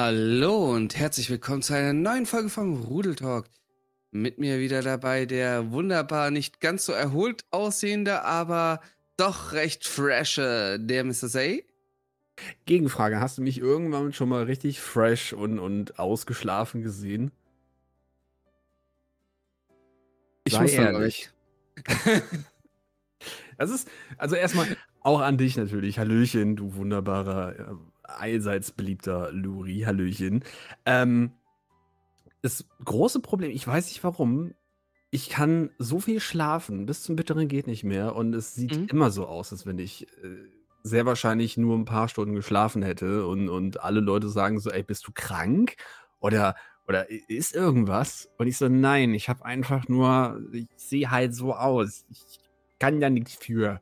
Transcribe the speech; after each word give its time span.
Hallo 0.00 0.72
und 0.72 0.96
herzlich 0.96 1.28
willkommen 1.28 1.60
zu 1.60 1.74
einer 1.74 1.92
neuen 1.92 2.24
Folge 2.24 2.50
vom 2.50 2.84
Rudel 2.84 3.16
Talk. 3.16 3.46
Mit 4.12 4.38
mir 4.38 4.60
wieder 4.60 4.80
dabei 4.80 5.26
der 5.26 5.72
wunderbar 5.72 6.30
nicht 6.30 6.60
ganz 6.60 6.86
so 6.86 6.92
erholt 6.92 7.44
aussehende, 7.50 8.22
aber 8.22 8.80
doch 9.16 9.54
recht 9.54 9.84
frische, 9.84 10.78
der 10.80 11.02
Mr. 11.02 11.26
Say. 11.26 11.66
Gegenfrage, 12.64 13.18
hast 13.18 13.38
du 13.38 13.42
mich 13.42 13.58
irgendwann 13.58 14.12
schon 14.12 14.28
mal 14.28 14.44
richtig 14.44 14.80
fresh 14.80 15.32
und, 15.32 15.58
und 15.58 15.98
ausgeschlafen 15.98 16.80
gesehen? 16.80 17.32
Ich 20.44 20.52
Sei 20.52 20.62
muss 20.62 20.72
ehrlich. 20.74 21.30
das 23.58 23.70
ist, 23.70 23.88
also 24.16 24.36
erstmal 24.36 24.76
auch 25.00 25.18
an 25.20 25.38
dich 25.38 25.56
natürlich. 25.56 25.98
Hallöchen, 25.98 26.54
du 26.54 26.76
wunderbarer, 26.76 27.58
äh, 27.58 27.74
allseits 28.08 28.72
beliebter 28.72 29.30
Luri. 29.32 29.82
Hallöchen. 29.86 30.44
Ähm, 30.84 31.32
das 32.42 32.66
große 32.84 33.20
Problem, 33.20 33.50
ich 33.50 33.66
weiß 33.66 33.88
nicht 33.88 34.02
warum, 34.04 34.54
ich 35.10 35.28
kann 35.30 35.70
so 35.78 36.00
viel 36.00 36.20
schlafen, 36.20 36.86
bis 36.86 37.02
zum 37.02 37.16
Bitteren 37.16 37.48
geht 37.48 37.66
nicht 37.66 37.84
mehr. 37.84 38.14
Und 38.14 38.34
es 38.34 38.54
sieht 38.54 38.76
mhm. 38.76 38.86
immer 38.88 39.10
so 39.10 39.26
aus, 39.26 39.52
als 39.52 39.66
wenn 39.66 39.78
ich 39.78 40.06
äh, 40.22 40.36
sehr 40.82 41.06
wahrscheinlich 41.06 41.56
nur 41.56 41.76
ein 41.76 41.84
paar 41.84 42.08
Stunden 42.08 42.34
geschlafen 42.34 42.82
hätte. 42.82 43.26
Und, 43.26 43.48
und 43.48 43.82
alle 43.82 44.00
Leute 44.00 44.28
sagen 44.28 44.60
so, 44.60 44.70
ey, 44.70 44.82
bist 44.82 45.06
du 45.06 45.12
krank? 45.12 45.76
Oder, 46.20 46.56
oder 46.86 47.08
ist 47.10 47.54
irgendwas? 47.54 48.28
Und 48.38 48.48
ich 48.48 48.58
so, 48.58 48.68
nein, 48.68 49.14
ich 49.14 49.28
habe 49.28 49.44
einfach 49.44 49.88
nur, 49.88 50.40
ich 50.52 50.68
sehe 50.76 51.10
halt 51.10 51.34
so 51.34 51.54
aus. 51.54 52.04
Ich 52.10 52.38
kann 52.78 53.00
ja 53.00 53.10
nichts 53.10 53.34
für. 53.34 53.80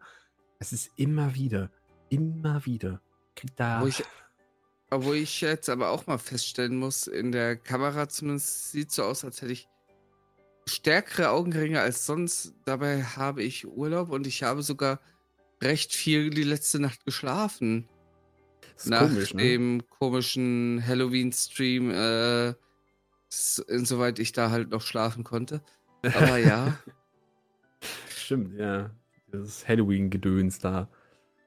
Es 0.59 0.73
ist 0.73 0.91
immer 0.97 1.35
wieder, 1.35 1.71
immer 2.09 2.65
wieder. 2.67 3.01
Da. 3.57 3.83
Wo 3.83 3.87
ich, 3.87 4.03
wo 4.91 5.13
ich 5.13 5.41
jetzt 5.41 5.69
aber 5.69 5.91
auch 5.91 6.07
mal 6.07 6.19
feststellen 6.19 6.77
muss, 6.77 7.07
in 7.07 7.33
der 7.33 7.57
Kamera 7.57 8.09
zumindest 8.09 8.73
sieht 8.73 8.93
so 8.93 9.05
aus, 9.05 9.25
als 9.25 9.43
hätte 9.43 9.53
ich 9.53 9.69
stärkere 10.69 11.31
Augenringe 11.31 11.81
als 11.81 12.07
sonst. 12.07 12.55
Dabei 12.65 13.03
habe 13.03 13.43
ich 13.43 13.67
Urlaub 13.67 14.11
und 14.11 14.27
ich 14.27 14.43
habe 14.43 14.63
sogar 14.63 15.01
recht 15.63 15.93
viel 15.93 16.31
die 16.31 16.43
letzte 16.43 16.81
Nacht 16.81 17.05
geschlafen. 17.05 17.89
Nach 18.85 19.09
komisch, 19.09 19.33
ne? 19.33 19.43
dem 19.43 19.83
komischen 19.89 20.83
Halloween-Stream, 20.87 21.91
äh, 21.91 22.55
insoweit 23.69 24.19
ich 24.19 24.33
da 24.33 24.51
halt 24.51 24.71
noch 24.71 24.83
schlafen 24.83 25.25
konnte. 25.25 25.63
Aber 26.03 26.37
ja. 26.37 26.79
Stimmt, 28.09 28.59
ja. 28.59 28.91
Das 29.29 29.67
Halloween-Gedöns 29.67 30.59
da. 30.59 30.89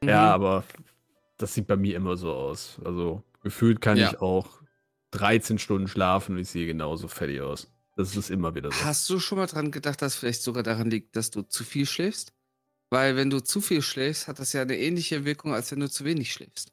Mhm. 0.01 0.09
Ja, 0.09 0.33
aber 0.33 0.63
das 1.39 1.53
sieht 1.53 1.65
bei 1.65 1.75
mir 1.75 1.95
immer 1.95 2.17
so 2.17 2.31
aus. 2.31 2.79
Also 2.85 3.23
gefühlt 3.41 3.81
kann 3.81 3.97
ja. 3.97 4.11
ich 4.11 4.21
auch 4.21 4.61
13 5.11 5.57
Stunden 5.57 5.87
schlafen 5.87 6.35
und 6.35 6.41
ich 6.41 6.49
sehe 6.49 6.67
genauso 6.67 7.07
fertig 7.07 7.41
aus. 7.41 7.71
Das 7.95 8.15
ist 8.15 8.29
immer 8.29 8.53
wieder 8.55 8.71
so. 8.71 8.85
Hast 8.85 9.09
du 9.09 9.19
schon 9.19 9.39
mal 9.39 9.47
dran 9.47 9.71
gedacht, 9.71 10.01
dass 10.01 10.15
vielleicht 10.15 10.43
sogar 10.43 10.63
daran 10.63 10.89
liegt, 10.89 11.15
dass 11.15 11.31
du 11.31 11.41
zu 11.41 11.63
viel 11.63 11.85
schläfst? 11.85 12.33
Weil 12.91 13.15
wenn 13.15 13.29
du 13.29 13.39
zu 13.39 13.61
viel 13.61 13.81
schläfst, 13.81 14.27
hat 14.27 14.39
das 14.39 14.53
ja 14.53 14.61
eine 14.61 14.77
ähnliche 14.77 15.25
Wirkung, 15.25 15.53
als 15.53 15.71
wenn 15.71 15.79
du 15.79 15.89
zu 15.89 16.05
wenig 16.05 16.31
schläfst. 16.31 16.71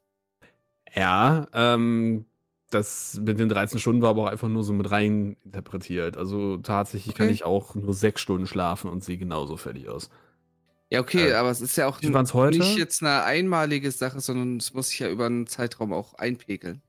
Ja, 0.94 1.46
ähm, 1.52 2.26
das 2.70 3.20
mit 3.22 3.38
den 3.38 3.48
13 3.48 3.78
Stunden 3.78 4.02
war 4.02 4.10
aber 4.10 4.22
auch 4.22 4.30
einfach 4.30 4.48
nur 4.48 4.64
so 4.64 4.72
mit 4.72 4.90
rein 4.90 5.36
interpretiert. 5.44 6.16
Also 6.16 6.56
tatsächlich 6.58 7.14
okay. 7.14 7.24
kann 7.24 7.32
ich 7.32 7.44
auch 7.44 7.74
nur 7.74 7.94
sechs 7.94 8.20
Stunden 8.20 8.46
schlafen 8.46 8.90
und 8.90 9.04
sehe 9.04 9.18
genauso 9.18 9.56
fertig 9.56 9.88
aus. 9.88 10.10
Ja, 10.90 11.00
okay, 11.00 11.30
äh, 11.30 11.34
aber 11.34 11.50
es 11.50 11.60
ist 11.60 11.76
ja 11.76 11.88
auch 11.88 12.00
nicht 12.00 12.76
jetzt 12.76 13.02
eine 13.02 13.24
einmalige 13.24 13.90
Sache, 13.90 14.20
sondern 14.20 14.58
es 14.58 14.72
muss 14.72 14.88
sich 14.88 15.00
ja 15.00 15.10
über 15.10 15.26
einen 15.26 15.46
Zeitraum 15.46 15.92
auch 15.92 16.14
einpegeln. 16.14 16.82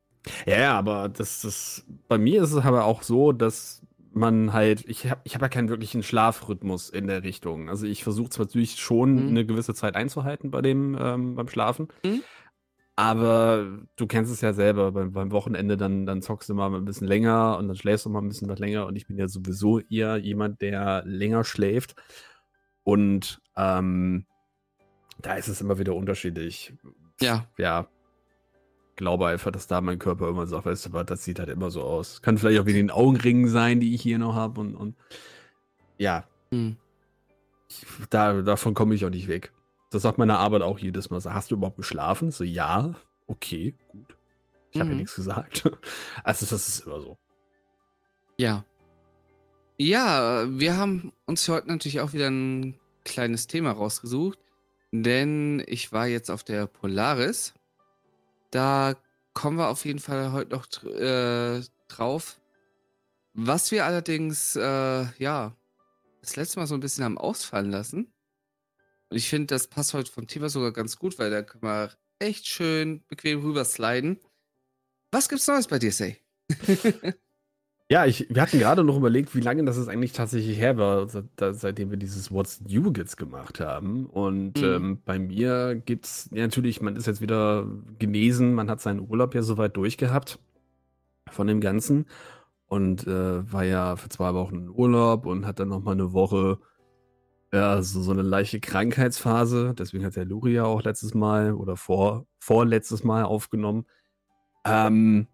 Ja, 0.45 0.77
aber 0.77 1.09
das, 1.09 1.41
das 1.41 1.85
bei 2.07 2.17
mir 2.17 2.43
ist 2.43 2.51
es 2.51 2.63
aber 2.63 2.85
auch 2.85 3.01
so, 3.01 3.31
dass 3.31 3.81
man 4.13 4.53
halt, 4.53 4.83
ich 4.87 5.09
habe 5.09 5.21
ich 5.23 5.35
hab 5.35 5.41
ja 5.41 5.49
keinen 5.49 5.69
wirklichen 5.69 6.03
Schlafrhythmus 6.03 6.89
in 6.89 7.07
der 7.07 7.23
Richtung. 7.23 7.69
Also 7.69 7.85
ich 7.85 8.03
versuche 8.03 8.29
zwar 8.29 8.45
natürlich 8.45 8.75
schon 8.75 9.23
mhm. 9.23 9.29
eine 9.29 9.45
gewisse 9.45 9.73
Zeit 9.73 9.95
einzuhalten 9.95 10.51
bei 10.51 10.61
dem, 10.61 10.97
ähm, 10.99 11.35
beim 11.35 11.47
Schlafen. 11.47 11.87
Mhm. 12.03 12.21
Aber 12.95 13.79
du 13.95 14.07
kennst 14.07 14.31
es 14.31 14.41
ja 14.41 14.53
selber, 14.53 14.91
beim, 14.91 15.11
beim, 15.11 15.31
Wochenende 15.31 15.77
dann, 15.77 16.07
dann 16.07 16.23
zockst 16.23 16.49
du 16.49 16.55
mal 16.55 16.73
ein 16.73 16.83
bisschen 16.83 17.07
länger 17.07 17.57
und 17.59 17.67
dann 17.67 17.77
schläfst 17.77 18.07
du 18.07 18.09
mal 18.09 18.23
ein 18.23 18.27
bisschen 18.27 18.49
was 18.49 18.57
länger. 18.57 18.87
Und 18.87 18.95
ich 18.95 19.05
bin 19.05 19.17
ja 19.17 19.27
sowieso 19.27 19.79
eher 19.79 20.17
jemand, 20.17 20.61
der 20.61 21.03
länger 21.05 21.43
schläft. 21.43 21.95
Und 22.81 23.39
ähm, 23.57 24.25
da 25.21 25.33
ist 25.33 25.47
es 25.47 25.61
immer 25.61 25.79
wieder 25.79 25.95
unterschiedlich. 25.95 26.73
Ja. 27.19 27.47
Ja, 27.57 27.87
glaube 28.97 29.27
einfach, 29.27 29.51
dass 29.51 29.67
da 29.67 29.79
mein 29.79 29.99
Körper 29.99 30.27
immer 30.27 30.45
sagt, 30.45 30.65
weißt 30.65 30.87
du 30.87 30.93
was, 30.93 31.05
das 31.05 31.23
sieht 31.23 31.39
halt 31.39 31.49
immer 31.49 31.71
so 31.71 31.83
aus. 31.83 32.21
Kann 32.21 32.37
vielleicht 32.37 32.59
auch 32.59 32.65
wegen 32.65 32.79
den 32.79 32.91
Augenringen 32.91 33.47
sein, 33.47 33.79
die 33.79 33.95
ich 33.95 34.01
hier 34.01 34.19
noch 34.19 34.35
habe 34.35 34.59
und, 34.59 34.75
und 34.75 34.95
ja. 35.97 36.25
Hm. 36.51 36.75
Ich, 37.69 37.85
da, 38.09 38.41
davon 38.41 38.73
komme 38.73 38.95
ich 38.95 39.05
auch 39.05 39.09
nicht 39.09 39.27
weg. 39.27 39.53
Das 39.91 40.01
sagt 40.01 40.17
meine 40.17 40.37
Arbeit 40.37 40.63
auch 40.63 40.79
jedes 40.79 41.09
Mal. 41.09 41.21
So, 41.21 41.33
hast 41.33 41.51
du 41.51 41.55
überhaupt 41.55 41.77
geschlafen? 41.77 42.31
So, 42.31 42.43
ja, 42.43 42.95
okay, 43.27 43.75
gut. 43.89 44.17
Ich 44.71 44.79
habe 44.79 44.89
mhm. 44.89 44.95
ja 44.95 44.97
nichts 44.97 45.15
gesagt. 45.15 45.71
Also, 46.23 46.45
das 46.45 46.67
ist 46.67 46.85
immer 46.85 46.99
so. 46.99 47.17
Ja. 48.37 48.65
Ja, 49.77 50.45
wir 50.49 50.75
haben 50.75 51.13
uns 51.25 51.47
heute 51.47 51.67
natürlich 51.67 52.01
auch 52.01 52.13
wieder 52.13 52.29
ein 52.29 52.79
kleines 53.07 53.47
Thema 53.47 53.71
rausgesucht, 53.71 54.39
denn 54.91 55.63
ich 55.65 55.91
war 55.91 56.07
jetzt 56.07 56.29
auf 56.29 56.43
der 56.43 56.67
Polaris 56.67 57.53
da 58.51 58.95
kommen 59.33 59.57
wir 59.57 59.69
auf 59.69 59.85
jeden 59.85 59.99
Fall 59.99 60.31
heute 60.31 60.55
noch 60.55 60.83
äh, 60.83 61.61
drauf. 61.87 62.39
Was 63.33 63.71
wir 63.71 63.85
allerdings, 63.85 64.55
äh, 64.55 65.05
ja, 65.19 65.55
das 66.21 66.35
letzte 66.35 66.59
Mal 66.59 66.67
so 66.67 66.73
ein 66.73 66.79
bisschen 66.79 67.03
haben 67.03 67.17
ausfallen 67.17 67.69
lassen. 67.69 68.11
Und 69.09 69.17
ich 69.17 69.29
finde, 69.29 69.47
das 69.47 69.67
passt 69.67 69.93
heute 69.93 70.11
vom 70.11 70.27
Thema 70.27 70.49
sogar 70.49 70.71
ganz 70.71 70.97
gut, 70.97 71.19
weil 71.19 71.29
da 71.29 71.43
können 71.43 71.63
wir 71.63 71.91
echt 72.19 72.47
schön 72.47 73.05
bequem 73.07 73.41
rübersliden. 73.41 74.19
Was 75.11 75.29
gibt's 75.29 75.47
Neues 75.47 75.67
bei 75.67 75.79
dir, 75.79 75.91
Say? 75.91 76.19
Ja, 77.89 78.05
ich, 78.05 78.27
wir 78.29 78.41
hatten 78.41 78.59
gerade 78.59 78.83
noch 78.83 78.97
überlegt, 78.97 79.33
wie 79.33 79.39
lange 79.39 79.63
das 79.63 79.77
ist 79.77 79.87
eigentlich 79.87 80.11
tatsächlich 80.11 80.57
her 80.57 80.77
war, 80.77 81.07
seit, 81.07 81.25
seitdem 81.37 81.89
wir 81.89 81.97
dieses 81.97 82.31
What's 82.31 82.59
New 82.59 82.91
jetzt 82.97 83.15
gemacht 83.15 83.61
haben. 83.61 84.07
Und 84.07 84.59
mhm. 84.59 84.67
ähm, 84.67 85.01
bei 85.05 85.19
mir 85.19 85.75
gibt's 85.75 86.29
ja, 86.33 86.43
natürlich, 86.43 86.81
man 86.81 86.97
ist 86.97 87.07
jetzt 87.07 87.21
wieder 87.21 87.65
genesen, 87.97 88.53
man 88.55 88.69
hat 88.69 88.81
seinen 88.81 89.09
Urlaub 89.09 89.33
ja 89.35 89.41
soweit 89.41 89.77
durchgehabt 89.77 90.37
von 91.29 91.47
dem 91.47 91.61
Ganzen 91.61 92.07
und 92.67 93.07
äh, 93.07 93.51
war 93.51 93.63
ja 93.63 93.95
für 93.95 94.09
zwei 94.09 94.33
Wochen 94.33 94.55
in 94.55 94.69
Urlaub 94.69 95.25
und 95.25 95.45
hat 95.45 95.59
dann 95.59 95.69
nochmal 95.69 95.93
eine 95.93 96.11
Woche 96.11 96.59
ja, 97.53 97.81
so, 97.81 98.01
so 98.01 98.11
eine 98.11 98.21
leichte 98.21 98.59
Krankheitsphase. 98.59 99.73
Deswegen 99.77 100.03
hat 100.03 100.17
der 100.17 100.25
Luria 100.25 100.65
auch 100.65 100.83
letztes 100.83 101.13
Mal 101.13 101.53
oder 101.53 101.77
vor, 101.77 102.27
vorletztes 102.39 103.05
Mal 103.05 103.23
aufgenommen. 103.23 103.85
Ähm, 104.65 105.27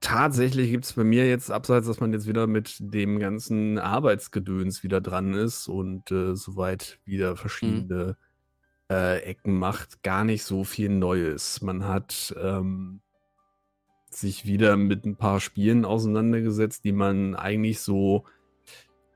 tatsächlich 0.00 0.70
gibt 0.70 0.84
es 0.84 0.92
bei 0.92 1.04
mir 1.04 1.28
jetzt, 1.28 1.50
abseits, 1.50 1.86
dass 1.86 2.00
man 2.00 2.12
jetzt 2.12 2.26
wieder 2.26 2.46
mit 2.46 2.76
dem 2.80 3.18
ganzen 3.18 3.78
Arbeitsgedöns 3.78 4.82
wieder 4.82 5.00
dran 5.00 5.34
ist 5.34 5.68
und 5.68 6.10
äh, 6.10 6.34
soweit 6.34 6.98
wieder 7.04 7.32
mhm. 7.32 7.36
verschiedene 7.36 8.16
mhm. 8.88 8.94
äh, 8.94 9.18
Ecken 9.20 9.58
macht, 9.58 10.02
gar 10.02 10.24
nicht 10.24 10.44
so 10.44 10.64
viel 10.64 10.90
Neues. 10.90 11.62
Man 11.62 11.86
hat 11.86 12.34
ähm, 12.40 13.00
sich 14.10 14.46
wieder 14.46 14.76
mit 14.76 15.04
ein 15.04 15.16
paar 15.16 15.40
Spielen 15.40 15.84
auseinandergesetzt, 15.84 16.84
die 16.84 16.92
man 16.92 17.34
eigentlich 17.34 17.80
so 17.80 18.24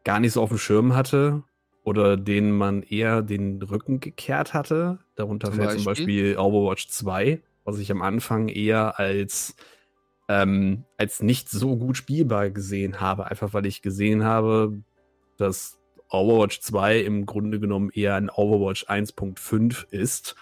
gar 0.04 0.20
nicht 0.20 0.32
so 0.32 0.42
auf 0.42 0.48
dem 0.48 0.58
Schirm 0.58 0.94
hatte 0.94 1.44
oder 1.82 2.16
denen 2.16 2.52
man 2.52 2.82
eher 2.82 3.22
den 3.22 3.62
Rücken 3.62 4.00
gekehrt 4.00 4.54
hatte. 4.54 4.98
Darunter 5.14 5.52
fällt 5.52 5.72
zum 5.72 5.84
Beispiel 5.84 6.36
Overwatch 6.36 6.88
2, 6.88 7.42
was 7.64 7.78
ich 7.78 7.90
am 7.90 8.02
Anfang 8.02 8.48
eher 8.48 8.98
als 8.98 9.56
ähm, 10.30 10.84
als 10.96 11.22
nicht 11.22 11.48
so 11.48 11.76
gut 11.76 11.96
spielbar 11.96 12.50
gesehen 12.50 13.00
habe. 13.00 13.26
Einfach 13.26 13.52
weil 13.52 13.66
ich 13.66 13.82
gesehen 13.82 14.22
habe, 14.22 14.80
dass 15.36 15.80
Overwatch 16.08 16.60
2 16.60 17.00
im 17.00 17.26
Grunde 17.26 17.58
genommen 17.58 17.90
eher 17.92 18.14
ein 18.14 18.30
Overwatch 18.30 18.84
1.5 18.84 19.88
ist. 19.90 20.36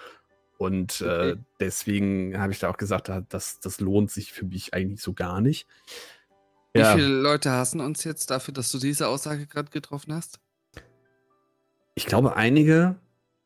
Und 0.58 1.00
äh, 1.00 1.36
deswegen 1.58 2.38
habe 2.38 2.52
ich 2.52 2.58
da 2.58 2.68
auch 2.68 2.76
gesagt, 2.76 3.10
das, 3.30 3.60
das 3.60 3.80
lohnt 3.80 4.10
sich 4.10 4.30
für 4.30 4.44
mich 4.44 4.74
eigentlich 4.74 5.00
so 5.00 5.14
gar 5.14 5.40
nicht. 5.40 5.66
Wie 6.74 6.80
ja. 6.80 6.94
viele 6.94 7.08
Leute 7.08 7.50
hassen 7.50 7.80
uns 7.80 8.04
jetzt 8.04 8.30
dafür, 8.30 8.52
dass 8.52 8.70
du 8.70 8.78
diese 8.78 9.08
Aussage 9.08 9.46
gerade 9.46 9.70
getroffen 9.70 10.12
hast? 10.12 10.38
Ich 11.94 12.04
glaube 12.04 12.36
einige. 12.36 12.96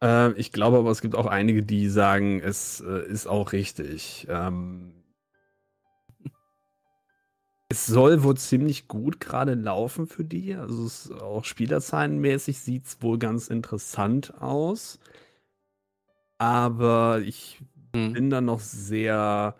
Äh, 0.02 0.32
ich 0.32 0.50
glaube 0.50 0.78
aber, 0.78 0.90
es 0.90 1.02
gibt 1.02 1.14
auch 1.14 1.26
einige, 1.26 1.62
die 1.62 1.88
sagen, 1.88 2.40
es 2.40 2.80
äh, 2.80 3.06
ist 3.06 3.28
auch 3.28 3.52
richtig. 3.52 4.26
Ähm, 4.28 5.01
es 7.72 7.86
soll 7.86 8.22
wohl 8.22 8.36
ziemlich 8.36 8.88
gut 8.88 9.18
gerade 9.20 9.54
laufen 9.54 10.06
für 10.06 10.24
die. 10.24 10.54
Also 10.54 10.84
es, 10.86 11.10
auch 11.10 11.44
spielerzahlenmäßig 11.44 12.60
sieht 12.60 12.86
es 12.86 13.02
wohl 13.02 13.18
ganz 13.18 13.48
interessant 13.48 14.40
aus. 14.40 14.98
Aber 16.38 17.20
ich 17.24 17.60
hm. 17.94 18.12
bin 18.12 18.30
da 18.30 18.40
noch 18.40 18.60
sehr, 18.60 19.56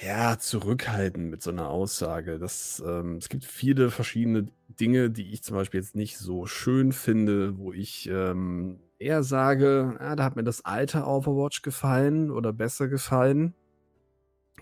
ja, 0.00 0.38
zurückhaltend 0.38 1.28
mit 1.30 1.42
so 1.42 1.50
einer 1.50 1.68
Aussage. 1.70 2.38
Das, 2.38 2.82
ähm 2.86 3.16
es 3.16 3.28
gibt 3.28 3.44
viele 3.44 3.90
verschiedene 3.90 4.48
Dinge, 4.68 5.10
die 5.10 5.32
ich 5.32 5.42
zum 5.42 5.56
Beispiel 5.56 5.80
jetzt 5.80 5.96
nicht 5.96 6.18
so 6.18 6.46
schön 6.46 6.92
finde, 6.92 7.58
wo 7.58 7.72
ich, 7.72 8.08
ähm, 8.08 8.80
eher 9.00 9.22
sage: 9.24 9.96
„Ah, 9.98 10.14
da 10.16 10.22
hat 10.24 10.36
mir 10.36 10.44
das 10.44 10.64
alte 10.64 11.04
Overwatch 11.04 11.62
gefallen 11.62 12.30
oder 12.30 12.52
besser 12.52 12.86
gefallen.“ 12.88 13.54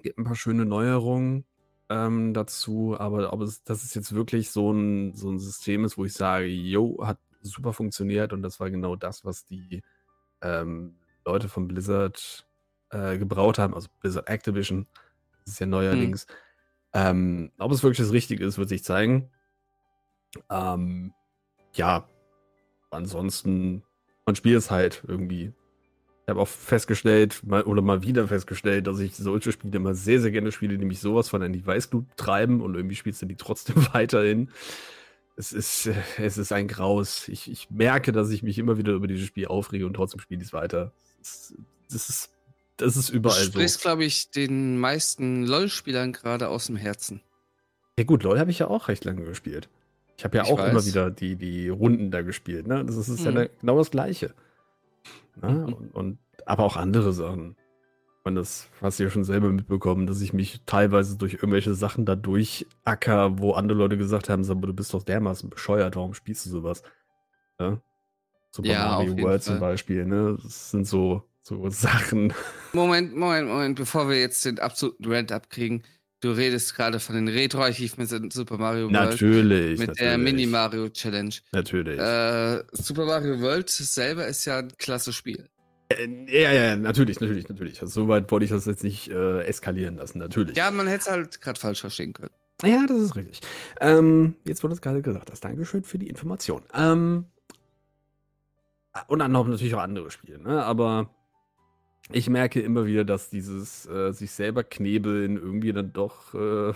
Gibt 0.02 0.18
ein 0.18 0.24
paar 0.24 0.36
schöne 0.36 0.64
Neuerungen, 0.64 1.44
ähm, 1.90 2.34
dazu, 2.34 2.96
aber 2.98 3.32
ob 3.32 3.42
es 3.42 3.62
das 3.64 3.84
ist 3.84 3.94
jetzt 3.94 4.14
wirklich 4.14 4.50
so 4.50 4.72
ein 4.72 5.14
so 5.14 5.28
'n 5.30 5.38
System 5.38 5.84
ist, 5.84 5.98
wo 5.98 6.04
ich 6.04 6.14
sage: 6.14 6.46
„Jo, 6.46 6.98
hat 7.06 7.18
super 7.42 7.72
funktioniert“ 7.72 8.32
und 8.32 8.42
das 8.42 8.60
war 8.60 8.70
genau 8.70 8.96
das, 8.96 9.24
was 9.24 9.44
die, 9.46 9.82
ähm, 10.42 11.00
Leute 11.26 11.48
von 11.48 11.68
Blizzard, 11.68 12.48
äh, 12.90 13.18
gebraut 13.18 13.58
haben, 13.58 13.74
also 13.74 13.88
Blizzard 14.00 14.28
Activision. 14.28 14.88
Das 15.44 15.54
ist 15.54 15.60
ja 15.60 15.66
Mhm. 15.90 16.12
neuerdings. 16.12 16.26
Ähm, 16.94 17.52
ob 17.58 17.72
es 17.72 17.82
wirklich 17.84 17.98
das 18.06 18.12
Richtige 18.14 18.44
ist, 18.46 18.58
wird 18.58 18.68
sich 18.70 18.84
zeigen. 18.84 19.30
Ähm, 20.50 21.14
ja, 21.74 22.08
ansonsten 22.90 23.84
man 24.26 24.36
spielt 24.36 24.58
es 24.58 24.70
halt 24.70 25.04
irgendwie. 25.08 25.54
Ich 26.26 26.30
habe 26.30 26.40
auch 26.40 26.48
festgestellt, 26.48 27.40
mal 27.46 27.62
oder 27.62 27.82
mal 27.82 28.02
wieder 28.02 28.26
festgestellt, 28.26 28.88
dass 28.88 28.98
ich 28.98 29.14
solche 29.14 29.52
Spiele 29.52 29.76
immer 29.76 29.94
sehr, 29.94 30.20
sehr 30.20 30.32
gerne 30.32 30.50
spiele, 30.50 30.76
die 30.76 30.84
mich 30.84 30.98
sowas 30.98 31.28
von 31.28 31.40
in 31.40 31.52
die 31.52 31.64
Weißglut 31.64 32.04
treiben 32.16 32.60
und 32.62 32.74
irgendwie 32.74 32.96
spielst 32.96 33.22
du 33.22 33.26
die 33.26 33.36
trotzdem 33.36 33.76
weiterhin. 33.94 34.50
Es 35.36 35.52
ist, 35.52 35.88
es 36.18 36.36
ist 36.36 36.50
ein 36.50 36.66
Graus. 36.66 37.28
Ich, 37.28 37.48
ich 37.48 37.70
merke, 37.70 38.10
dass 38.10 38.30
ich 38.30 38.42
mich 38.42 38.58
immer 38.58 38.76
wieder 38.76 38.92
über 38.94 39.06
dieses 39.06 39.26
Spiel 39.26 39.46
aufrege 39.46 39.86
und 39.86 39.94
trotzdem 39.94 40.18
spiele 40.18 40.40
ich 40.40 40.48
es 40.48 40.52
weiter. 40.52 40.92
Das 41.20 41.28
ist, 41.52 41.54
das 41.92 42.08
ist, 42.08 42.30
das 42.76 42.96
ist 42.96 43.10
Du 43.10 43.14
überall 43.14 43.44
so. 43.44 43.52
sprichst, 43.52 43.80
glaube 43.82 44.04
ich, 44.04 44.30
den 44.30 44.78
meisten 44.80 45.44
LoL-Spielern 45.46 46.12
gerade 46.12 46.48
aus 46.48 46.66
dem 46.66 46.74
Herzen. 46.76 47.20
Ja 47.98 48.04
gut, 48.04 48.24
LoL 48.24 48.40
habe 48.40 48.50
ich 48.50 48.58
ja 48.58 48.66
auch 48.66 48.88
recht 48.88 49.04
lange 49.04 49.22
gespielt. 49.24 49.68
Ich 50.18 50.24
habe 50.24 50.38
ja 50.38 50.42
Ich 50.44 50.50
auch 50.50 50.58
immer 50.58 50.74
weiß. 50.78 50.86
wieder 50.86 51.08
die, 51.12 51.36
die 51.36 51.68
Runden 51.68 52.10
da 52.10 52.22
gespielt. 52.22 52.66
Ne? 52.66 52.84
Das 52.84 52.96
ist, 52.96 53.06
ist 53.08 53.24
ja 53.24 53.30
Mhm. 53.30 53.48
genau 53.60 53.78
das 53.78 53.92
Gleiche. 53.92 54.34
Ne? 55.40 55.50
Mhm. 55.50 55.72
Und, 55.72 55.94
und, 55.94 56.18
aber 56.44 56.64
auch 56.64 56.76
andere 56.76 57.12
Sachen. 57.12 57.56
Und 58.24 58.34
das 58.34 58.68
hast 58.80 58.98
du 58.98 59.04
ja 59.04 59.10
schon 59.10 59.22
selber 59.22 59.50
mitbekommen, 59.50 60.08
dass 60.08 60.20
ich 60.20 60.32
mich 60.32 60.60
teilweise 60.66 61.16
durch 61.16 61.34
irgendwelche 61.34 61.74
Sachen 61.74 62.04
da 62.04 62.16
durchacker, 62.16 63.38
wo 63.38 63.52
andere 63.52 63.78
Leute 63.78 63.96
gesagt 63.96 64.28
haben, 64.28 64.44
mal, 64.44 64.66
du 64.66 64.74
bist 64.74 64.92
doch 64.92 65.04
dermaßen 65.04 65.48
bescheuert, 65.48 65.94
warum 65.94 66.12
spielst 66.12 66.44
du 66.46 66.50
sowas? 66.50 66.82
Ne? 67.60 67.80
Super 68.50 68.68
Ja, 68.68 68.88
Mario 68.88 69.16
World 69.18 69.42
zum 69.44 69.58
Fall. 69.58 69.72
Beispiel, 69.72 70.06
ne? 70.06 70.36
Das 70.42 70.72
sind 70.72 70.88
so, 70.88 71.22
so 71.42 71.68
Sachen. 71.70 72.32
Moment, 72.72 73.14
Moment, 73.14 73.48
Moment, 73.48 73.76
bevor 73.76 74.08
wir 74.08 74.18
jetzt 74.18 74.44
den 74.44 74.58
absoluten 74.58 75.04
Rant 75.06 75.30
abkriegen. 75.30 75.84
Du 76.26 76.32
redest 76.32 76.74
gerade 76.74 76.98
von 76.98 77.14
den 77.14 77.28
Retro-Archiven 77.28 78.00
mit 78.00 78.32
Super 78.32 78.58
Mario 78.58 78.86
World. 78.86 78.92
Natürlich. 78.92 79.78
Mit 79.78 79.90
natürlich. 79.90 80.10
der 80.10 80.18
Mini-Mario-Challenge. 80.18 81.34
Natürlich. 81.52 82.00
Äh, 82.00 82.64
Super 82.72 83.06
Mario 83.06 83.40
World 83.40 83.70
selber 83.70 84.26
ist 84.26 84.44
ja 84.44 84.58
ein 84.58 84.72
klasse 84.76 85.12
Spiel. 85.12 85.48
Äh, 85.88 86.08
ja, 86.26 86.52
ja, 86.52 86.74
natürlich, 86.74 87.20
natürlich, 87.20 87.48
natürlich. 87.48 87.80
Also, 87.80 88.02
Soweit 88.02 88.28
wollte 88.32 88.44
ich 88.44 88.50
das 88.50 88.66
jetzt 88.66 88.82
nicht 88.82 89.08
äh, 89.08 89.42
eskalieren 89.42 89.98
lassen, 89.98 90.18
natürlich. 90.18 90.56
Ja, 90.56 90.72
man 90.72 90.88
hätte 90.88 91.02
es 91.02 91.08
halt 91.08 91.40
gerade 91.40 91.60
falsch 91.60 91.82
verstehen 91.82 92.12
können. 92.12 92.32
Ja, 92.64 92.84
das 92.88 92.98
ist 92.98 93.14
richtig. 93.14 93.38
Ähm, 93.80 94.34
jetzt 94.44 94.64
wurde 94.64 94.74
es 94.74 94.80
gerade 94.80 95.02
gesagt 95.02 95.30
hast. 95.30 95.44
Dankeschön 95.44 95.84
für 95.84 95.98
die 95.98 96.08
Information. 96.08 96.62
Ähm, 96.74 97.26
und 99.06 99.20
dann 99.20 99.30
noch 99.30 99.46
natürlich 99.46 99.76
auch 99.76 99.82
andere 99.82 100.10
Spiele, 100.10 100.40
ne? 100.40 100.64
Aber 100.64 101.14
ich 102.12 102.28
merke 102.30 102.60
immer 102.60 102.86
wieder, 102.86 103.04
dass 103.04 103.30
dieses 103.30 103.86
äh, 103.86 104.12
sich 104.12 104.30
selber 104.30 104.64
knebeln 104.64 105.36
irgendwie 105.36 105.72
dann 105.72 105.92
doch, 105.92 106.34
äh, 106.34 106.72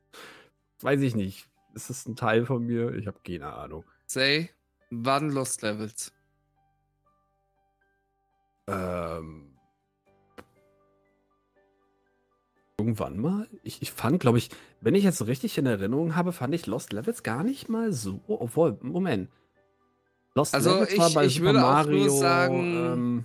weiß 0.80 1.00
ich 1.00 1.14
nicht. 1.14 1.48
Ist 1.74 1.90
das 1.90 2.06
ein 2.06 2.14
Teil 2.16 2.46
von 2.46 2.64
mir? 2.64 2.94
Ich 2.94 3.06
habe 3.06 3.18
keine 3.26 3.52
Ahnung. 3.52 3.84
Say, 4.06 4.50
wann 4.90 5.30
Lost 5.30 5.62
Levels? 5.62 6.12
Ähm, 8.68 9.56
irgendwann 12.78 13.18
mal? 13.18 13.48
Ich, 13.62 13.82
ich 13.82 13.90
fand, 13.92 14.20
glaube 14.20 14.38
ich, 14.38 14.50
wenn 14.80 14.94
ich 14.94 15.04
jetzt 15.04 15.26
richtig 15.26 15.58
in 15.58 15.66
Erinnerung 15.66 16.14
habe, 16.14 16.32
fand 16.32 16.54
ich 16.54 16.66
Lost 16.66 16.92
Levels 16.92 17.22
gar 17.22 17.42
nicht 17.42 17.68
mal 17.68 17.92
so. 17.92 18.20
Obwohl, 18.28 18.78
Moment. 18.82 19.30
Lost 20.34 20.54
Also 20.54 20.70
Levels 20.80 20.98
war 20.98 21.08
ich- 21.08 21.14
bei 21.14 21.26
ich 21.26 21.34
Super 21.34 21.46
würde 21.46 21.64
auch 21.64 21.72
Mario. 21.72 21.96
nur 21.98 22.10
sagen- 22.10 22.60
ähm, 22.92 23.24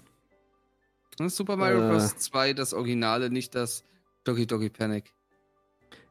Ne, 1.19 1.30
Super 1.30 1.56
Mario 1.57 1.81
Äh. 1.88 1.89
Bros. 1.92 2.18
2, 2.18 2.54
das 2.54 2.74
Originale, 2.74 3.30
nicht 3.30 3.56
das 3.56 3.83
Doki 4.24 4.48
Doki 4.48 4.69
Panic. 4.69 5.13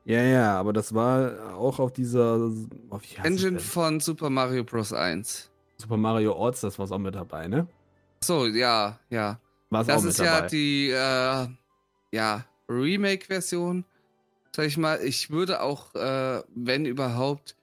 ja, 0.04 0.22
ja, 0.22 0.58
aber 0.58 0.72
das 0.72 0.94
war 0.94 1.54
auch 1.56 1.78
auf 1.78 1.92
dieser. 1.92 2.36
Es 2.36 3.14
Engine 3.24 3.58
von 3.60 4.00
Super 4.00 4.30
Mario 4.30 4.64
Bros. 4.64 4.92
1. 4.92 5.50
Super 5.78 5.96
Mario 5.96 6.32
Orts, 6.34 6.60
das 6.62 6.78
war 6.78 6.90
auch 6.90 6.98
mit 6.98 7.14
dabei, 7.14 7.46
ne? 7.48 7.66
So, 8.22 8.46
ja, 8.46 8.98
ja. 9.10 9.40
War 9.70 9.82
es 9.82 9.88
auch 9.88 9.94
Das 9.94 10.02
mit 10.02 10.10
ist 10.10 10.20
dabei. 10.20 10.30
ja 10.40 10.46
die 10.46 10.90
äh, 10.90 11.48
ja, 12.16 12.44
Remake-Version. 12.68 13.84
Sag 14.56 14.66
ich 14.66 14.76
mal, 14.76 15.00
ich 15.02 15.30
würde 15.30 15.62
auch, 15.62 15.94
äh, 15.94 16.42
wenn 16.54 16.84
überhaupt, 16.84 17.54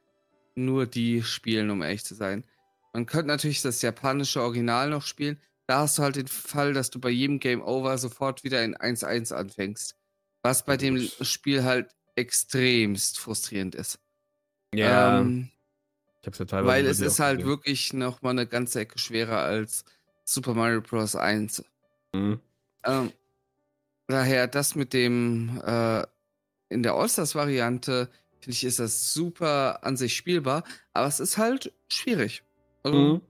nur 0.55 0.85
die 0.85 1.21
spielen, 1.23 1.69
um 1.71 1.81
ehrlich 1.81 2.05
zu 2.05 2.15
sein. 2.15 2.45
Man 2.93 3.05
könnte 3.05 3.27
natürlich 3.27 3.61
das 3.61 3.81
japanische 3.81 4.41
Original 4.41 4.89
noch 4.89 5.01
spielen. 5.01 5.37
Da 5.67 5.79
hast 5.79 5.97
du 5.97 6.03
halt 6.03 6.15
den 6.15 6.27
Fall, 6.27 6.73
dass 6.73 6.89
du 6.91 6.99
bei 6.99 7.09
jedem 7.09 7.39
Game 7.39 7.61
Over 7.61 7.97
sofort 7.97 8.43
wieder 8.43 8.63
in 8.63 8.75
1-1 8.75 9.33
anfängst. 9.33 9.95
Was 10.43 10.63
bei 10.63 10.77
dem. 10.77 10.97
Spiel 11.21 11.63
halt 11.63 11.91
extremst 12.15 13.19
frustrierend 13.19 13.73
ist. 13.75 13.99
ja, 14.73 15.19
Ähm, 15.19 15.49
ich 16.21 16.27
hab's 16.27 16.37
ja 16.39 16.45
teilweise. 16.45 16.67
weil 16.71 16.85
es 16.85 16.99
ist 17.01 17.19
halt 17.19 17.39
gesehen. 17.39 17.49
wirklich 17.49 17.93
noch 17.93 18.21
mal 18.21 18.29
eine 18.31 18.45
ganze 18.47 18.79
Ecke 18.81 18.99
schwerer 18.99 19.39
als 19.39 19.83
Super 20.23 20.53
Mario 20.53 20.81
Bros. 20.81 21.15
1. 21.15 21.63
Mhm. 22.13 22.39
Ähm, 22.83 23.11
daher 24.07 24.47
das 24.47 24.75
mit 24.75 24.93
dem 24.93 25.61
äh, 25.65 26.03
in 26.69 26.83
der 26.83 26.93
All-Stars-Variante, 26.93 28.09
finde 28.39 28.51
ich, 28.55 28.63
ist 28.63 28.79
das 28.79 29.13
super 29.13 29.83
an 29.83 29.97
sich 29.97 30.15
spielbar, 30.15 30.63
aber 30.93 31.07
es 31.07 31.19
ist 31.19 31.37
halt 31.37 31.73
schwierig. 31.89 32.43
Also, 32.83 32.97
Mhm. 32.97 33.21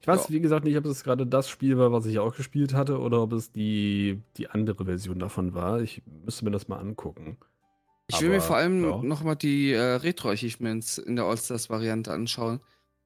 Ich 0.00 0.06
weiß, 0.08 0.28
Ja. 0.28 0.34
wie 0.34 0.40
gesagt, 0.40 0.64
nicht, 0.64 0.76
ob 0.78 0.86
es 0.86 1.04
gerade 1.04 1.26
das 1.26 1.48
Spiel 1.48 1.76
war, 1.76 1.92
was 1.92 2.06
ich 2.06 2.18
auch 2.18 2.34
gespielt 2.34 2.72
hatte, 2.74 2.98
oder 3.00 3.20
ob 3.22 3.32
es 3.32 3.52
die, 3.52 4.22
die 4.38 4.48
andere 4.48 4.84
Version 4.86 5.18
davon 5.18 5.52
war. 5.54 5.80
Ich 5.82 6.02
müsste 6.24 6.44
mir 6.46 6.50
das 6.50 6.68
mal 6.68 6.78
angucken. 6.78 7.36
Ich 8.08 8.20
will 8.22 8.30
mir 8.30 8.36
Aber, 8.36 8.44
vor 8.44 8.56
allem 8.56 8.82
ja. 8.82 8.96
nochmal 9.02 9.36
die 9.36 9.72
äh, 9.72 9.78
Retro-Achievements 9.96 10.98
in 10.98 11.16
der 11.16 11.26
All-Stars-Variante 11.26 12.10
anschauen. 12.12 12.60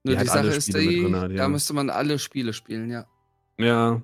Die 0.04 0.10
Nur 0.10 0.14
die, 0.14 0.18
halt 0.18 0.28
Sache 0.30 0.46
ist 0.56 0.68
die, 0.68 0.72
drin 1.02 1.12
ja. 1.12 1.28
da 1.28 1.48
müsste 1.48 1.74
man 1.74 1.90
alle 1.90 2.18
Spiele 2.18 2.52
spielen, 2.52 2.90
ja. 2.90 3.06
Ja. 3.58 4.00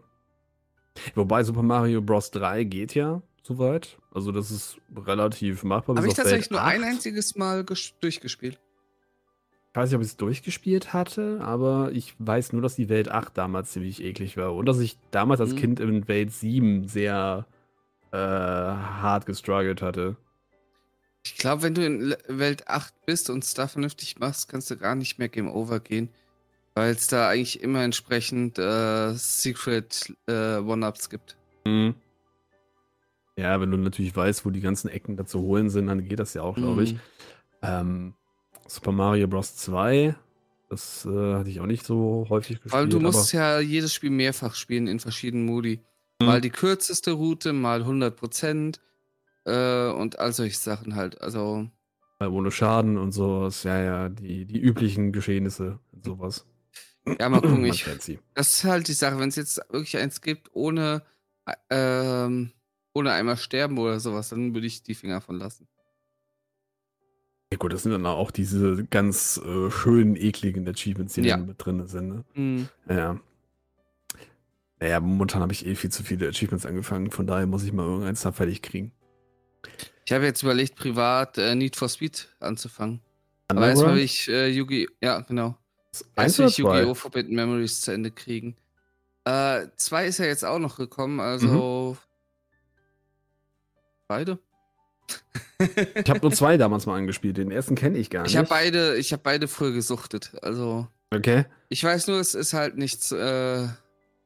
Wobei 1.15 1.43
Super 1.45 1.63
Mario 1.63 2.03
Bros. 2.03 2.31
3 2.31 2.65
geht 2.65 2.95
ja 2.95 3.23
soweit. 3.43 3.99
Also 4.13 4.33
das 4.33 4.51
ist 4.51 4.79
relativ 4.95 5.63
machbar. 5.63 5.97
Habe 5.97 6.09
ich 6.09 6.15
tatsächlich 6.15 6.51
Welt 6.51 6.53
nur 6.53 6.63
ein 6.63 6.83
8. 6.83 6.89
einziges 6.91 7.37
Mal 7.37 7.61
ges- 7.63 7.93
durchgespielt. 8.01 8.59
Ich 9.73 9.77
weiß 9.77 9.89
nicht, 9.91 9.97
ob 9.97 10.03
ich 10.03 10.09
es 10.09 10.17
durchgespielt 10.17 10.93
hatte, 10.93 11.39
aber 11.43 11.93
ich 11.93 12.15
weiß 12.19 12.53
nur, 12.53 12.61
dass 12.63 12.75
die 12.75 12.89
Welt 12.89 13.09
8 13.09 13.39
damals 13.39 13.71
ziemlich 13.71 14.03
eklig 14.03 14.37
war. 14.37 14.55
Und 14.55 14.67
dass 14.67 14.81
ich 14.81 14.99
damals 15.13 15.41
als 15.41 15.53
Mhm. 15.53 15.57
Kind 15.57 15.81
in 15.81 16.09
Welt 16.09 16.33
7 16.33 16.89
sehr 16.89 17.47
äh, 18.13 18.17
hart 18.17 19.27
gestruggelt 19.27 19.81
hatte. 19.81 20.17
Ich 21.25 21.37
glaube, 21.37 21.63
wenn 21.63 21.75
du 21.75 21.87
in 21.87 22.17
Welt 22.27 22.67
8 22.67 22.93
bist 23.07 23.31
und 23.31 23.45
es 23.45 23.55
da 23.55 23.69
vernünftig 23.69 24.19
machst, 24.19 24.49
kannst 24.49 24.71
du 24.73 24.77
gar 24.77 24.97
nicht 24.97 25.21
mehr 25.21 25.29
Game 25.29 25.49
Over 25.49 25.79
gehen. 25.79 26.09
Weil 26.75 26.91
es 26.93 27.07
da 27.07 27.29
eigentlich 27.29 27.63
immer 27.63 27.83
entsprechend 27.85 28.59
äh, 28.59 29.13
Secret 29.15 30.13
äh, 30.27 30.57
One-Ups 30.59 31.11
gibt. 31.11 31.37
Mhm. 31.65 31.95
Ja, 33.37 33.61
wenn 33.61 33.71
du 33.71 33.77
natürlich 33.77 34.17
weißt, 34.17 34.45
wo 34.45 34.51
die 34.51 34.61
ganzen 34.61 34.89
Ecken 34.89 35.17
da 35.17 35.25
zu 35.27 35.41
holen 35.41 35.71
sind, 35.71 35.87
dann 35.87 36.05
geht 36.09 36.19
das 36.19 36.35
ja 36.35 36.43
auch, 36.43 36.57
glaube 36.57 36.83
ich. 36.83 36.95
Mhm. 36.95 37.01
Ähm, 37.63 38.15
Super 38.71 38.93
Mario 38.93 39.27
Bros. 39.27 39.57
2, 39.57 40.15
das 40.69 41.05
äh, 41.05 41.35
hatte 41.35 41.51
ich 41.51 41.59
auch 41.59 41.67
nicht 41.67 41.85
so 41.85 42.27
häufig 42.29 42.63
gespielt. 42.63 42.75
Allem, 42.75 42.91
du 42.91 43.01
musst 43.01 43.33
ja 43.33 43.59
jedes 43.59 43.93
Spiel 43.93 44.11
mehrfach 44.11 44.55
spielen 44.55 44.87
in 44.87 45.01
verschiedenen 45.01 45.45
Modi. 45.45 45.81
Mhm. 46.21 46.27
Mal 46.27 46.41
die 46.41 46.51
kürzeste 46.51 47.11
Route, 47.11 47.53
mal 47.53 47.83
100% 47.83 48.79
äh, 49.47 49.91
und 49.91 50.21
all 50.21 50.33
solche 50.33 50.57
Sachen 50.57 50.95
halt. 50.95 51.21
Also, 51.21 51.69
ohne 52.21 52.53
Schaden 52.53 52.97
und 52.97 53.11
sowas. 53.11 53.65
Ja, 53.65 53.83
ja, 53.83 54.09
die, 54.09 54.45
die 54.45 54.61
üblichen 54.61 55.11
Geschehnisse 55.11 55.81
und 55.91 56.05
sowas. 56.05 56.47
ja, 57.19 57.29
mal 57.29 57.41
gucken. 57.41 57.65
Ich, 57.67 57.87
das 58.35 58.53
ist 58.53 58.65
halt 58.65 58.87
die 58.87 58.93
Sache, 58.93 59.19
wenn 59.19 59.31
es 59.31 59.37
jetzt 59.37 59.61
wirklich 59.71 59.97
eins 59.97 60.21
gibt, 60.21 60.49
ohne, 60.53 61.03
äh, 61.45 61.55
ähm, 61.71 62.53
ohne 62.95 63.11
einmal 63.11 63.37
sterben 63.37 63.79
oder 63.79 63.99
sowas, 63.99 64.29
dann 64.29 64.55
würde 64.55 64.69
ich 64.69 64.85
die 64.85 64.95
Finger 64.95 65.21
von 65.21 65.39
lassen. 65.39 65.67
Ja 67.53 67.59
gut, 67.59 67.73
das 67.73 67.83
sind 67.83 67.91
dann 67.93 68.07
auch 68.07 68.31
diese 68.31 68.85
ganz 68.91 69.41
äh, 69.45 69.71
schönen, 69.71 70.15
ekligen 70.15 70.69
Achievements, 70.69 71.15
die 71.15 71.23
Ja. 71.23 71.37
dann 71.37 71.47
mit 71.47 71.65
drin 71.65 71.85
sind. 71.89 72.09
Ne? 72.09 72.25
Mhm. 72.35 72.69
Ja. 72.89 73.21
Naja, 74.79 75.01
momentan 75.01 75.43
habe 75.43 75.53
ich 75.53 75.67
eh 75.67 75.75
viel 75.75 75.91
zu 75.91 76.03
viele 76.05 76.29
Achievements 76.29 76.65
angefangen, 76.65 77.11
von 77.11 77.27
daher 77.27 77.47
muss 77.47 77.65
ich 77.65 77.73
mal 77.73 77.85
irgendeins 77.87 78.23
da 78.23 78.33
fertig 78.33 78.63
kriegen. 78.63 78.93
Ich 80.07 80.13
habe 80.13 80.25
jetzt 80.25 80.43
überlegt, 80.43 80.77
privat 80.77 81.39
äh, 81.39 81.55
Need 81.55 81.77
for 81.77 81.89
Speed 81.89 82.29
anzufangen. 82.41 83.01
Aber 83.49 83.69
erstmal 83.69 83.97
will 83.97 84.03
ich 84.03 84.29
äh, 84.29 84.49
Yugi, 84.49 84.89
ja, 85.03 85.21
genau. 85.21 85.57
Eins 86.15 86.39
oder 86.39 86.49
zwei? 86.51 86.81
Yu-Gi-Oh! 86.81 86.95
Forbidden 86.95 87.35
Memories 87.35 87.81
zu 87.81 87.91
Ende 87.91 88.13
kriegen. 88.13 88.57
Äh, 89.25 89.67
zwei 89.77 90.07
ist 90.07 90.19
ja 90.19 90.27
jetzt 90.27 90.45
auch 90.45 90.61
noch 90.61 90.77
gekommen, 90.77 91.19
also. 91.21 91.95
Mhm. 91.95 91.99
Beide? 94.07 94.39
Ich 95.59 96.11
habe 96.11 96.21
nur 96.21 96.33
zwei 96.33 96.57
damals 96.57 96.87
mal 96.87 96.97
angespielt. 96.97 97.37
Den 97.37 97.51
ersten 97.51 97.75
kenne 97.75 97.99
ich 97.99 98.11
gar 98.11 98.23
nicht. 98.23 98.33
Ich 98.33 98.37
habe 98.37 98.49
beide, 98.49 98.97
ich 98.97 99.13
habe 99.13 99.23
beide 99.23 99.49
früher 99.49 99.73
gesuchtet. 99.73 100.33
Also. 100.43 100.87
Okay. 101.11 101.45
Ich 101.69 101.83
weiß 101.83 102.07
nur, 102.07 102.19
es 102.19 102.35
ist 102.35 102.53
halt 102.53 102.77
nichts 102.77 103.13
äh, 103.13 103.67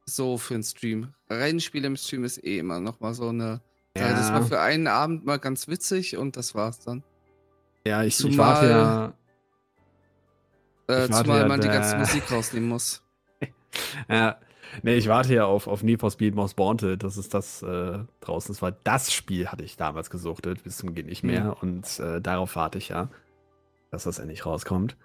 so 0.05 0.37
für 0.37 0.53
einen 0.53 0.63
Stream. 0.63 1.13
Rennspiele 1.29 1.87
im 1.87 1.97
Stream 1.97 2.23
ist 2.23 2.43
eh 2.43 2.59
immer 2.59 2.79
noch 2.79 2.99
mal 2.99 3.13
so 3.13 3.29
eine. 3.29 3.61
Ja. 3.97 4.11
Das 4.11 4.31
war 4.31 4.43
für 4.43 4.59
einen 4.59 4.87
Abend 4.87 5.25
mal 5.25 5.39
ganz 5.39 5.67
witzig 5.67 6.17
und 6.17 6.35
das 6.35 6.53
war's 6.53 6.79
dann. 6.81 7.03
Ja, 7.85 8.03
ich, 8.03 8.17
zumal, 8.17 8.31
ich 8.31 8.37
warte 8.37 8.69
ja. 8.69 9.13
Äh, 10.87 11.09
zumal 11.09 11.41
ja 11.41 11.47
man 11.47 11.61
die 11.61 11.67
ganze 11.67 11.97
Musik 11.97 12.29
rausnehmen 12.31 12.69
muss. 12.69 13.01
ja. 14.09 14.37
Nee, 14.83 14.95
ich 14.95 15.07
warte 15.07 15.33
ja 15.33 15.45
auf, 15.45 15.67
auf 15.67 15.83
Need 15.83 15.99
for 15.99 16.11
Speed 16.11 16.35
Most 16.35 16.57
Wanted. 16.57 17.03
Das 17.03 17.17
ist 17.17 17.33
das 17.33 17.61
äh, 17.61 17.99
draußen. 18.21 18.53
Das 18.53 18.61
war 18.61 18.71
das 18.71 19.13
Spiel, 19.13 19.47
hatte 19.47 19.63
ich 19.63 19.77
damals 19.77 20.09
gesuchtet, 20.09 20.63
bis 20.63 20.77
zum 20.77 20.93
Geht 20.93 21.05
nicht 21.05 21.23
mehr. 21.23 21.45
Mhm. 21.45 21.53
Und 21.61 21.99
äh, 21.99 22.21
darauf 22.21 22.55
warte 22.55 22.77
ich 22.77 22.89
ja, 22.89 23.09
dass 23.91 24.03
das 24.03 24.19
endlich 24.19 24.45
rauskommt. 24.45 24.97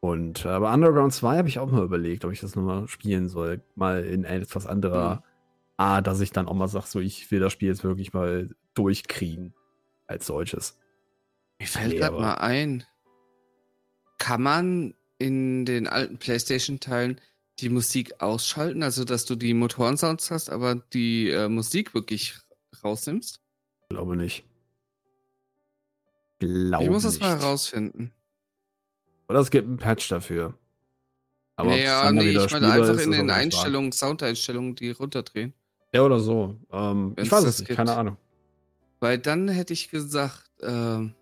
Und 0.00 0.44
äh, 0.44 0.48
aber 0.48 0.72
Underground 0.72 1.14
2 1.14 1.38
habe 1.38 1.48
ich 1.48 1.58
auch 1.58 1.70
mal 1.70 1.84
überlegt, 1.84 2.24
ob 2.24 2.32
ich 2.32 2.40
das 2.40 2.56
nochmal 2.56 2.88
spielen 2.88 3.28
soll. 3.28 3.62
Mal 3.74 4.04
in 4.04 4.24
etwas 4.24 4.66
anderer 4.66 5.16
mhm. 5.16 5.22
Art, 5.76 6.06
dass 6.06 6.20
ich 6.20 6.30
dann 6.30 6.46
auch 6.46 6.54
mal 6.54 6.68
sage, 6.68 6.86
so 6.86 7.00
ich 7.00 7.30
will 7.30 7.40
das 7.40 7.52
Spiel 7.52 7.68
jetzt 7.68 7.84
wirklich 7.84 8.12
mal 8.12 8.50
durchkriegen 8.74 9.54
als 10.06 10.26
solches. 10.26 10.78
Mir 11.58 11.66
fällt 11.66 11.96
gerade 11.96 12.18
mal 12.18 12.34
ein, 12.34 12.84
kann 14.18 14.42
man 14.42 14.94
in 15.18 15.64
den 15.64 15.86
alten 15.86 16.18
PlayStation-Teilen 16.18 17.20
die 17.60 17.68
Musik 17.68 18.20
ausschalten, 18.20 18.82
also 18.82 19.04
dass 19.04 19.24
du 19.24 19.36
die 19.36 19.54
Motorensounds 19.54 20.30
hast, 20.30 20.50
aber 20.50 20.74
die 20.74 21.30
äh, 21.30 21.48
Musik 21.48 21.94
wirklich 21.94 22.34
rausnimmst? 22.82 23.40
Ich 23.82 23.88
glaube 23.88 24.16
nicht. 24.16 24.44
Glaube 26.40 26.84
ich 26.84 26.90
muss 26.90 27.04
das 27.04 27.20
mal 27.20 27.38
herausfinden. 27.38 28.12
Oder 29.28 29.40
es 29.40 29.50
gibt 29.50 29.68
einen 29.68 29.78
Patch 29.78 30.08
dafür. 30.08 30.58
Aber 31.56 31.70
naja, 31.70 32.10
nee, 32.10 32.30
ich 32.30 32.50
meine 32.50 32.72
einfach 32.72 32.98
in 32.98 33.12
den 33.12 33.30
Einstellungen, 33.30 33.92
Soundeinstellungen, 33.92 34.74
die 34.74 34.90
runterdrehen. 34.90 35.54
Ja, 35.92 36.02
oder 36.02 36.18
so. 36.18 36.56
Ähm, 36.72 37.14
ich 37.16 37.30
weiß 37.30 37.44
es 37.44 37.60
nicht, 37.60 37.68
gibt. 37.68 37.76
keine 37.76 37.96
Ahnung. 37.96 38.16
Weil 38.98 39.18
dann 39.18 39.48
hätte 39.48 39.72
ich 39.72 39.90
gesagt, 39.90 40.50
ähm, 40.62 41.14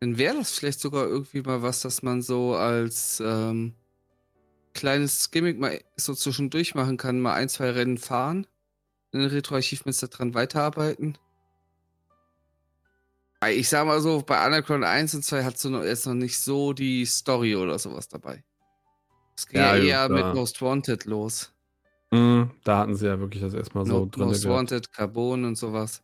dann 0.00 0.16
wäre 0.16 0.36
das 0.36 0.52
vielleicht 0.52 0.78
sogar 0.78 1.06
irgendwie 1.06 1.42
mal 1.42 1.62
was, 1.62 1.80
dass 1.80 2.02
man 2.02 2.22
so 2.22 2.54
als 2.54 3.20
ähm, 3.24 3.74
kleines 4.78 5.30
Gimmick 5.30 5.58
mal 5.58 5.80
so 5.96 6.14
zwischendurch 6.14 6.74
machen 6.74 6.96
kann, 6.96 7.20
mal 7.20 7.34
ein, 7.34 7.48
zwei 7.48 7.70
Rennen 7.70 7.98
fahren, 7.98 8.46
in 9.12 9.20
den 9.20 9.28
Retro-Achievements 9.28 10.00
dran 10.00 10.34
weiterarbeiten. 10.34 11.18
Ich 13.50 13.68
sag 13.68 13.86
mal 13.86 14.00
so, 14.00 14.22
bei 14.22 14.44
Underground 14.44 14.84
1 14.84 15.14
und 15.14 15.24
2 15.24 15.44
hat 15.44 15.62
du 15.62 15.82
jetzt 15.82 16.06
noch 16.06 16.14
nicht 16.14 16.40
so 16.40 16.72
die 16.72 17.04
Story 17.06 17.54
oder 17.54 17.78
sowas 17.78 18.08
dabei. 18.08 18.42
Es 19.36 19.46
ging 19.46 19.60
ja, 19.60 19.76
ja 19.76 19.84
eher 19.84 20.08
mit 20.08 20.34
Most 20.34 20.60
Wanted 20.60 21.04
los. 21.04 21.52
Mhm, 22.10 22.50
da 22.64 22.78
hatten 22.78 22.96
sie 22.96 23.06
ja 23.06 23.20
wirklich 23.20 23.42
das 23.42 23.54
erstmal 23.54 23.86
so 23.86 24.00
no, 24.00 24.06
drin. 24.06 24.26
Most 24.26 24.42
gehabt. 24.42 24.58
Wanted, 24.58 24.92
Carbon 24.92 25.44
und 25.44 25.56
sowas. 25.56 26.02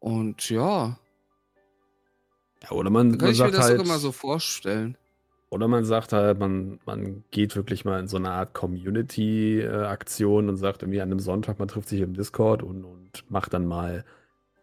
Und 0.00 0.48
ja. 0.50 0.98
Ja, 2.62 2.70
oder 2.70 2.90
man, 2.90 3.10
man 3.10 3.30
ich 3.30 3.38
mir 3.38 3.50
das 3.50 3.60
halt, 3.60 3.78
sogar 3.78 3.86
mal 3.86 3.98
so 3.98 4.10
vorstellen. 4.10 4.96
Oder 5.54 5.68
man 5.68 5.84
sagt 5.84 6.12
halt, 6.12 6.40
man, 6.40 6.80
man 6.84 7.22
geht 7.30 7.54
wirklich 7.54 7.84
mal 7.84 8.00
in 8.00 8.08
so 8.08 8.16
eine 8.16 8.32
Art 8.32 8.54
Community-Aktion 8.54 10.48
und 10.48 10.56
sagt 10.56 10.82
irgendwie 10.82 11.00
an 11.00 11.12
einem 11.12 11.20
Sonntag, 11.20 11.60
man 11.60 11.68
trifft 11.68 11.90
sich 11.90 12.00
im 12.00 12.12
Discord 12.12 12.64
und, 12.64 12.84
und 12.84 13.30
macht 13.30 13.54
dann 13.54 13.64
mal 13.64 14.04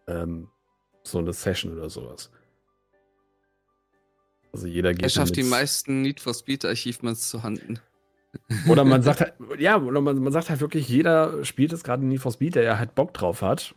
ähm, 0.08 0.50
so 1.04 1.20
eine 1.20 1.32
Session 1.32 1.72
oder 1.72 1.90
sowas. 1.90 2.30
Also 4.52 4.68
jeder 4.68 4.92
geht. 4.94 5.04
Er 5.04 5.10
schafft 5.10 5.38
die 5.38 5.44
meisten 5.44 6.02
Need 6.02 6.20
for 6.20 6.34
Speed 6.34 6.66
Achievements 6.66 7.30
zu 7.30 7.42
handen. 7.42 7.80
Oder 8.68 8.84
man 8.84 9.02
sagt 9.08 9.22
halt, 9.22 9.36
ja, 9.60 9.82
oder 9.82 10.02
man, 10.02 10.22
man 10.22 10.34
sagt 10.34 10.50
halt 10.50 10.60
wirklich, 10.60 10.90
jeder 10.90 11.46
spielt 11.46 11.72
es 11.72 11.86
gerade 11.86 12.06
Need 12.06 12.20
for 12.20 12.34
Speed, 12.34 12.56
der 12.56 12.64
ja 12.64 12.78
halt 12.78 12.96
Bock 12.96 13.14
drauf 13.14 13.42
hat. 13.42 13.76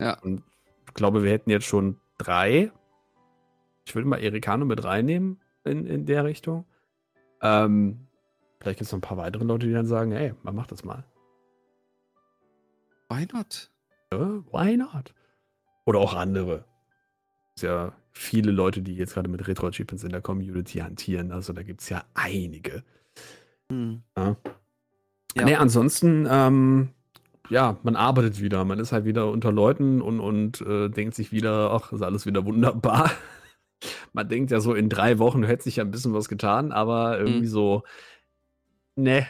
Ja. 0.00 0.18
Und 0.20 0.42
ich 0.88 0.94
glaube, 0.94 1.24
wir 1.24 1.30
hätten 1.30 1.50
jetzt 1.50 1.66
schon 1.66 2.00
drei. 2.16 2.72
Ich 3.84 3.94
würde 3.94 4.08
mal 4.08 4.22
Ericano 4.22 4.64
mit 4.64 4.82
reinnehmen 4.82 5.43
in, 5.64 5.86
in 5.86 6.06
der 6.06 6.24
Richtung. 6.24 6.64
Ähm, 7.42 8.06
vielleicht 8.60 8.78
gibt 8.78 8.86
es 8.86 8.92
noch 8.92 8.98
ein 8.98 9.02
paar 9.02 9.16
weitere 9.16 9.44
Leute, 9.44 9.66
die 9.66 9.72
dann 9.72 9.86
sagen, 9.86 10.12
hey, 10.12 10.34
man 10.42 10.54
macht 10.54 10.72
das 10.72 10.84
mal. 10.84 11.04
Why 13.08 13.26
not? 13.32 13.70
Ja, 14.12 14.18
why 14.52 14.76
not? 14.76 15.14
Oder 15.84 15.98
auch 15.98 16.14
andere. 16.14 16.64
Es 17.56 17.62
gibt 17.62 17.72
ja 17.72 17.92
viele 18.12 18.50
Leute, 18.50 18.82
die 18.82 18.94
jetzt 18.94 19.14
gerade 19.14 19.28
mit 19.28 19.46
Retro-Achievements 19.46 20.04
in 20.04 20.10
der 20.10 20.22
Community 20.22 20.78
hantieren. 20.78 21.32
Also 21.32 21.52
da 21.52 21.62
gibt 21.62 21.82
es 21.82 21.88
ja 21.88 22.04
einige. 22.14 22.82
Hm. 23.70 24.02
Ja. 24.16 24.36
ja. 25.36 25.44
Nee, 25.44 25.56
ansonsten, 25.56 26.26
ähm, 26.30 26.90
ja, 27.50 27.78
man 27.82 27.96
arbeitet 27.96 28.40
wieder. 28.40 28.64
Man 28.64 28.78
ist 28.78 28.92
halt 28.92 29.04
wieder 29.04 29.30
unter 29.30 29.52
Leuten 29.52 30.00
und, 30.00 30.20
und 30.20 30.60
äh, 30.62 30.88
denkt 30.88 31.14
sich 31.14 31.32
wieder, 31.32 31.70
ach, 31.72 31.92
ist 31.92 32.02
alles 32.02 32.24
wieder 32.24 32.44
wunderbar 32.44 33.10
man 34.12 34.28
denkt 34.28 34.50
ja 34.50 34.60
so, 34.60 34.74
in 34.74 34.88
drei 34.88 35.18
Wochen 35.18 35.44
hätte 35.44 35.64
sich 35.64 35.76
ja 35.76 35.84
ein 35.84 35.90
bisschen 35.90 36.14
was 36.14 36.28
getan, 36.28 36.72
aber 36.72 37.18
irgendwie 37.18 37.40
mhm. 37.40 37.46
so, 37.46 37.82
ne. 38.96 39.26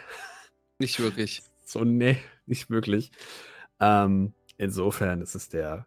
Nicht 0.79 1.01
wirklich. 1.01 1.43
So, 1.67 1.83
ne, 1.83 2.19
nicht 2.45 2.69
wirklich. 2.69 3.11
Ähm, 3.81 4.35
insofern 4.59 5.23
ist 5.23 5.35
es 5.35 5.49
der 5.49 5.87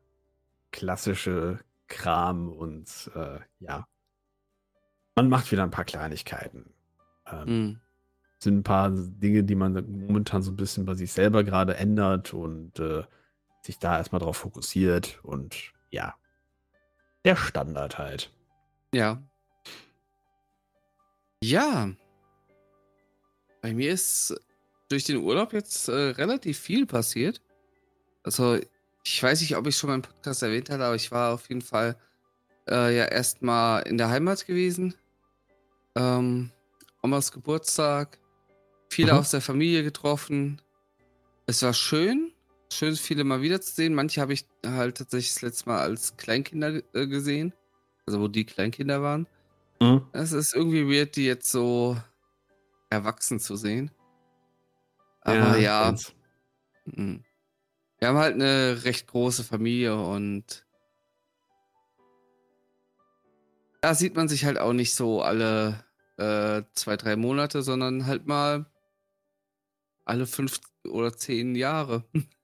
klassische 0.71 1.59
Kram 1.87 2.49
und 2.49 3.11
äh, 3.15 3.39
ja, 3.59 3.87
man 5.15 5.29
macht 5.29 5.51
wieder 5.51 5.63
ein 5.63 5.71
paar 5.71 5.85
Kleinigkeiten. 5.85 6.73
Ähm, 7.25 7.45
mhm. 7.45 7.79
Sind 8.39 8.57
ein 8.57 8.63
paar 8.63 8.91
Dinge, 8.91 9.43
die 9.43 9.55
man 9.55 9.73
momentan 10.07 10.43
so 10.43 10.51
ein 10.51 10.57
bisschen 10.57 10.85
bei 10.85 10.93
sich 10.93 11.11
selber 11.11 11.43
gerade 11.43 11.75
ändert 11.75 12.33
und 12.33 12.79
äh, 12.79 13.03
sich 13.61 13.79
da 13.79 13.97
erstmal 13.97 14.21
drauf 14.21 14.37
fokussiert 14.37 15.19
und 15.23 15.73
ja, 15.89 16.15
der 17.25 17.35
Standard 17.35 17.97
halt. 17.97 18.31
Ja. 18.93 19.21
Ja. 21.43 21.89
Bei 23.61 23.73
mir 23.73 23.91
ist 23.91 24.35
durch 24.89 25.03
den 25.03 25.17
Urlaub 25.17 25.53
jetzt 25.53 25.89
äh, 25.89 25.91
relativ 25.91 26.59
viel 26.59 26.85
passiert. 26.85 27.41
Also, 28.23 28.59
ich 29.03 29.23
weiß 29.23 29.41
nicht, 29.41 29.55
ob 29.55 29.67
ich 29.67 29.77
schon 29.77 29.89
mal 29.89 29.95
im 29.95 30.01
Podcast 30.01 30.43
erwähnt 30.43 30.69
hatte, 30.69 30.85
aber 30.85 30.95
ich 30.95 31.11
war 31.11 31.33
auf 31.33 31.49
jeden 31.49 31.61
Fall 31.61 31.97
äh, 32.69 32.95
ja 32.95 33.05
erstmal 33.05 33.83
in 33.83 33.97
der 33.97 34.09
Heimat 34.09 34.45
gewesen. 34.45 34.93
Ähm, 35.95 36.51
Omas 37.01 37.31
Geburtstag. 37.31 38.19
Viele 38.89 39.13
mhm. 39.13 39.19
aus 39.19 39.31
der 39.31 39.41
Familie 39.41 39.83
getroffen. 39.83 40.61
Es 41.45 41.61
war 41.61 41.73
schön. 41.73 42.31
Schön, 42.71 42.95
viele 42.95 43.23
mal 43.23 43.41
wiederzusehen. 43.41 43.93
Manche 43.93 44.21
habe 44.21 44.33
ich 44.33 44.45
halt 44.65 44.97
tatsächlich 44.97 45.33
das 45.33 45.41
letzte 45.41 45.69
Mal 45.69 45.79
als 45.79 46.17
Kleinkinder 46.17 46.81
äh, 46.93 47.07
gesehen 47.07 47.53
also 48.07 48.21
wo 48.21 48.27
die 48.27 48.45
Kleinkinder 48.45 49.01
waren. 49.01 49.27
Mhm. 49.81 50.07
Es 50.13 50.31
ist 50.31 50.55
irgendwie 50.55 50.87
weird, 50.87 51.15
die 51.15 51.25
jetzt 51.25 51.51
so 51.51 51.97
erwachsen 52.89 53.39
zu 53.39 53.55
sehen. 53.55 53.91
Aber 55.21 55.57
ja, 55.57 55.91
ja 55.91 55.95
mhm. 56.85 57.23
wir 57.99 58.07
haben 58.07 58.17
halt 58.17 58.35
eine 58.35 58.85
recht 58.85 59.07
große 59.07 59.43
Familie 59.43 59.95
und 60.01 60.65
da 63.81 63.93
sieht 63.93 64.15
man 64.15 64.27
sich 64.27 64.45
halt 64.45 64.57
auch 64.57 64.73
nicht 64.73 64.95
so 64.95 65.21
alle 65.21 65.83
äh, 66.17 66.63
zwei, 66.73 66.97
drei 66.97 67.15
Monate, 67.15 67.61
sondern 67.61 68.07
halt 68.07 68.25
mal 68.25 68.65
alle 70.05 70.25
fünf 70.25 70.59
oder 70.85 71.13
zehn 71.13 71.55
Jahre. 71.55 72.03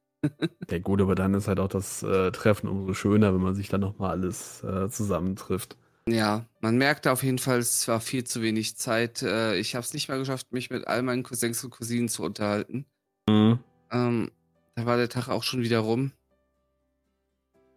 Ja 0.70 0.80
gut, 0.80 1.02
aber 1.02 1.16
dann 1.16 1.34
ist 1.34 1.48
halt 1.48 1.60
auch 1.60 1.68
das 1.68 2.04
äh, 2.04 2.32
Treffen 2.32 2.68
umso 2.68 2.94
schöner, 2.94 3.34
wenn 3.34 3.42
man 3.42 3.56
sich 3.56 3.70
dann 3.70 3.82
nochmal 3.82 4.12
alles 4.12 4.64
äh, 4.64 4.90
zusammentrifft. 4.90 5.78
Ja, 6.08 6.46
man 6.60 6.78
merkte 6.78 7.12
auf 7.12 7.24
jeden 7.24 7.40
Fall, 7.40 7.60
es 7.60 7.88
war 7.88 8.02
viel 8.02 8.24
zu 8.24 8.42
wenig 8.42 8.76
Zeit. 8.78 9.22
Äh, 9.22 9.58
ich 9.58 9.76
habe 9.76 9.84
es 9.84 9.94
nicht 9.94 10.10
mal 10.10 10.20
geschafft, 10.20 10.52
mich 10.52 10.70
mit 10.70 10.88
all 10.88 11.02
meinen 11.02 11.24
Cousins 11.24 11.64
und 11.64 11.70
Cousinen 11.70 12.10
zu 12.10 12.24
unterhalten. 12.24 12.86
Mhm. 13.30 13.60
Ähm, 13.92 14.32
da 14.76 14.86
war 14.86 14.98
der 14.98 15.10
Tag 15.10 15.30
auch 15.30 15.44
schon 15.44 15.62
wieder 15.62 15.80
rum. 15.80 16.12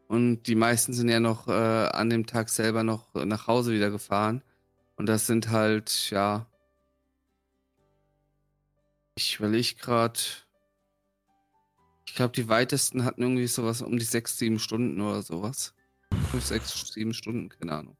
Und 0.09 0.45
die 0.45 0.55
meisten 0.55 0.93
sind 0.93 1.09
ja 1.09 1.21
noch 1.21 1.49
äh, 1.49 1.53
an 1.53 2.11
dem 2.11 2.26
Tag 2.26 2.49
selber 2.49 2.83
noch 2.83 3.15
nach 3.15 3.47
Hause 3.47 3.73
wieder 3.73 3.91
gefahren. 3.91 4.43
Und 4.97 5.07
das 5.07 5.26
sind 5.26 5.50
halt, 5.50 6.11
ja. 6.11 6.47
Ich 9.17 9.38
überlege 9.38 9.75
gerade 9.76 10.19
Ich 12.06 12.14
glaube, 12.14 12.32
die 12.32 12.48
weitesten 12.48 13.04
hatten 13.04 13.22
irgendwie 13.22 13.46
sowas 13.46 13.82
um 13.82 13.98
die 13.98 14.04
sechs, 14.04 14.38
sieben 14.38 14.58
Stunden 14.58 15.00
oder 15.00 15.22
sowas. 15.22 15.75
Fünf, 16.30 16.44
sechs, 16.44 16.92
sieben 16.92 17.12
Stunden, 17.12 17.48
keine 17.48 17.72
Ahnung. 17.72 17.96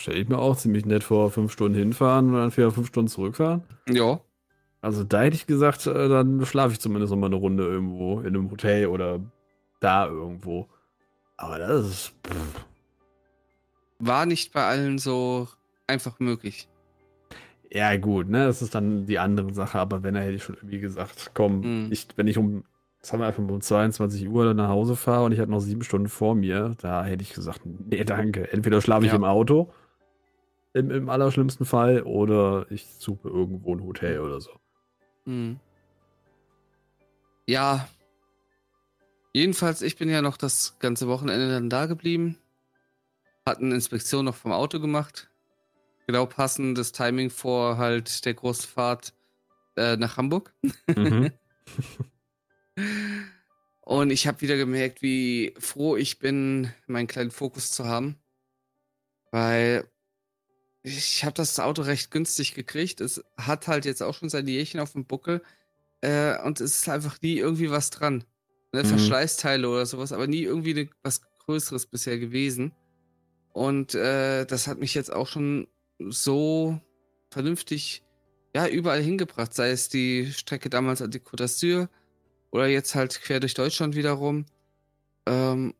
Stell 0.00 0.16
ich 0.16 0.28
mir 0.28 0.38
auch 0.38 0.56
ziemlich 0.56 0.86
nett 0.86 1.02
vor, 1.02 1.30
fünf 1.30 1.52
Stunden 1.52 1.76
hinfahren 1.76 2.28
und 2.28 2.34
dann 2.34 2.56
wieder 2.56 2.70
fünf 2.70 2.86
Stunden 2.88 3.08
zurückfahren. 3.08 3.64
Ja. 3.88 4.20
Also 4.80 5.02
da 5.02 5.22
hätte 5.22 5.34
ich 5.34 5.46
gesagt, 5.46 5.86
äh, 5.86 6.08
dann 6.08 6.46
schlafe 6.46 6.72
ich 6.72 6.80
zumindest 6.80 7.10
noch 7.10 7.18
mal 7.18 7.26
eine 7.26 7.34
Runde 7.36 7.64
irgendwo 7.64 8.20
in 8.20 8.28
einem 8.28 8.50
Hotel 8.50 8.86
oder 8.86 9.20
da 9.80 10.06
irgendwo. 10.06 10.68
Aber 11.36 11.58
das 11.58 11.86
ist. 11.86 12.14
Pff. 12.26 12.66
War 13.98 14.24
nicht 14.26 14.52
bei 14.52 14.64
allen 14.64 14.98
so 14.98 15.48
einfach 15.88 16.20
möglich. 16.20 16.68
Ja, 17.70 17.96
gut, 17.96 18.28
ne? 18.28 18.46
Das 18.46 18.62
ist 18.62 18.74
dann 18.74 19.04
die 19.06 19.18
andere 19.18 19.52
Sache, 19.52 19.78
aber 19.78 20.02
wenn 20.02 20.14
er 20.14 20.22
hätte 20.22 20.34
ich 20.36 20.42
schon 20.42 20.56
irgendwie 20.56 20.80
gesagt, 20.80 21.32
komm, 21.34 21.60
Mhm. 21.84 21.92
ich, 21.92 22.08
wenn 22.16 22.26
ich 22.26 22.38
um, 22.38 22.64
sagen 23.02 23.22
wir 23.22 23.26
einfach 23.26 23.42
um 23.46 23.60
22 23.60 24.28
Uhr 24.28 24.54
nach 24.54 24.68
Hause 24.68 24.96
fahre 24.96 25.24
und 25.24 25.32
ich 25.32 25.38
hatte 25.38 25.50
noch 25.50 25.60
sieben 25.60 25.82
Stunden 25.82 26.08
vor 26.08 26.34
mir, 26.34 26.74
da 26.80 27.04
hätte 27.04 27.22
ich 27.22 27.34
gesagt, 27.34 27.60
nee, 27.64 28.04
danke. 28.04 28.50
Entweder 28.52 28.80
schlafe 28.80 29.04
ich 29.04 29.12
Ja. 29.12 29.16
im 29.16 29.24
Auto, 29.24 29.70
im, 30.72 30.90
im 30.90 31.08
allerschlimmsten 31.10 31.66
Fall, 31.66 32.02
oder 32.02 32.66
ich 32.70 32.86
suche 32.98 33.28
irgendwo 33.28 33.74
ein 33.74 33.82
Hotel 33.84 34.20
oder 34.20 34.40
so. 34.40 34.50
Mhm. 35.26 35.60
Ja. 37.46 37.86
Jedenfalls, 39.34 39.82
ich 39.82 39.96
bin 39.96 40.08
ja 40.08 40.22
noch 40.22 40.36
das 40.38 40.78
ganze 40.78 41.06
Wochenende 41.06 41.48
dann 41.50 41.68
da 41.68 41.84
geblieben. 41.86 42.38
Hat 43.46 43.58
eine 43.58 43.74
Inspektion 43.74 44.24
noch 44.24 44.34
vom 44.34 44.52
Auto 44.52 44.80
gemacht. 44.80 45.28
Genau 46.08 46.24
passendes 46.24 46.92
Timing 46.92 47.28
vor 47.28 47.76
halt 47.76 48.24
der 48.24 48.32
großen 48.32 48.66
Fahrt 48.66 49.12
äh, 49.76 49.98
nach 49.98 50.16
Hamburg. 50.16 50.54
Mhm. 50.96 51.30
Und 53.82 54.10
ich 54.10 54.26
habe 54.26 54.40
wieder 54.40 54.56
gemerkt, 54.56 55.02
wie 55.02 55.54
froh 55.58 55.96
ich 55.96 56.18
bin, 56.18 56.72
meinen 56.86 57.08
kleinen 57.08 57.30
Fokus 57.30 57.72
zu 57.72 57.84
haben. 57.84 58.16
Weil 59.32 59.86
ich 60.82 61.24
habe 61.24 61.34
das 61.34 61.60
Auto 61.60 61.82
recht 61.82 62.10
günstig 62.10 62.54
gekriegt. 62.54 63.02
Es 63.02 63.22
hat 63.36 63.68
halt 63.68 63.84
jetzt 63.84 64.02
auch 64.02 64.14
schon 64.14 64.30
sein 64.30 64.48
Jährchen 64.48 64.80
auf 64.80 64.92
dem 64.92 65.04
Buckel. 65.04 65.42
Äh, 66.00 66.40
und 66.42 66.58
es 66.62 66.76
ist 66.76 66.88
einfach 66.88 67.20
nie 67.20 67.36
irgendwie 67.36 67.70
was 67.70 67.90
dran. 67.90 68.24
Ne? 68.72 68.82
Mhm. 68.82 68.88
Verschleißteile 68.88 69.68
oder 69.68 69.84
sowas, 69.84 70.12
aber 70.12 70.26
nie 70.26 70.44
irgendwie 70.44 70.72
ne, 70.72 70.88
was 71.02 71.20
Größeres 71.40 71.84
bisher 71.84 72.18
gewesen. 72.18 72.72
Und 73.52 73.94
äh, 73.94 74.46
das 74.46 74.68
hat 74.68 74.78
mich 74.78 74.94
jetzt 74.94 75.12
auch 75.12 75.28
schon 75.28 75.68
so 75.98 76.80
vernünftig 77.30 78.02
ja, 78.54 78.66
überall 78.66 79.02
hingebracht. 79.02 79.52
Sei 79.54 79.70
es 79.70 79.88
die 79.88 80.32
Strecke 80.32 80.70
damals 80.70 81.02
an 81.02 81.10
die 81.10 81.20
Côte 81.20 81.44
d'Azur 81.44 81.88
oder 82.50 82.66
jetzt 82.66 82.94
halt 82.94 83.20
quer 83.20 83.40
durch 83.40 83.54
Deutschland 83.54 83.94
wiederum. 83.94 84.46
Ähm, 85.26 85.74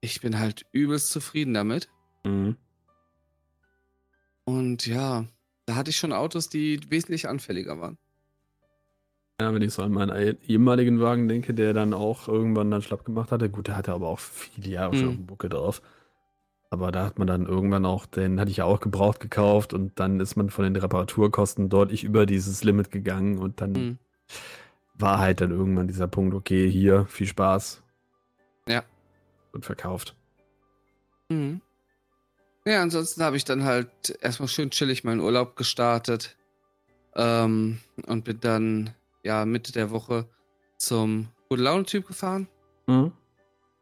ich 0.00 0.20
bin 0.20 0.38
halt 0.38 0.66
übelst 0.72 1.10
zufrieden 1.10 1.54
damit. 1.54 1.88
Mhm. 2.24 2.56
Und 4.44 4.86
ja, 4.86 5.26
da 5.66 5.74
hatte 5.74 5.90
ich 5.90 5.96
schon 5.96 6.12
Autos, 6.12 6.48
die 6.48 6.80
wesentlich 6.90 7.28
anfälliger 7.28 7.80
waren. 7.80 7.98
Ja, 9.40 9.52
wenn 9.52 9.62
ich 9.62 9.72
so 9.74 9.82
an 9.82 9.92
meinen 9.92 10.10
ei- 10.10 10.36
ehemaligen 10.46 11.00
Wagen 11.00 11.28
denke, 11.28 11.52
der 11.52 11.74
dann 11.74 11.92
auch 11.92 12.26
irgendwann 12.26 12.70
dann 12.70 12.80
schlapp 12.82 13.04
gemacht 13.04 13.30
hatte. 13.32 13.50
Gut, 13.50 13.66
der 13.68 13.76
hatte 13.76 13.92
aber 13.92 14.08
auch 14.08 14.18
viele 14.18 14.68
Jahre 14.70 14.94
schon 14.94 15.04
Mhm. 15.04 15.08
auf 15.10 15.16
dem 15.16 15.26
Buckel 15.26 15.50
drauf. 15.50 15.82
Aber 16.76 16.92
da 16.92 17.06
hat 17.06 17.18
man 17.18 17.26
dann 17.26 17.46
irgendwann 17.46 17.86
auch, 17.86 18.04
den 18.04 18.38
hatte 18.38 18.50
ich 18.50 18.58
ja 18.58 18.66
auch 18.66 18.80
gebraucht 18.80 19.18
gekauft 19.18 19.72
und 19.72 19.98
dann 19.98 20.20
ist 20.20 20.36
man 20.36 20.50
von 20.50 20.64
den 20.64 20.76
Reparaturkosten 20.76 21.70
deutlich 21.70 22.04
über 22.04 22.26
dieses 22.26 22.62
Limit 22.64 22.90
gegangen 22.90 23.38
und 23.38 23.62
dann 23.62 23.72
Mhm. 23.72 23.98
war 24.92 25.18
halt 25.18 25.40
dann 25.40 25.52
irgendwann 25.52 25.88
dieser 25.88 26.06
Punkt, 26.06 26.34
okay, 26.34 26.70
hier, 26.70 27.06
viel 27.06 27.26
Spaß. 27.26 27.82
Ja. 28.68 28.84
Und 29.52 29.64
verkauft. 29.64 30.14
Mhm. 31.30 31.62
Ja, 32.66 32.82
ansonsten 32.82 33.22
habe 33.22 33.38
ich 33.38 33.46
dann 33.46 33.64
halt 33.64 34.18
erstmal 34.20 34.48
schön 34.48 34.70
chillig 34.70 35.02
meinen 35.02 35.20
Urlaub 35.20 35.56
gestartet. 35.56 36.36
Ähm, 37.14 37.78
und 38.06 38.26
bin 38.26 38.38
dann 38.40 38.90
ja 39.24 39.46
Mitte 39.46 39.72
der 39.72 39.90
Woche 39.90 40.28
zum 40.76 41.28
Gute 41.48 41.62
Laune-Typ 41.62 42.06
gefahren. 42.06 42.48
Mhm. 42.86 43.12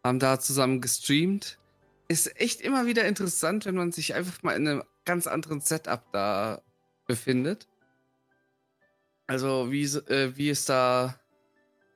haben 0.04 0.20
da 0.20 0.38
zusammen 0.38 0.80
gestreamt. 0.80 1.58
Ist 2.08 2.38
echt 2.40 2.60
immer 2.60 2.86
wieder 2.86 3.04
interessant, 3.04 3.64
wenn 3.64 3.76
man 3.76 3.92
sich 3.92 4.14
einfach 4.14 4.42
mal 4.42 4.56
in 4.56 4.68
einem 4.68 4.82
ganz 5.04 5.26
anderen 5.26 5.60
Setup 5.60 6.02
da 6.12 6.62
befindet. 7.06 7.68
Also 9.26 9.70
wie, 9.70 9.84
äh, 9.84 10.36
wie 10.36 10.50
es 10.50 10.66
da, 10.66 11.18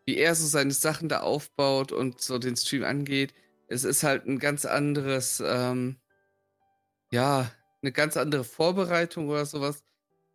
wie 0.07 0.17
er 0.17 0.35
so 0.35 0.47
seine 0.47 0.73
Sachen 0.73 1.09
da 1.09 1.21
aufbaut 1.21 1.93
und 1.93 2.21
so 2.21 2.39
den 2.39 2.57
Stream 2.57 2.85
angeht. 2.85 3.35
Es 3.69 3.85
ist 3.85 4.03
halt 4.03 4.27
ein 4.27 4.39
ganz 4.39 4.65
anderes, 4.65 5.43
ähm, 5.45 5.97
ja, 7.11 7.51
eine 7.83 7.93
ganz 7.93 8.17
andere 8.17 8.45
Vorbereitung 8.45 9.29
oder 9.29 9.45
sowas 9.45 9.85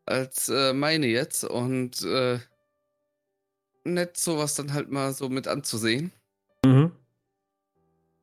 als 0.05 0.49
äh, 0.49 0.73
meine 0.73 1.07
jetzt. 1.07 1.43
Und 1.43 2.03
äh, 2.03 2.39
nett 3.83 4.17
sowas 4.17 4.55
dann 4.55 4.73
halt 4.73 4.91
mal 4.91 5.13
so 5.13 5.29
mit 5.29 5.47
anzusehen. 5.47 6.11
Mhm. 6.63 6.91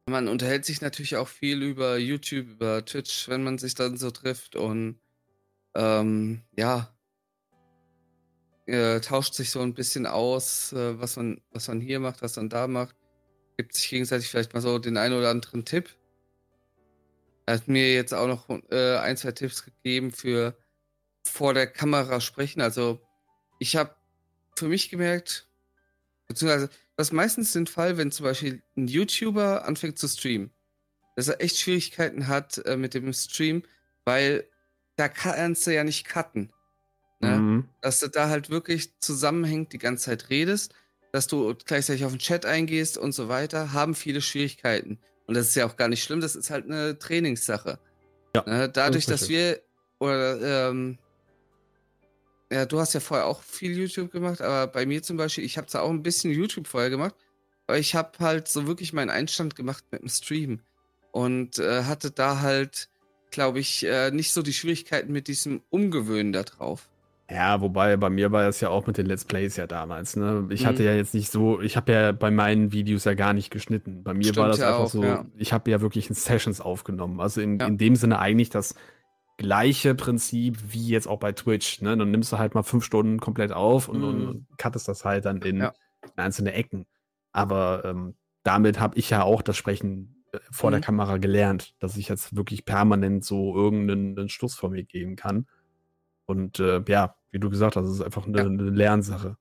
Man 0.06 0.28
unterhält 0.28 0.64
sich 0.64 0.80
natürlich 0.80 1.16
auch 1.16 1.28
viel 1.28 1.62
über 1.62 1.96
YouTube, 1.98 2.48
über 2.48 2.84
Twitch, 2.84 3.28
wenn 3.28 3.44
man 3.44 3.58
sich 3.58 3.74
dann 3.74 3.96
so 3.96 4.10
trifft 4.10 4.56
und 4.56 5.00
ähm, 5.74 6.42
ja, 6.56 6.92
äh, 8.66 9.00
tauscht 9.00 9.34
sich 9.34 9.50
so 9.50 9.60
ein 9.60 9.74
bisschen 9.74 10.06
aus, 10.06 10.72
äh, 10.72 10.98
was 10.98 11.16
man, 11.16 11.40
was 11.50 11.68
man 11.68 11.80
hier 11.80 12.00
macht, 12.00 12.22
was 12.22 12.36
man 12.36 12.48
da 12.48 12.66
macht, 12.66 12.96
gibt 13.56 13.74
sich 13.74 13.88
gegenseitig 13.90 14.28
vielleicht 14.28 14.54
mal 14.54 14.60
so 14.60 14.78
den 14.78 14.96
einen 14.96 15.14
oder 15.14 15.30
anderen 15.30 15.64
Tipp. 15.64 15.96
Er 17.46 17.54
hat 17.56 17.68
mir 17.68 17.92
jetzt 17.92 18.14
auch 18.14 18.26
noch 18.26 18.48
äh, 18.70 18.96
ein, 18.98 19.16
zwei 19.16 19.32
Tipps 19.32 19.64
gegeben 19.64 20.12
für 20.12 20.56
vor 21.24 21.52
der 21.52 21.66
Kamera 21.66 22.20
sprechen. 22.20 22.60
Also 22.60 23.00
ich 23.58 23.76
habe 23.76 23.94
für 24.56 24.68
mich 24.68 24.88
gemerkt, 24.88 25.48
beziehungsweise 26.26 26.70
das 27.00 27.08
ist 27.08 27.12
meistens 27.12 27.52
den 27.52 27.66
Fall, 27.66 27.96
wenn 27.96 28.12
zum 28.12 28.24
Beispiel 28.24 28.62
ein 28.76 28.86
YouTuber 28.86 29.66
anfängt 29.66 29.98
zu 29.98 30.06
streamen, 30.06 30.50
dass 31.16 31.28
er 31.28 31.40
echt 31.40 31.58
Schwierigkeiten 31.58 32.28
hat 32.28 32.58
äh, 32.66 32.76
mit 32.76 32.94
dem 32.94 33.12
Stream, 33.12 33.62
weil 34.04 34.46
da 34.96 35.08
kannst 35.08 35.66
du 35.66 35.74
ja 35.74 35.82
nicht 35.82 36.06
cutten. 36.06 36.52
Ne? 37.20 37.38
Mhm. 37.38 37.68
Dass 37.80 38.00
du 38.00 38.08
da 38.08 38.28
halt 38.28 38.50
wirklich 38.50 38.98
zusammenhängt, 39.00 39.72
die 39.72 39.78
ganze 39.78 40.06
Zeit 40.06 40.30
redest, 40.30 40.74
dass 41.12 41.26
du 41.26 41.54
gleichzeitig 41.64 42.04
auf 42.04 42.12
den 42.12 42.18
Chat 42.18 42.44
eingehst 42.44 42.98
und 42.98 43.12
so 43.12 43.28
weiter, 43.28 43.72
haben 43.72 43.94
viele 43.94 44.20
Schwierigkeiten. 44.20 44.98
Und 45.26 45.34
das 45.34 45.48
ist 45.48 45.54
ja 45.54 45.66
auch 45.66 45.76
gar 45.76 45.88
nicht 45.88 46.04
schlimm, 46.04 46.20
das 46.20 46.36
ist 46.36 46.50
halt 46.50 46.66
eine 46.66 46.98
Trainingssache. 46.98 47.78
Ja, 48.36 48.44
Ne? 48.46 48.68
Dadurch, 48.68 49.06
das 49.06 49.20
dass 49.20 49.28
wir, 49.28 49.60
oder, 49.98 50.68
ähm, 50.70 50.98
ja, 52.52 52.66
du 52.66 52.80
hast 52.80 52.94
ja 52.94 53.00
vorher 53.00 53.26
auch 53.26 53.42
viel 53.42 53.76
YouTube 53.76 54.10
gemacht, 54.10 54.40
aber 54.40 54.66
bei 54.66 54.86
mir 54.86 55.02
zum 55.02 55.16
Beispiel, 55.16 55.44
ich 55.44 55.56
habe 55.56 55.66
zwar 55.68 55.82
auch 55.82 55.90
ein 55.90 56.02
bisschen 56.02 56.32
YouTube 56.32 56.66
vorher 56.66 56.90
gemacht, 56.90 57.14
aber 57.66 57.78
ich 57.78 57.94
habe 57.94 58.10
halt 58.18 58.48
so 58.48 58.66
wirklich 58.66 58.92
meinen 58.92 59.10
Einstand 59.10 59.54
gemacht 59.56 59.84
mit 59.90 60.02
dem 60.02 60.08
Stream 60.08 60.60
und 61.12 61.58
äh, 61.58 61.84
hatte 61.84 62.10
da 62.10 62.40
halt, 62.40 62.88
glaube 63.30 63.60
ich, 63.60 63.84
äh, 63.86 64.10
nicht 64.10 64.32
so 64.32 64.42
die 64.42 64.52
Schwierigkeiten 64.52 65.12
mit 65.12 65.28
diesem 65.28 65.62
Umgewöhnen 65.70 66.32
da 66.32 66.42
drauf. 66.42 66.88
Ja, 67.32 67.60
wobei 67.60 67.96
bei 67.96 68.10
mir 68.10 68.32
war 68.32 68.48
es 68.48 68.60
ja 68.60 68.70
auch 68.70 68.88
mit 68.88 68.98
den 68.98 69.06
Let's 69.06 69.24
Plays 69.24 69.54
ja 69.56 69.68
damals. 69.68 70.16
Ne? 70.16 70.48
Ich 70.50 70.62
Mhm. 70.62 70.66
hatte 70.66 70.82
ja 70.82 70.94
jetzt 70.94 71.14
nicht 71.14 71.30
so, 71.30 71.60
ich 71.60 71.76
habe 71.76 71.92
ja 71.92 72.10
bei 72.10 72.32
meinen 72.32 72.72
Videos 72.72 73.04
ja 73.04 73.14
gar 73.14 73.32
nicht 73.32 73.50
geschnitten. 73.52 74.02
Bei 74.02 74.14
mir 74.14 74.34
war 74.34 74.46
Stimmt 74.46 74.48
das 74.48 74.58
ja 74.58 74.68
einfach 74.70 74.80
auch, 74.86 74.90
so, 74.90 75.04
ja. 75.04 75.24
ich 75.36 75.52
habe 75.52 75.70
ja 75.70 75.80
wirklich 75.80 76.08
in 76.08 76.16
Sessions 76.16 76.60
aufgenommen. 76.60 77.20
Also 77.20 77.40
in, 77.40 77.60
Ja. 77.60 77.68
in 77.68 77.78
dem 77.78 77.94
Sinne 77.94 78.18
eigentlich 78.18 78.50
das 78.50 78.74
gleiche 79.40 79.94
Prinzip 79.94 80.58
wie 80.72 80.88
jetzt 80.88 81.08
auch 81.08 81.18
bei 81.18 81.32
Twitch. 81.32 81.80
Ne? 81.80 81.96
Dann 81.96 82.10
nimmst 82.10 82.30
du 82.32 82.38
halt 82.38 82.54
mal 82.54 82.62
fünf 82.62 82.84
Stunden 82.84 83.18
komplett 83.18 83.52
auf 83.52 83.88
und, 83.88 83.98
Mhm. 84.00 84.28
und 84.28 84.46
cuttest 84.58 84.86
das 84.86 85.04
halt 85.04 85.24
dann 85.24 85.40
in, 85.42 85.58
Ja. 85.58 85.72
in 86.04 86.22
einzelne 86.22 86.52
Ecken. 86.52 86.86
Aber 87.32 87.84
ähm, 87.84 88.14
damit 88.42 88.78
habe 88.78 88.98
ich 88.98 89.10
ja 89.10 89.22
auch 89.22 89.42
das 89.42 89.56
Sprechen 89.56 90.24
äh, 90.32 90.38
vor 90.52 90.70
der 90.70 90.78
Mhm. 90.80 90.84
Kamera 90.84 91.16
gelernt, 91.16 91.74
dass 91.80 91.96
ich 91.96 92.08
jetzt 92.08 92.36
wirklich 92.36 92.64
permanent 92.64 93.24
so 93.24 93.54
irgendeinen 93.56 94.16
einen 94.18 94.28
Schluss 94.28 94.54
vor 94.54 94.70
mir 94.70 94.84
geben 94.84 95.16
kann. 95.16 95.46
Und 96.26 96.60
äh, 96.60 96.82
ja, 96.86 97.16
wie 97.32 97.38
du 97.40 97.50
gesagt 97.50 97.74
hast, 97.76 97.86
es 97.86 97.94
ist 97.94 98.02
einfach 98.02 98.26
eine, 98.26 98.38
Ja. 98.38 98.44
eine 98.44 98.70
Lernsache. 98.70 99.36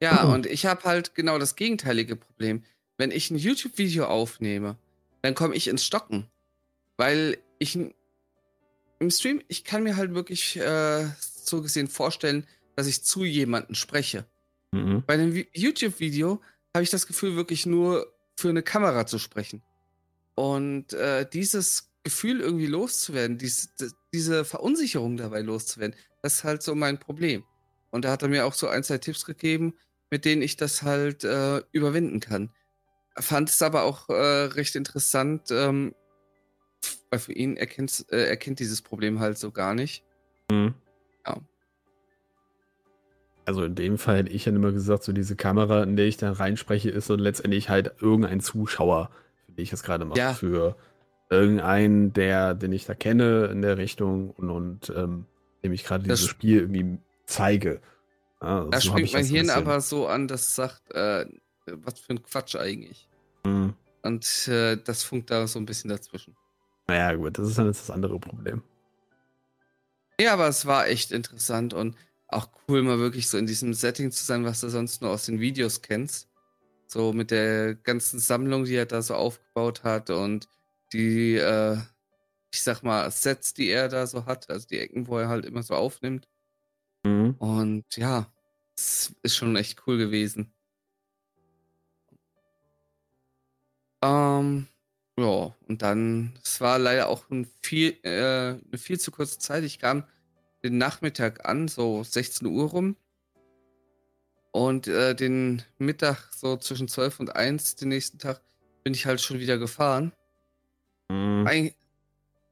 Ja, 0.00 0.24
Mhm. 0.24 0.30
und 0.34 0.46
ich 0.46 0.66
habe 0.66 0.84
halt 0.84 1.14
genau 1.14 1.38
das 1.38 1.56
gegenteilige 1.56 2.14
Problem. 2.16 2.62
Wenn 2.98 3.10
ich 3.10 3.30
ein 3.30 3.36
YouTube-Video 3.38 4.04
aufnehme, 4.06 4.76
dann 5.22 5.34
komme 5.34 5.54
ich 5.56 5.66
ins 5.68 5.84
Stocken. 5.84 6.26
Weil 6.96 7.38
ich 7.58 7.76
im 9.04 9.10
Stream, 9.10 9.42
ich 9.48 9.64
kann 9.64 9.82
mir 9.82 9.96
halt 9.96 10.14
wirklich 10.14 10.56
äh, 10.56 11.06
so 11.20 11.62
gesehen 11.62 11.88
vorstellen, 11.88 12.46
dass 12.76 12.86
ich 12.86 13.04
zu 13.04 13.24
jemandem 13.24 13.74
spreche. 13.74 14.26
Mhm. 14.72 15.04
Bei 15.06 15.14
einem 15.14 15.32
Vi- 15.32 15.48
YouTube-Video 15.52 16.42
habe 16.74 16.82
ich 16.82 16.90
das 16.90 17.06
Gefühl, 17.06 17.36
wirklich 17.36 17.66
nur 17.66 18.12
für 18.36 18.48
eine 18.48 18.62
Kamera 18.62 19.06
zu 19.06 19.18
sprechen. 19.18 19.62
Und 20.34 20.92
äh, 20.92 21.28
dieses 21.30 21.92
Gefühl 22.02 22.40
irgendwie 22.40 22.66
loszuwerden, 22.66 23.38
dies, 23.38 23.70
diese 24.12 24.44
Verunsicherung 24.44 25.16
dabei 25.16 25.40
loszuwerden, 25.40 25.96
das 26.22 26.34
ist 26.34 26.44
halt 26.44 26.62
so 26.62 26.74
mein 26.74 26.98
Problem. 26.98 27.44
Und 27.90 28.04
da 28.04 28.10
hat 28.10 28.22
er 28.22 28.28
mir 28.28 28.44
auch 28.44 28.54
so 28.54 28.66
ein, 28.66 28.82
zwei 28.82 28.98
Tipps 28.98 29.24
gegeben, 29.24 29.74
mit 30.10 30.24
denen 30.24 30.42
ich 30.42 30.56
das 30.56 30.82
halt 30.82 31.22
äh, 31.22 31.62
überwinden 31.70 32.18
kann. 32.20 32.50
Fand 33.16 33.48
es 33.48 33.62
aber 33.62 33.84
auch 33.84 34.08
äh, 34.08 34.12
recht 34.12 34.74
interessant, 34.74 35.50
ähm, 35.50 35.94
weil 37.14 37.20
für 37.20 37.32
ihn 37.32 37.56
erkennt, 37.56 38.06
äh, 38.10 38.24
erkennt 38.24 38.58
dieses 38.58 38.82
Problem 38.82 39.20
halt 39.20 39.38
so 39.38 39.52
gar 39.52 39.74
nicht. 39.74 40.02
Mhm. 40.50 40.74
Ja. 41.24 41.36
Also 43.46 43.64
in 43.64 43.76
dem 43.76 43.98
Fall 43.98 44.18
hätte 44.18 44.30
ich 44.30 44.46
ja 44.46 44.52
immer 44.52 44.72
gesagt, 44.72 45.04
so 45.04 45.12
diese 45.12 45.36
Kamera, 45.36 45.84
in 45.84 45.96
der 45.96 46.06
ich 46.06 46.16
dann 46.16 46.32
reinspreche, 46.32 46.90
ist 46.90 47.06
so 47.06 47.14
letztendlich 47.14 47.68
halt 47.68 47.94
irgendein 48.00 48.40
Zuschauer, 48.40 49.10
für 49.46 49.52
den 49.52 49.62
ich 49.62 49.70
das 49.70 49.84
gerade 49.84 50.04
mache. 50.04 50.18
Ja. 50.18 50.34
Für 50.34 50.76
irgendeinen, 51.30 52.12
der, 52.12 52.54
den 52.54 52.72
ich 52.72 52.84
da 52.84 52.94
kenne 52.94 53.46
in 53.46 53.62
der 53.62 53.78
Richtung 53.78 54.30
und, 54.30 54.50
und 54.50 54.92
ähm, 54.96 55.26
dem 55.62 55.72
ich 55.72 55.84
gerade 55.84 56.02
dieses 56.02 56.26
Spiel 56.26 56.62
irgendwie 56.62 56.98
zeige. 57.26 57.80
Ja, 58.42 58.64
da 58.64 58.80
so 58.80 58.90
springt 58.90 59.12
mein 59.12 59.24
Hirn 59.24 59.50
aber 59.50 59.80
so 59.80 60.08
an, 60.08 60.26
das 60.26 60.54
sagt, 60.54 60.92
äh, 60.92 61.26
was 61.66 62.00
für 62.00 62.14
ein 62.14 62.22
Quatsch 62.24 62.56
eigentlich. 62.56 63.08
Mhm. 63.46 63.74
Und 64.02 64.48
äh, 64.48 64.76
das 64.82 65.04
funkt 65.04 65.30
da 65.30 65.46
so 65.46 65.60
ein 65.60 65.64
bisschen 65.64 65.90
dazwischen. 65.90 66.36
Naja, 66.86 67.14
gut, 67.14 67.38
das 67.38 67.48
ist 67.48 67.58
dann 67.58 67.66
jetzt 67.66 67.80
das 67.80 67.90
andere 67.90 68.18
Problem. 68.18 68.62
Ja, 70.20 70.34
aber 70.34 70.48
es 70.48 70.66
war 70.66 70.86
echt 70.86 71.12
interessant 71.12 71.74
und 71.74 71.96
auch 72.28 72.48
cool, 72.68 72.82
mal 72.82 72.98
wirklich 72.98 73.28
so 73.28 73.38
in 73.38 73.46
diesem 73.46 73.74
Setting 73.74 74.10
zu 74.10 74.24
sein, 74.24 74.44
was 74.44 74.60
du 74.60 74.68
sonst 74.68 75.02
nur 75.02 75.10
aus 75.10 75.26
den 75.26 75.40
Videos 75.40 75.82
kennst. 75.82 76.28
So 76.86 77.12
mit 77.12 77.30
der 77.30 77.74
ganzen 77.74 78.20
Sammlung, 78.20 78.64
die 78.64 78.74
er 78.74 78.86
da 78.86 79.02
so 79.02 79.14
aufgebaut 79.14 79.82
hat 79.82 80.10
und 80.10 80.48
die, 80.92 81.34
äh, 81.36 81.78
ich 82.52 82.62
sag 82.62 82.82
mal, 82.82 83.10
Sets, 83.10 83.54
die 83.54 83.68
er 83.68 83.88
da 83.88 84.06
so 84.06 84.26
hat, 84.26 84.50
also 84.50 84.66
die 84.66 84.78
Ecken, 84.78 85.08
wo 85.08 85.18
er 85.18 85.28
halt 85.28 85.44
immer 85.44 85.62
so 85.62 85.74
aufnimmt. 85.74 86.28
Mhm. 87.04 87.34
Und 87.38 87.84
ja, 87.96 88.32
es 88.76 89.14
ist 89.22 89.36
schon 89.36 89.56
echt 89.56 89.82
cool 89.86 89.98
gewesen. 89.98 90.52
Ähm, 94.02 94.68
ja, 95.18 95.54
und 95.68 95.82
dann, 95.82 96.32
es 96.42 96.60
war 96.60 96.78
leider 96.78 97.08
auch 97.08 97.30
ein 97.30 97.48
viel, 97.62 97.96
äh, 98.02 98.58
eine 98.58 98.78
viel 98.78 98.98
zu 98.98 99.10
kurze 99.10 99.38
Zeit. 99.38 99.62
Ich 99.62 99.78
kam 99.78 100.04
den 100.64 100.78
Nachmittag 100.78 101.48
an, 101.48 101.68
so 101.68 102.02
16 102.02 102.48
Uhr 102.48 102.70
rum. 102.70 102.96
Und 104.50 104.86
äh, 104.86 105.14
den 105.14 105.62
Mittag, 105.78 106.32
so 106.32 106.56
zwischen 106.56 106.88
12 106.88 107.20
und 107.20 107.36
1, 107.36 107.76
den 107.76 107.88
nächsten 107.88 108.18
Tag, 108.18 108.40
bin 108.82 108.94
ich 108.94 109.06
halt 109.06 109.20
schon 109.20 109.38
wieder 109.38 109.58
gefahren. 109.58 110.12
Mhm. 111.08 111.46
Eig 111.46 111.76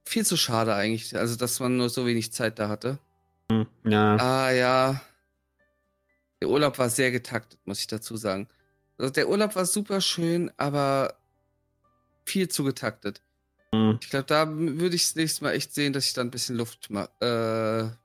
viel 0.04 0.26
zu 0.26 0.36
schade 0.36 0.74
eigentlich, 0.74 1.16
also 1.16 1.36
dass 1.36 1.60
man 1.60 1.76
nur 1.76 1.88
so 1.88 2.06
wenig 2.06 2.32
Zeit 2.32 2.58
da 2.58 2.68
hatte. 2.68 2.98
Mhm. 3.50 3.66
Ja. 3.84 4.16
Ah 4.16 4.50
ja. 4.50 5.00
Der 6.40 6.48
Urlaub 6.48 6.78
war 6.78 6.90
sehr 6.90 7.12
getaktet, 7.12 7.60
muss 7.64 7.80
ich 7.80 7.86
dazu 7.86 8.16
sagen. 8.16 8.48
Also 8.98 9.12
der 9.12 9.28
Urlaub 9.28 9.54
war 9.54 9.64
super 9.64 10.00
schön, 10.00 10.50
aber 10.56 11.21
viel 12.24 12.48
zu 12.48 12.64
getaktet. 12.64 13.22
Mhm. 13.72 13.98
Ich 14.00 14.10
glaube, 14.10 14.26
da 14.26 14.48
würde 14.48 14.94
ich 14.94 15.06
das 15.06 15.16
nächste 15.16 15.44
Mal 15.44 15.52
echt 15.52 15.74
sehen, 15.74 15.92
dass 15.92 16.06
ich 16.06 16.12
da 16.12 16.20
ein 16.20 16.30
bisschen 16.30 16.56
Luft 16.56 16.90
mache. 16.90 17.10
Äh, 17.20 18.02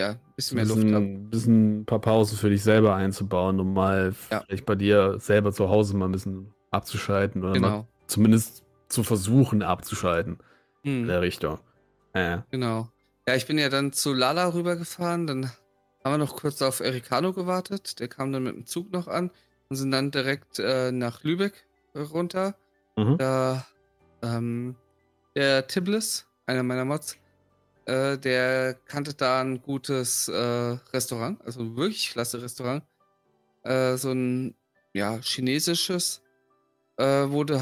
ja, 0.00 0.10
ein 0.10 0.20
bisschen 0.36 0.56
mehr 0.56 0.64
Luft 0.64 0.84
habe. 0.84 1.04
Ein 1.04 1.30
bisschen 1.30 1.80
ein 1.80 1.84
paar 1.84 2.00
Pausen 2.00 2.38
für 2.38 2.50
dich 2.50 2.62
selber 2.62 2.94
einzubauen, 2.94 3.58
um 3.60 3.74
mal 3.74 4.14
ja. 4.30 4.42
vielleicht 4.42 4.64
bei 4.64 4.76
dir 4.76 5.18
selber 5.18 5.52
zu 5.52 5.68
Hause 5.68 5.96
mal 5.96 6.06
ein 6.06 6.12
bisschen 6.12 6.54
abzuschalten 6.70 7.42
oder 7.42 7.52
genau. 7.52 7.88
zumindest 8.06 8.64
zu 8.88 9.02
versuchen 9.02 9.62
abzuschalten 9.62 10.38
hm. 10.84 11.02
in 11.02 11.06
der 11.08 11.20
Richtung. 11.20 11.58
Äh. 12.12 12.38
Genau. 12.50 12.88
Ja, 13.26 13.34
ich 13.34 13.46
bin 13.46 13.58
ja 13.58 13.68
dann 13.68 13.92
zu 13.92 14.14
Lala 14.14 14.54
rübergefahren, 14.54 15.26
dann 15.26 15.50
haben 16.04 16.12
wir 16.14 16.18
noch 16.18 16.36
kurz 16.36 16.62
auf 16.62 16.80
Ericano 16.80 17.32
gewartet. 17.32 18.00
Der 18.00 18.08
kam 18.08 18.32
dann 18.32 18.44
mit 18.44 18.54
dem 18.54 18.66
Zug 18.66 18.92
noch 18.92 19.08
an 19.08 19.30
und 19.68 19.76
sind 19.76 19.90
dann 19.90 20.10
direkt 20.10 20.58
äh, 20.58 20.92
nach 20.92 21.24
Lübeck 21.24 21.66
runter. 21.94 22.54
Mhm. 22.98 23.16
Da 23.16 23.64
ähm, 24.22 24.74
der 25.36 25.68
Tiblis, 25.68 26.26
einer 26.46 26.64
meiner 26.64 26.84
Mods, 26.84 27.16
äh, 27.86 28.18
der 28.18 28.74
kannte 28.74 29.14
da 29.14 29.40
ein 29.40 29.62
gutes 29.62 30.26
äh, 30.26 30.76
Restaurant, 30.92 31.40
also 31.44 31.60
ein 31.60 31.76
wirklich 31.76 32.10
klasse 32.10 32.42
Restaurant. 32.42 32.82
Äh, 33.62 33.96
so 33.96 34.10
ein 34.10 34.56
ja, 34.94 35.20
chinesisches, 35.22 36.22
äh, 36.96 37.28
wurde 37.28 37.60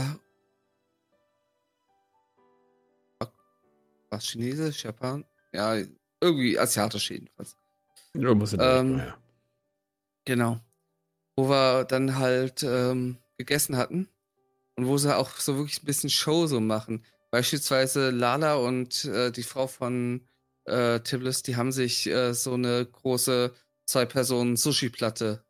was 4.08 4.24
Chinesisch, 4.24 4.84
Japan? 4.84 5.26
Ja, 5.52 5.76
irgendwie 6.20 6.58
asiatisch 6.58 7.10
jedenfalls. 7.10 7.58
Irgendwas 8.14 8.54
in 8.54 8.60
der 8.60 8.76
ähm, 8.76 8.98
ja. 8.98 9.18
Genau. 10.24 10.60
Wo 11.36 11.50
wir 11.50 11.84
dann 11.84 12.16
halt 12.16 12.62
ähm, 12.62 13.18
gegessen 13.36 13.76
hatten 13.76 14.08
und 14.76 14.86
wo 14.86 14.98
sie 14.98 15.16
auch 15.16 15.30
so 15.36 15.56
wirklich 15.56 15.82
ein 15.82 15.86
bisschen 15.86 16.10
Show 16.10 16.46
so 16.46 16.60
machen. 16.60 17.04
Beispielsweise 17.30 18.10
Lala 18.10 18.54
und 18.54 19.04
äh, 19.06 19.30
die 19.32 19.42
Frau 19.42 19.66
von 19.66 20.22
äh, 20.64 21.00
Tiblis, 21.00 21.42
die 21.42 21.56
haben 21.56 21.72
sich 21.72 22.06
äh, 22.06 22.34
so 22.34 22.54
eine 22.54 22.86
große 22.86 23.52
Zwei-Personen-Sushi-Platte 23.86 25.44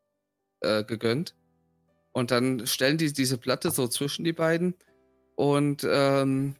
äh, 0.60 0.84
gegönnt. 0.84 1.34
Und 2.12 2.30
dann 2.30 2.66
stellen 2.66 2.98
die 2.98 3.12
diese 3.12 3.36
Platte 3.36 3.70
so 3.70 3.88
zwischen 3.88 4.24
die 4.24 4.32
beiden 4.32 4.74
und 5.34 5.86
ähm, 5.88 6.56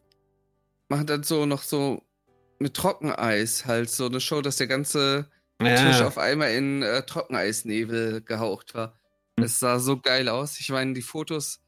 machen 0.89 1.07
dann 1.07 1.23
so 1.23 1.47
noch 1.47 1.63
so 1.63 2.03
mit 2.59 2.75
Trockeneis 2.75 3.67
halt 3.67 3.91
so 3.91 4.07
eine 4.07 4.21
Show, 4.21 4.43
dass 4.43 4.57
der 4.57 4.67
ganze 4.67 5.31
ja. 5.61 5.77
Tisch 5.77 6.03
auf 6.03 6.19
einmal 6.19 6.53
in 6.53 6.83
äh, 6.83 7.03
Trockeneisnebel 7.03 8.21
gehaucht 8.23 8.75
war. 8.75 8.99
Hm. 9.39 9.45
Es 9.45 9.59
sah 9.59 9.79
so 9.79 9.99
geil 9.99 10.29
aus. 10.29 10.61
Ich 10.61 10.69
meine, 10.69 10.93
die 10.93 11.03
Fotos 11.03 11.61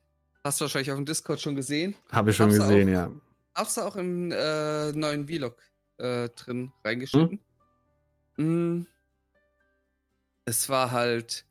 hast 0.48 0.60
du 0.60 0.64
wahrscheinlich 0.64 0.90
auf 0.90 0.96
dem 0.96 1.06
Discord 1.06 1.40
schon 1.40 1.54
gesehen. 1.54 1.94
Habe 2.10 2.30
ich 2.30 2.36
schon 2.36 2.50
hab's 2.50 2.58
gesehen, 2.58 2.88
auch, 2.88 2.92
ja. 2.92 3.12
Hast 3.54 3.76
du 3.76 3.80
auch 3.82 3.96
im 3.96 4.32
äh, 4.32 4.92
neuen 4.92 5.26
Vlog 5.26 5.56
äh, 5.98 6.28
drin 6.30 6.72
reingeschnitten? 6.84 7.40
Hm? 8.36 8.78
Mm. 8.78 8.86
Es 10.44 10.68
war 10.68 10.90
halt 10.90 11.44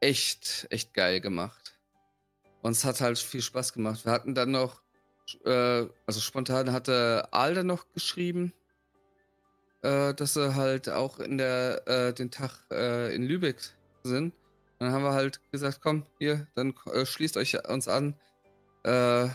echt, 0.00 0.66
echt 0.70 0.94
geil 0.94 1.20
gemacht. 1.20 1.78
Und 2.62 2.72
es 2.72 2.84
hat 2.84 3.00
halt 3.00 3.18
viel 3.18 3.42
Spaß 3.42 3.72
gemacht. 3.72 4.04
Wir 4.04 4.12
hatten 4.12 4.34
dann 4.34 4.50
noch 4.50 4.82
äh, 5.44 5.86
also 6.06 6.20
spontan 6.20 6.72
hatte 6.72 7.28
Alda 7.32 7.62
noch 7.62 7.86
geschrieben, 7.92 8.52
äh, 9.82 10.14
dass 10.14 10.34
sie 10.34 10.54
halt 10.54 10.88
auch 10.88 11.18
in 11.18 11.38
der 11.38 11.86
äh, 11.86 12.14
den 12.14 12.30
Tag 12.30 12.52
äh, 12.70 13.14
in 13.14 13.22
Lübeck 13.22 13.56
sind. 14.04 14.34
Dann 14.82 14.90
haben 14.90 15.04
wir 15.04 15.12
halt 15.12 15.40
gesagt, 15.52 15.78
komm, 15.80 16.06
hier, 16.18 16.48
dann 16.56 16.74
äh, 16.92 17.06
schließt 17.06 17.36
euch 17.36 17.68
uns 17.68 17.86
an. 17.86 18.16
Äh, 18.82 19.28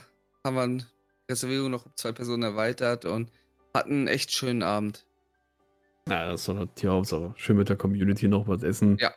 haben 0.43 0.55
wir 0.55 0.61
eine 0.61 0.85
Reservierung 1.29 1.71
noch 1.71 1.87
zwei 1.95 2.11
Personen 2.11 2.43
erweitert 2.43 3.05
und 3.05 3.31
hatten 3.73 3.91
einen 3.91 4.07
echt 4.07 4.33
schönen 4.33 4.61
Abend. 4.61 5.05
Ja, 6.09 6.29
das 6.29 6.41
ist 6.41 6.49
doch 6.49 6.67
die 6.75 6.87
Hauptsache. 6.89 7.33
Schön 7.37 7.55
mit 7.55 7.69
der 7.69 7.77
Community 7.77 8.27
noch 8.27 8.45
was 8.49 8.61
essen. 8.61 8.97
Ja. 8.99 9.13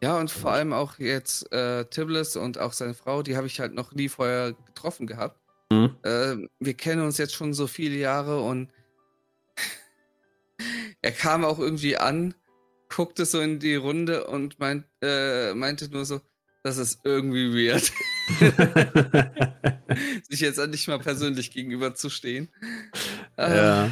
Ja, 0.00 0.20
und 0.20 0.30
vor 0.30 0.52
allem 0.52 0.72
auch 0.72 1.00
jetzt 1.00 1.50
äh, 1.52 1.84
Tibbles 1.86 2.36
und 2.36 2.58
auch 2.58 2.72
seine 2.72 2.94
Frau, 2.94 3.24
die 3.24 3.36
habe 3.36 3.48
ich 3.48 3.58
halt 3.58 3.74
noch 3.74 3.92
nie 3.92 4.08
vorher 4.08 4.52
getroffen 4.52 5.08
gehabt. 5.08 5.40
Mhm. 5.72 5.96
Äh, 6.04 6.36
wir 6.60 6.74
kennen 6.74 7.02
uns 7.02 7.18
jetzt 7.18 7.34
schon 7.34 7.54
so 7.54 7.66
viele 7.66 7.96
Jahre 7.96 8.40
und 8.40 8.70
er 11.02 11.10
kam 11.10 11.44
auch 11.44 11.58
irgendwie 11.58 11.96
an, 11.96 12.34
guckte 12.96 13.26
so 13.26 13.40
in 13.42 13.58
die 13.58 13.74
Runde 13.74 14.26
und 14.26 14.58
meint, 14.58 14.86
äh, 15.02 15.52
meinte 15.52 15.90
nur 15.90 16.06
so, 16.06 16.22
das 16.62 16.78
ist 16.78 17.00
irgendwie 17.04 17.52
weird. 17.52 17.92
Sich 20.30 20.40
jetzt 20.40 20.58
endlich 20.58 20.88
mal 20.88 20.98
persönlich 20.98 21.50
gegenüberzustehen. 21.50 22.48
Ja. 23.36 23.84
Äh, 23.84 23.88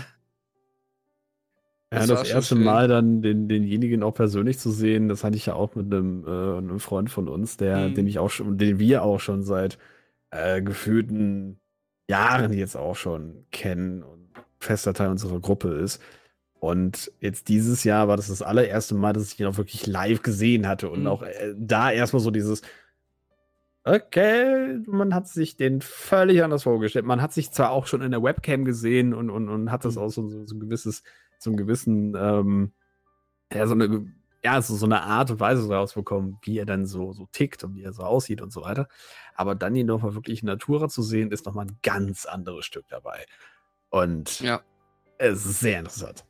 ja, 1.93 2.07
das, 2.07 2.09
das 2.09 2.31
erste 2.31 2.55
Mal 2.55 2.88
dann 2.88 3.21
den, 3.21 3.47
denjenigen 3.47 4.03
auch 4.03 4.14
persönlich 4.14 4.59
zu 4.59 4.71
sehen, 4.71 5.09
das 5.09 5.23
hatte 5.23 5.37
ich 5.37 5.45
ja 5.47 5.55
auch 5.55 5.75
mit 5.75 5.93
einem, 5.93 6.25
äh, 6.27 6.57
einem 6.57 6.81
Freund 6.81 7.11
von 7.11 7.29
uns, 7.29 7.59
der, 7.59 7.90
mhm. 7.90 7.95
den 7.95 8.07
ich 8.07 8.19
auch 8.19 8.31
schon, 8.31 8.57
den 8.57 8.79
wir 8.79 9.03
auch 9.03 9.21
schon 9.21 9.43
seit 9.43 9.77
äh, 10.31 10.62
gefühlten 10.62 11.61
Jahren 12.09 12.55
jetzt 12.55 12.77
auch 12.77 12.97
schon 12.97 13.45
kennen 13.51 14.03
und 14.03 14.31
fester 14.61 14.95
Teil 14.95 15.11
unserer 15.11 15.40
Gruppe 15.40 15.75
ist. 15.75 16.01
Und 16.64 17.12
jetzt 17.20 17.48
dieses 17.48 17.85
Jahr 17.85 18.09
war 18.09 18.16
das 18.16 18.29
das 18.29 18.40
allererste 18.40 18.94
Mal, 18.94 19.12
dass 19.12 19.33
ich 19.33 19.38
ihn 19.38 19.46
auch 19.46 19.59
wirklich 19.59 19.87
live 19.87 20.22
gesehen 20.22 20.66
hatte 20.66 20.88
und 20.88 21.03
mhm. 21.03 21.07
auch 21.09 21.22
äh, 21.22 21.55
da 21.57 21.90
erstmal 21.90 22.22
so 22.22 22.31
dieses, 22.31 22.62
okay, 23.85 24.79
man 24.87 25.14
hat 25.14 25.29
sich 25.29 25.57
den 25.57 25.83
völlig 25.83 26.42
anders 26.42 26.62
vorgestellt. 26.62 27.05
Man 27.05 27.20
hat 27.20 27.35
sich 27.35 27.50
zwar 27.50 27.70
auch 27.70 27.87
schon 27.87 28.00
in 28.00 28.12
der 28.12 28.22
Webcam 28.22 28.64
gesehen 28.64 29.12
und, 29.12 29.29
und, 29.29 29.50
und 29.50 29.70
hat 29.70 29.85
das 29.85 29.96
mhm. 29.96 30.03
auch 30.03 30.09
so, 30.09 30.29
so, 30.29 30.46
so 30.46 30.57
ein 30.57 30.61
gewisses 30.61 31.03
so 31.38 31.50
einen 31.50 31.57
gewissen, 31.57 32.14
ähm, 32.16 32.72
ja, 33.53 33.66
so 33.66 33.74
eine, 33.74 34.11
ja, 34.42 34.61
so, 34.61 34.74
so 34.74 34.87
eine 34.87 35.03
Art 35.03 35.31
und 35.31 35.40
Weise 35.40 35.68
rausbekommen, 35.68 36.38
wie 36.42 36.59
er 36.59 36.66
dann 36.66 36.87
so, 36.87 37.12
so 37.12 37.27
tickt 37.31 37.62
und 37.64 37.77
wie 37.77 37.83
er 37.83 37.92
so 37.92 38.03
aussieht 38.03 38.40
und 38.40 38.53
so 38.53 38.62
weiter. 38.62 38.88
Aber 39.35 39.55
dann 39.55 39.77
ihn 39.77 39.87
nochmal 39.87 40.14
wirklich 40.14 40.42
in 40.42 40.46
Natura 40.46 40.88
zu 40.88 41.03
sehen, 41.03 41.31
ist 41.31 41.46
nochmal 41.46 41.66
ein 41.66 41.79
ganz 41.83 42.27
anderes 42.27 42.64
Stück 42.64 42.87
dabei. 42.88 43.27
Und 43.90 44.40
ja. 44.40 44.62
es 45.18 45.46
ist 45.46 45.61
sehr 45.61 45.79
interessant. 45.79 46.24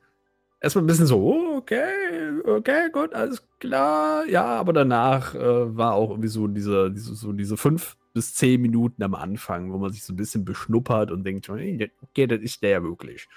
Erstmal 0.64 0.82
ein 0.82 0.86
bisschen 0.86 1.06
so, 1.06 1.18
oh, 1.20 1.56
okay, 1.58 2.40
okay, 2.44 2.90
gut, 2.90 3.14
alles 3.14 3.46
klar. 3.60 4.26
Ja, 4.26 4.46
aber 4.46 4.72
danach 4.72 5.34
äh, 5.34 5.76
war 5.76 5.94
auch 5.94 6.10
irgendwie 6.10 6.28
so 6.28 6.48
diese, 6.48 6.90
diese, 6.90 7.14
so 7.14 7.32
diese 7.32 7.56
fünf 7.56 7.96
bis 8.14 8.34
zehn 8.34 8.60
Minuten 8.60 9.02
am 9.02 9.14
Anfang, 9.14 9.72
wo 9.72 9.78
man 9.78 9.92
sich 9.92 10.02
so 10.02 10.12
ein 10.12 10.16
bisschen 10.16 10.44
beschnuppert 10.44 11.10
und 11.10 11.24
denkt, 11.24 11.48
okay, 11.48 12.26
das 12.26 12.40
ist 12.40 12.62
der 12.62 12.70
ja 12.70 12.82
wirklich. 12.82 13.28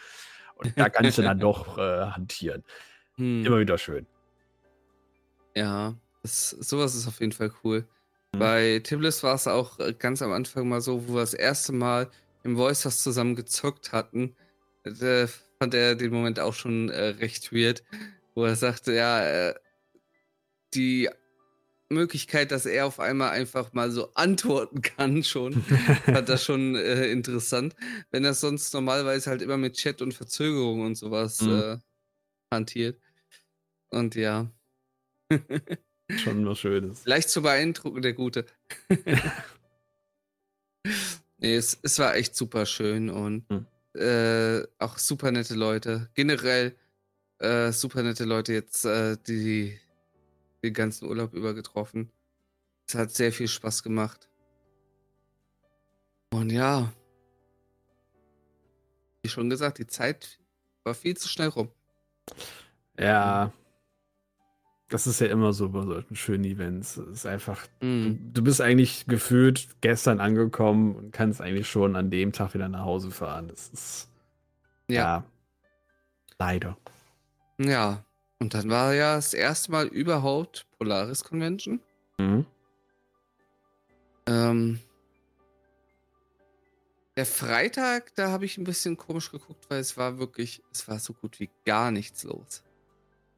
Und 0.56 0.74
da 0.76 0.90
kannst 0.90 1.18
du 1.18 1.22
dann 1.22 1.40
doch 1.42 1.78
äh, 1.78 2.06
hantieren. 2.08 2.63
Hm. 3.16 3.46
Immer 3.46 3.60
wieder 3.60 3.78
schön. 3.78 4.08
Ja, 5.56 5.96
das, 6.22 6.52
sowas 6.52 6.96
ist 6.96 7.08
auf 7.08 7.20
jeden 7.20 7.32
Fall 7.32 7.52
cool. 7.63 7.88
Mhm. 8.34 8.40
Bei 8.40 8.82
Tiblis 8.84 9.24
war 9.24 9.36
es 9.36 9.48
auch 9.48 9.80
äh, 9.80 9.94
ganz 9.94 10.22
am 10.22 10.32
Anfang 10.32 10.70
mal 10.70 10.82
so, 10.82 11.08
wo 11.08 11.16
wir 11.16 11.22
das 11.22 11.34
erste 11.34 11.74
Mal 11.74 12.10
im 12.44 12.56
Voice 12.56 12.86
House 12.86 13.04
zusammen 13.04 13.36
gezockt 13.36 13.92
hatten. 13.92 14.36
Da 14.84 15.28
fand 15.60 15.74
er 15.74 15.96
den 15.96 16.12
Moment 16.12 16.39
auch 16.39 16.54
schon 16.54 16.89
äh, 16.89 17.08
recht 17.08 17.52
weird, 17.52 17.84
wo 18.36 18.46
er 18.46 18.56
sagte, 18.56 18.93
ja, 18.93 19.50
äh, 19.50 19.56
die 20.74 21.10
Möglichkeit, 21.89 22.52
dass 22.52 22.65
er 22.65 22.86
auf 22.86 23.00
einmal 23.00 23.30
einfach 23.32 23.74
mal 23.74 23.91
so 23.91 24.13
antworten 24.13 24.82
kann, 24.82 25.24
schon, 25.24 25.63
fand 26.06 26.30
das 26.30 26.43
schon 26.43 26.76
äh, 26.76 27.08
interessant. 27.08 27.76
Wenn 28.12 28.26
er 28.26 28.34
sonst 28.34 28.74
normalerweise 28.74 29.30
halt 29.30 29.41
immer 29.41 29.58
mit 29.58 29.76
Chat 29.76 30.02
und 30.02 30.13
Verzögerung 30.13 30.82
und 30.82 30.96
sowas 30.96 31.41
mhm. 31.41 31.52
äh, 31.52 31.78
hantiert. 32.54 33.00
Und 33.89 34.15
ja. 34.15 34.52
schon 36.17 36.46
was 36.46 36.60
Schönes. 36.60 37.06
Leicht 37.06 37.30
zu 37.30 37.41
beeindrucken, 37.41 38.02
der 38.02 38.13
Gute. 38.13 38.46
nee, 41.38 41.56
es, 41.56 41.80
es 41.82 42.00
war 42.00 42.15
echt 42.15 42.36
super 42.36 42.65
schön 42.65 43.10
und 43.10 43.50
mhm. 43.50 43.65
Äh, 43.97 44.67
auch 44.79 44.97
super 44.97 45.31
nette 45.31 45.55
Leute. 45.55 46.10
Generell 46.13 46.75
äh, 47.39 47.71
super 47.71 48.03
nette 48.03 48.25
Leute 48.25 48.53
jetzt, 48.53 48.86
äh, 48.86 49.17
die 49.27 49.79
den 50.63 50.73
ganzen 50.73 51.07
Urlaub 51.07 51.33
über 51.33 51.53
getroffen. 51.53 52.12
Es 52.88 52.95
hat 52.95 53.12
sehr 53.12 53.31
viel 53.31 53.47
Spaß 53.47 53.83
gemacht. 53.83 54.29
Und 56.31 56.51
ja, 56.51 56.91
wie 59.21 59.29
schon 59.29 59.49
gesagt, 59.49 59.77
die 59.77 59.88
Zeit 59.88 60.39
war 60.83 60.93
viel 60.93 61.17
zu 61.17 61.27
schnell 61.27 61.49
rum. 61.49 61.69
Ja, 62.97 63.51
das 64.89 65.06
ist 65.06 65.19
ja 65.19 65.28
immer 65.28 65.54
so 65.54 65.69
bei 65.69 65.84
solchen 65.84 66.15
schönen 66.15 66.45
Events. 66.45 66.97
Es 66.97 67.08
ist 67.10 67.26
einfach, 67.26 67.67
mm. 67.82 68.32
du 68.34 68.41
bist 68.41 68.62
eigentlich 68.62 69.06
gefühlt 69.08 69.67
gestern 69.82 70.19
angekommen 70.19 70.95
und 70.95 71.12
kannst 71.12 71.41
eigentlich 71.41 71.69
schon 71.69 71.95
an 71.95 72.10
dem 72.10 72.32
Tag 72.32 72.54
wieder 72.54 72.69
nach 72.69 72.86
Hause 72.86 73.12
fahren. 73.12 73.50
Das 73.50 73.69
ist 73.69 74.10
ja, 74.88 74.95
ja 74.95 75.23
leider. 76.39 76.78
Ja, 77.58 78.06
und 78.39 78.54
dann 78.54 78.69
war 78.69 78.93
ja 78.93 79.15
das 79.15 79.34
erste 79.34 79.71
Mal 79.71 79.88
überhaupt 79.88 80.67
Polaris 80.78 81.23
Convention. 81.23 81.82
Mhm. 82.17 82.45
Ähm, 84.28 84.80
der 87.17 87.26
Freitag, 87.26 88.13
da 88.15 88.30
habe 88.30 88.45
ich 88.45 88.58
ein 88.58 88.63
bisschen 88.63 88.95
komisch 88.95 89.32
geguckt, 89.32 89.65
weil 89.69 89.80
es 89.80 89.97
war 89.97 90.19
wirklich, 90.19 90.62
es 90.71 90.88
war 90.88 91.00
so 91.00 91.13
gut 91.13 91.39
wie 91.39 91.50
gar 91.65 91.91
nichts 91.91 92.23
los. 92.23 92.63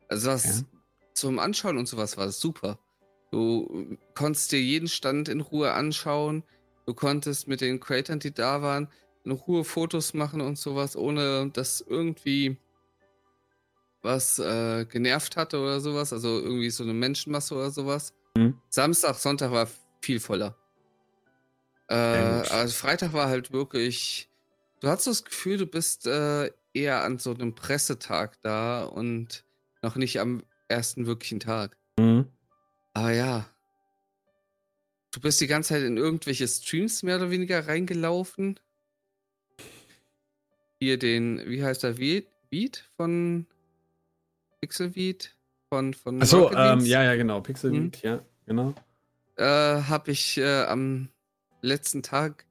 Also 0.09 0.31
was 0.31 0.59
ja. 0.59 0.65
Zum 1.19 1.39
Anschauen 1.39 1.77
und 1.77 1.87
sowas 1.87 2.17
war 2.17 2.25
das 2.25 2.39
super. 2.39 2.79
Du 3.31 3.97
konntest 4.15 4.51
dir 4.51 4.61
jeden 4.61 4.87
Stand 4.87 5.29
in 5.29 5.41
Ruhe 5.41 5.73
anschauen. 5.73 6.43
Du 6.85 6.93
konntest 6.93 7.47
mit 7.47 7.61
den 7.61 7.79
Creators, 7.79 8.19
die 8.19 8.33
da 8.33 8.61
waren, 8.61 8.87
in 9.23 9.31
Ruhe 9.31 9.63
Fotos 9.63 10.13
machen 10.13 10.41
und 10.41 10.57
sowas, 10.57 10.95
ohne 10.95 11.49
dass 11.51 11.81
irgendwie 11.81 12.57
was 14.01 14.39
äh, 14.39 14.85
genervt 14.85 15.35
hatte 15.37 15.59
oder 15.59 15.81
sowas, 15.81 16.13
also 16.13 16.39
irgendwie 16.39 16.69
so 16.69 16.83
eine 16.83 16.93
Menschenmasse 16.93 17.53
oder 17.53 17.69
sowas. 17.69 18.13
Mhm. 18.35 18.59
Samstag, 18.69 19.15
Sonntag 19.15 19.51
war 19.51 19.67
viel 20.01 20.19
voller. 20.19 20.55
Äh, 21.89 21.95
also 21.95 22.73
Freitag 22.73 23.13
war 23.13 23.27
halt 23.27 23.51
wirklich, 23.51 24.29
du 24.79 24.87
hast 24.87 25.05
das 25.05 25.25
Gefühl, 25.25 25.57
du 25.57 25.65
bist 25.65 26.07
äh, 26.07 26.51
eher 26.73 27.03
an 27.03 27.19
so 27.19 27.33
einem 27.33 27.55
Pressetag 27.55 28.41
da 28.41 28.85
und 28.85 29.43
noch 29.81 29.95
nicht 29.95 30.19
am 30.19 30.43
ersten 30.69 31.05
wirklichen 31.05 31.39
Tag. 31.39 31.77
Mhm. 31.97 32.25
Aber 32.93 33.11
ja, 33.11 33.45
du 35.11 35.19
bist 35.19 35.41
die 35.41 35.47
ganze 35.47 35.69
Zeit 35.69 35.83
in 35.83 35.97
irgendwelche 35.97 36.47
Streams 36.47 37.03
mehr 37.03 37.17
oder 37.17 37.31
weniger 37.31 37.67
reingelaufen. 37.67 38.59
Hier 40.79 40.97
den, 40.97 41.41
wie 41.45 41.63
heißt 41.63 41.83
der 41.83 41.95
Beat 42.49 42.89
von 42.95 43.45
Pixelbeat 44.61 45.35
von 45.69 45.93
von 45.93 46.21
Achso, 46.21 46.51
ähm, 46.51 46.81
ja, 46.81 47.03
ja, 47.03 47.15
genau, 47.15 47.41
Pixelbeat, 47.41 47.97
hm? 47.97 48.09
ja, 48.09 48.25
genau. 48.45 48.73
Äh, 49.35 49.43
habe 49.43 50.11
ich 50.11 50.37
äh, 50.37 50.63
am 50.63 51.09
letzten 51.61 52.01
Tag 52.01 52.45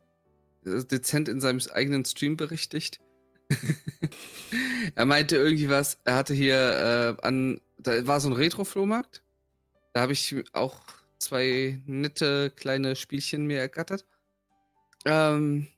äh, 0.64 0.84
dezent 0.84 1.28
in 1.28 1.40
seinem 1.40 1.60
eigenen 1.72 2.04
Stream 2.04 2.36
berichtigt. 2.36 3.00
er 4.94 5.06
meinte 5.06 5.36
irgendwie 5.36 5.68
was, 5.68 5.98
er 6.04 6.16
hatte 6.16 6.34
hier 6.34 7.16
äh, 7.20 7.26
an, 7.26 7.60
da 7.78 8.06
war 8.06 8.20
so 8.20 8.28
ein 8.28 8.34
Retro-Flohmarkt. 8.34 9.22
Da 9.92 10.02
habe 10.02 10.12
ich 10.12 10.34
auch 10.52 10.80
zwei 11.18 11.80
nette 11.86 12.50
kleine 12.54 12.96
Spielchen 12.96 13.46
mir 13.46 13.60
ergattert. 13.60 14.04
Ähm, 15.04 15.68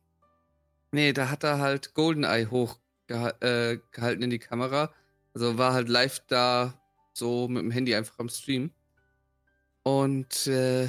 nee, 0.93 1.13
da 1.13 1.31
hat 1.31 1.45
er 1.45 1.59
halt 1.59 1.95
Goldeneye 1.95 2.51
hochgehalten 2.51 4.23
äh, 4.23 4.25
in 4.25 4.31
die 4.31 4.39
Kamera 4.39 4.93
also 5.35 5.59
war 5.59 5.73
halt 5.73 5.89
live 5.89 6.21
da 6.27 6.75
so 7.13 7.49
mit 7.49 7.63
dem 7.63 7.71
Handy 7.71 7.95
einfach 7.95 8.19
am 8.19 8.29
Stream. 8.29 8.71
Und 9.83 10.47
äh, 10.47 10.89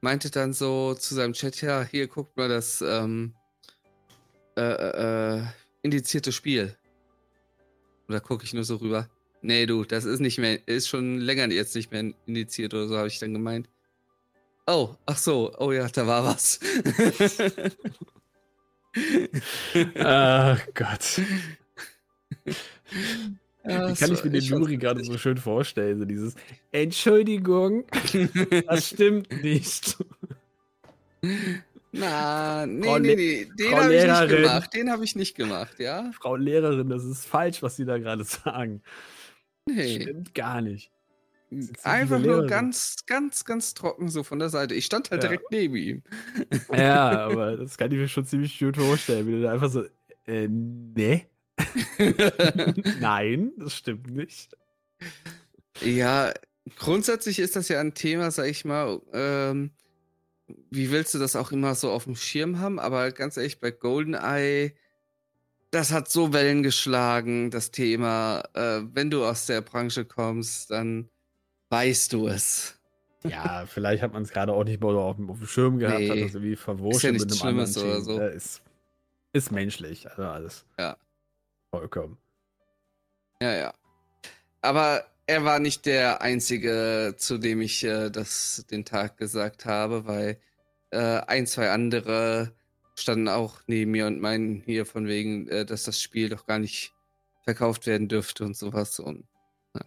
meinte 0.00 0.30
dann 0.30 0.52
so 0.52 0.94
zu 0.94 1.14
seinem 1.14 1.32
Chat, 1.32 1.60
ja, 1.62 1.82
hier 1.82 2.08
guckt 2.08 2.36
mal 2.36 2.48
das 2.48 2.82
ähm, 2.82 3.34
äh, 4.56 4.60
äh, 4.62 5.38
äh 5.38 5.42
indizierte 5.82 6.32
Spiel. 6.32 6.76
Oder 8.08 8.20
gucke 8.20 8.44
ich 8.44 8.54
nur 8.54 8.64
so 8.64 8.76
rüber. 8.76 9.08
Nee, 9.42 9.66
du, 9.66 9.84
das 9.84 10.04
ist 10.04 10.20
nicht 10.20 10.38
mehr, 10.38 10.66
ist 10.66 10.88
schon 10.88 11.18
länger 11.18 11.50
jetzt 11.50 11.74
nicht 11.74 11.90
mehr 11.90 12.12
indiziert 12.26 12.72
oder 12.74 12.86
so, 12.86 12.96
habe 12.96 13.08
ich 13.08 13.18
dann 13.18 13.34
gemeint. 13.34 13.68
Oh, 14.68 14.94
ach 15.06 15.18
so, 15.18 15.52
oh 15.58 15.72
ja, 15.72 15.88
da 15.88 16.06
war 16.06 16.24
was. 16.24 16.60
ach 19.98 20.66
Gott. 20.74 21.20
Ja, 23.64 23.88
Wie 23.88 23.94
kann 23.94 24.12
ich 24.12 24.24
mir 24.24 24.30
den 24.30 24.42
Juri 24.42 24.76
gerade 24.76 25.02
so 25.04 25.18
schön 25.18 25.36
vorstellen? 25.36 25.98
So 25.98 26.04
dieses 26.04 26.34
Entschuldigung, 26.70 27.84
das 28.68 28.88
stimmt 28.88 29.42
nicht. 29.42 29.96
Na, 31.92 32.64
nee, 32.66 32.86
Frau 32.86 32.98
nee, 32.98 33.14
nee, 33.14 33.48
den 33.58 33.74
habe 33.74 33.94
ich 33.94 34.06
nicht 34.06 34.28
gemacht. 34.28 34.74
Den 34.74 34.90
habe 34.90 35.04
ich 35.04 35.16
nicht 35.16 35.36
gemacht, 35.36 35.78
ja? 35.78 36.10
Frau 36.18 36.36
Lehrerin, 36.36 36.88
das 36.88 37.04
ist 37.04 37.26
falsch, 37.26 37.62
was 37.62 37.76
Sie 37.76 37.84
da 37.84 37.98
gerade 37.98 38.24
sagen. 38.44 38.82
Nee. 39.68 40.00
Stimmt 40.02 40.34
gar 40.34 40.60
nicht. 40.60 40.90
Einfach 41.82 42.18
nur 42.18 42.46
ganz, 42.46 42.96
ganz, 43.06 43.44
ganz 43.44 43.74
trocken 43.74 44.08
so 44.08 44.22
von 44.22 44.38
der 44.38 44.48
Seite. 44.48 44.74
Ich 44.74 44.86
stand 44.86 45.10
halt 45.10 45.22
ja. 45.22 45.28
direkt 45.28 45.50
neben 45.50 45.76
ihm. 45.76 46.02
Ja, 46.72 47.26
aber 47.26 47.56
das 47.56 47.76
kann 47.76 47.92
ich 47.92 47.98
mir 47.98 48.08
schon 48.08 48.24
ziemlich 48.24 48.54
schön 48.54 48.74
vorstellen, 48.74 49.26
wie 49.26 49.32
du 49.32 49.42
da 49.42 49.52
einfach 49.52 49.70
so, 49.70 49.84
äh, 50.26 50.48
ne? 50.48 51.26
Nein, 53.00 53.52
das 53.58 53.76
stimmt 53.76 54.10
nicht. 54.10 54.56
Ja, 55.82 56.32
grundsätzlich 56.76 57.38
ist 57.38 57.56
das 57.56 57.68
ja 57.68 57.80
ein 57.80 57.94
Thema, 57.94 58.30
sag 58.30 58.46
ich 58.46 58.64
mal, 58.64 59.00
ähm, 59.12 59.72
wie 60.70 60.90
willst 60.90 61.12
du 61.14 61.18
das 61.18 61.36
auch 61.36 61.52
immer 61.52 61.74
so 61.74 61.90
auf 61.90 62.04
dem 62.04 62.16
Schirm 62.16 62.58
haben? 62.58 62.78
Aber 62.78 63.10
ganz 63.10 63.36
ehrlich, 63.36 63.60
bei 63.60 63.70
GoldenEye, 63.70 64.72
das 65.72 65.90
hat 65.90 66.08
so 66.08 66.32
Wellen 66.32 66.62
geschlagen, 66.62 67.50
das 67.50 67.70
Thema. 67.70 68.44
Äh, 68.54 68.82
wenn 68.92 69.10
du 69.10 69.24
aus 69.24 69.46
der 69.46 69.62
Branche 69.62 70.04
kommst, 70.04 70.70
dann 70.70 71.08
weißt 71.70 72.12
du 72.12 72.28
es. 72.28 72.78
Ja, 73.24 73.64
vielleicht 73.66 74.02
hat 74.02 74.12
man 74.12 74.22
es 74.22 74.30
gerade 74.30 74.52
auch 74.52 74.64
nicht 74.64 74.82
mal 74.82 74.94
auf 74.96 75.16
dem, 75.16 75.30
auf 75.30 75.38
dem 75.38 75.46
Schirm 75.46 75.78
gehabt, 75.78 75.98
nee, 75.98 76.10
hat 76.10 76.18
das 76.18 76.34
irgendwie 76.34 76.56
verwurscht 76.56 77.04
ja 77.04 77.12
mit 77.12 77.22
einem 77.22 77.32
Schlimmes 77.32 77.76
anderen 77.76 78.04
Team. 78.04 78.14
Oder 78.16 78.30
so. 78.30 78.36
ist, 78.36 78.62
ist 79.32 79.50
menschlich, 79.50 80.10
also 80.10 80.22
alles. 80.24 80.66
Ja. 80.78 80.96
Vollkommen. 81.70 82.18
Ja, 83.40 83.54
ja. 83.54 83.74
Aber 84.60 85.06
er 85.26 85.44
war 85.44 85.58
nicht 85.58 85.86
der 85.86 86.20
Einzige, 86.20 87.14
zu 87.16 87.38
dem 87.38 87.62
ich 87.62 87.82
äh, 87.84 88.10
das 88.10 88.66
den 88.70 88.84
Tag 88.84 89.16
gesagt 89.16 89.64
habe, 89.64 90.06
weil 90.06 90.38
äh, 90.90 90.98
ein, 90.98 91.46
zwei 91.46 91.70
andere 91.70 92.52
standen 93.02 93.28
auch 93.28 93.60
neben 93.66 93.90
mir 93.90 94.06
und 94.06 94.20
meinen 94.20 94.62
hier 94.64 94.86
von 94.86 95.06
wegen, 95.06 95.48
äh, 95.48 95.66
dass 95.66 95.84
das 95.84 96.00
Spiel 96.00 96.28
doch 96.28 96.46
gar 96.46 96.58
nicht 96.58 96.94
verkauft 97.44 97.86
werden 97.86 98.08
dürfte 98.08 98.44
und 98.44 98.56
sowas. 98.56 99.00
Und, 99.00 99.24
ja. 99.74 99.84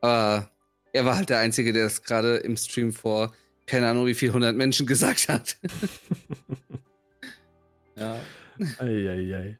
Aber 0.00 0.50
er 0.92 1.04
war 1.04 1.16
halt 1.16 1.28
der 1.28 1.40
Einzige, 1.40 1.72
der 1.72 1.84
das 1.84 2.02
gerade 2.02 2.36
im 2.36 2.56
Stream 2.56 2.92
vor 2.92 3.34
keine 3.66 3.88
Ahnung 3.88 4.06
wie 4.06 4.14
viel 4.14 4.32
hundert 4.32 4.56
Menschen 4.56 4.86
gesagt 4.86 5.28
hat. 5.28 5.56
ja. 7.96 8.16
Eieiei. 8.78 9.58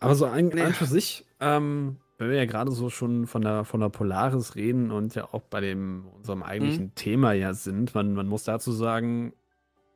Aber 0.00 0.14
so 0.14 0.26
ein, 0.26 0.48
nee. 0.48 0.60
an 0.60 0.74
für 0.74 0.84
sich, 0.84 1.24
ähm, 1.40 1.96
wenn 2.18 2.28
wir 2.28 2.36
ja 2.36 2.44
gerade 2.44 2.70
so 2.70 2.90
schon 2.90 3.26
von 3.26 3.40
der, 3.40 3.64
von 3.64 3.80
der 3.80 3.88
Polaris 3.88 4.54
reden 4.54 4.90
und 4.90 5.14
ja 5.14 5.32
auch 5.32 5.42
bei 5.42 5.62
dem, 5.62 6.06
unserem 6.08 6.42
eigentlichen 6.42 6.86
mhm. 6.86 6.94
Thema 6.94 7.32
ja 7.32 7.54
sind, 7.54 7.94
man, 7.94 8.12
man 8.12 8.26
muss 8.26 8.44
dazu 8.44 8.72
sagen, 8.72 9.32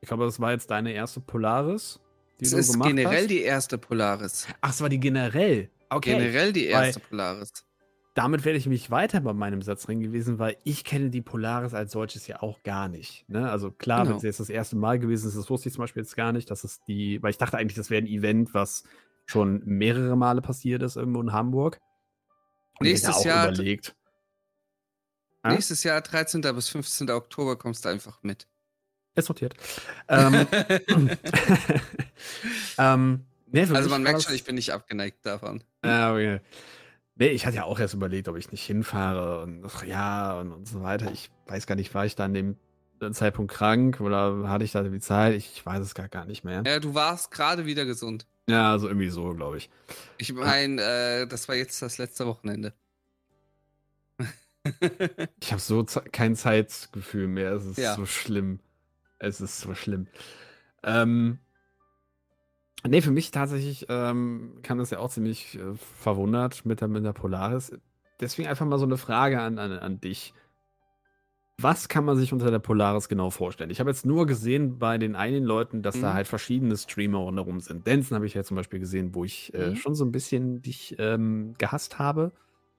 ich 0.00 0.08
glaube, 0.08 0.24
das 0.24 0.40
war 0.40 0.52
jetzt 0.52 0.70
deine 0.70 0.92
erste 0.92 1.20
Polaris, 1.20 2.00
die 2.40 2.44
das 2.44 2.50
du 2.50 2.58
ist 2.58 2.72
gemacht 2.72 2.88
generell 2.88 3.22
hast. 3.22 3.30
die 3.30 3.42
erste 3.42 3.78
Polaris. 3.78 4.46
Ach, 4.60 4.70
es 4.70 4.80
war 4.80 4.88
die 4.88 5.00
generell. 5.00 5.70
Okay. 5.90 6.12
Generell 6.12 6.52
die 6.52 6.66
erste 6.66 7.00
Weil, 7.00 7.08
Polaris. 7.08 7.52
Damit 8.14 8.44
werde 8.44 8.58
ich 8.58 8.66
mich 8.66 8.90
weiter 8.90 9.20
bei 9.20 9.32
meinem 9.32 9.62
Satz 9.62 9.84
drin 9.84 10.00
gewesen, 10.00 10.38
weil 10.38 10.56
ich 10.64 10.84
kenne 10.84 11.10
die 11.10 11.22
Polaris 11.22 11.72
als 11.72 11.92
solches 11.92 12.26
ja 12.26 12.42
auch 12.42 12.62
gar 12.62 12.88
nicht. 12.88 13.28
Ne? 13.28 13.48
Also 13.48 13.70
klar, 13.70 14.00
genau. 14.00 14.10
wenn 14.10 14.16
es 14.16 14.22
jetzt 14.24 14.40
das 14.40 14.50
erste 14.50 14.76
Mal 14.76 14.98
gewesen 14.98 15.28
ist, 15.28 15.36
das 15.36 15.48
wusste 15.48 15.68
ich 15.68 15.74
zum 15.74 15.82
Beispiel 15.82 16.02
jetzt 16.02 16.16
gar 16.16 16.32
nicht, 16.32 16.50
dass 16.50 16.64
es 16.64 16.80
die, 16.88 17.22
weil 17.22 17.30
ich 17.30 17.38
dachte 17.38 17.56
eigentlich, 17.56 17.76
das 17.76 17.90
wäre 17.90 18.02
ein 18.02 18.08
Event, 18.08 18.54
was 18.54 18.84
schon 19.26 19.62
mehrere 19.64 20.16
Male 20.16 20.40
passiert 20.40 20.82
ist 20.82 20.96
irgendwo 20.96 21.20
in 21.20 21.32
Hamburg. 21.32 21.78
Und 22.80 22.86
nächstes 22.86 23.24
Jahr. 23.24 23.48
Überlegt. 23.48 23.94
Nächstes 25.44 25.82
Jahr, 25.84 26.00
13. 26.00 26.40
bis 26.40 26.68
15. 26.68 27.10
Oktober, 27.10 27.56
kommst 27.56 27.84
du 27.84 27.88
einfach 27.88 28.22
mit. 28.22 28.48
Ist 29.18 29.26
sortiert. 29.26 29.54
ähm, 30.08 30.46
ähm, 32.78 33.24
nee, 33.50 33.60
also 33.60 33.90
man 33.90 34.02
merkt 34.02 34.22
schon, 34.22 34.34
ich 34.34 34.44
bin 34.44 34.54
nicht 34.54 34.72
abgeneigt 34.72 35.24
davon. 35.24 35.62
Ja, 35.84 36.12
okay. 36.12 36.40
Nee, 37.16 37.28
ich 37.28 37.46
hatte 37.46 37.56
ja 37.56 37.64
auch 37.64 37.80
erst 37.80 37.94
überlegt, 37.94 38.28
ob 38.28 38.36
ich 38.36 38.52
nicht 38.52 38.64
hinfahre 38.64 39.42
und 39.42 39.64
ach, 39.64 39.84
ja 39.84 40.38
und, 40.38 40.52
und 40.52 40.68
so 40.68 40.82
weiter. 40.82 41.10
Ich 41.12 41.30
weiß 41.46 41.66
gar 41.66 41.74
nicht, 41.74 41.92
war 41.92 42.06
ich 42.06 42.14
da 42.14 42.26
an 42.26 42.34
dem 42.34 42.56
Zeitpunkt 43.12 43.52
krank 43.52 44.00
oder 44.00 44.48
hatte 44.48 44.64
ich 44.64 44.72
da 44.72 44.82
die 44.82 45.00
Zeit? 45.00 45.34
Ich, 45.34 45.50
ich 45.52 45.66
weiß 45.66 45.80
es 45.80 45.94
gar, 45.94 46.08
gar 46.08 46.26
nicht 46.26 46.44
mehr. 46.44 46.62
Ja, 46.64 46.78
du 46.78 46.94
warst 46.94 47.30
gerade 47.30 47.66
wieder 47.66 47.84
gesund. 47.84 48.26
Ja, 48.48 48.72
also 48.72 48.88
irgendwie 48.88 49.08
so, 49.08 49.34
glaube 49.34 49.58
ich. 49.58 49.68
Ich 50.16 50.32
meine, 50.32 50.80
äh, 50.80 51.26
das 51.26 51.48
war 51.48 51.54
jetzt 51.54 51.82
das 51.82 51.98
letzte 51.98 52.26
Wochenende. 52.26 52.72
ich 55.40 55.52
habe 55.52 55.60
so 55.60 55.84
kein 56.12 56.34
Zeitgefühl 56.34 57.28
mehr. 57.28 57.52
Es 57.52 57.66
ist 57.66 57.78
ja. 57.78 57.94
so 57.94 58.06
schlimm. 58.06 58.60
Es 59.18 59.40
ist 59.40 59.60
so 59.60 59.74
schlimm. 59.74 60.06
Ähm, 60.82 61.38
nee, 62.86 63.00
für 63.00 63.10
mich 63.10 63.30
tatsächlich 63.30 63.86
ähm, 63.88 64.58
kam 64.62 64.78
das 64.78 64.90
ja 64.90 64.98
auch 64.98 65.10
ziemlich 65.10 65.58
äh, 65.58 65.74
verwundert 65.74 66.64
mit 66.64 66.80
der, 66.80 66.88
mit 66.88 67.04
der 67.04 67.12
Polaris. 67.12 67.72
Deswegen 68.20 68.48
einfach 68.48 68.66
mal 68.66 68.78
so 68.78 68.84
eine 68.84 68.96
Frage 68.96 69.40
an, 69.40 69.58
an, 69.58 69.72
an 69.72 70.00
dich. 70.00 70.34
Was 71.60 71.88
kann 71.88 72.04
man 72.04 72.16
sich 72.16 72.32
unter 72.32 72.52
der 72.52 72.60
Polaris 72.60 73.08
genau 73.08 73.30
vorstellen? 73.30 73.70
Ich 73.70 73.80
habe 73.80 73.90
jetzt 73.90 74.06
nur 74.06 74.26
gesehen 74.26 74.78
bei 74.78 74.96
den 74.96 75.16
einen 75.16 75.42
Leuten, 75.42 75.82
dass 75.82 75.96
mhm. 75.96 76.02
da 76.02 76.14
halt 76.14 76.28
verschiedene 76.28 76.76
Streamer 76.76 77.18
rundherum 77.18 77.58
sind. 77.58 77.84
Denson 77.84 78.14
habe 78.14 78.26
ich 78.26 78.34
ja 78.34 78.44
zum 78.44 78.56
Beispiel 78.56 78.78
gesehen, 78.78 79.14
wo 79.14 79.24
ich 79.24 79.52
äh, 79.54 79.70
mhm. 79.70 79.76
schon 79.76 79.96
so 79.96 80.04
ein 80.04 80.12
bisschen 80.12 80.62
dich 80.62 80.94
ähm, 81.00 81.54
gehasst 81.58 81.98
habe. 81.98 82.30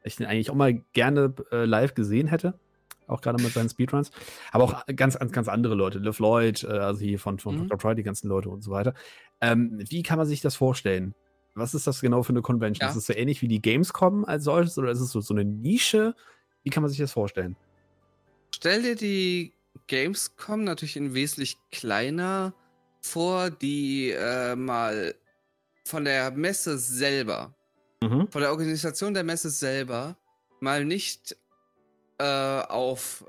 Ich 0.04 0.16
den 0.16 0.28
eigentlich 0.28 0.50
auch 0.50 0.56
mal 0.56 0.82
gerne 0.94 1.34
äh, 1.52 1.66
live 1.66 1.94
gesehen 1.94 2.28
hätte 2.28 2.58
auch 3.10 3.22
gerade 3.22 3.42
mit 3.42 3.54
seinen 3.54 3.70
Speedruns. 3.70 4.12
Aber 4.52 4.64
auch 4.64 4.86
ganz, 4.96 5.18
ganz, 5.18 5.32
ganz 5.32 5.48
andere 5.48 5.76
Leute. 5.76 6.00
Le 6.00 6.14
Floyd, 6.14 6.64
äh, 6.64 6.68
also 6.68 7.02
hier 7.02 7.20
von, 7.20 7.40
von 7.40 7.56
mhm. 7.56 7.68
Dr. 7.68 7.80
Troy, 7.80 7.96
die 7.96 8.04
ganzen 8.04 8.28
Leute 8.28 8.50
und 8.50 8.64
so 8.64 8.72
weiter. 8.72 8.94
Ähm, 9.42 9.80
wie 9.90 10.04
kann 10.04 10.18
man 10.18 10.28
sich 10.28 10.42
das 10.42 10.56
vorstellen? 10.56 11.14
Was 11.56 11.74
ist 11.74 11.88
das 11.88 12.02
genau 12.02 12.24
für 12.24 12.34
eine 12.34 12.42
Convention? 12.42 12.86
Ja. 12.86 12.92
Ist 12.92 12.98
es 12.98 13.06
so 13.08 13.14
ähnlich 13.14 13.42
wie 13.42 13.48
die 13.48 13.62
Gamescom 13.62 14.26
als 14.26 14.44
solches 14.44 14.78
oder 14.78 14.92
ist 14.92 15.02
es 15.02 15.12
so, 15.12 15.22
so 15.22 15.34
eine 15.34 15.46
Nische? 15.46 16.16
Wie 16.64 16.70
kann 16.70 16.84
man 16.84 16.90
sich 16.90 17.00
das 17.00 17.12
vorstellen? 17.12 17.56
Stell 18.54 18.82
dir 18.82 18.96
die 18.96 19.54
Gamescom 19.88 20.64
natürlich 20.64 20.96
in 20.96 21.14
wesentlich 21.14 21.58
kleiner 21.72 22.54
vor, 23.02 23.50
die 23.50 24.12
äh, 24.12 24.56
mal 24.56 25.16
von 25.86 26.06
der 26.06 26.32
Messe 26.32 26.78
selber, 26.78 27.56
mhm. 28.04 28.28
von 28.30 28.42
der 28.42 28.52
Organisation 28.52 29.14
der 29.14 29.24
Messe 29.24 29.50
selber, 29.50 30.18
mal 30.60 30.86
nicht 30.86 31.36
äh, 32.20 32.24
auf 32.24 33.26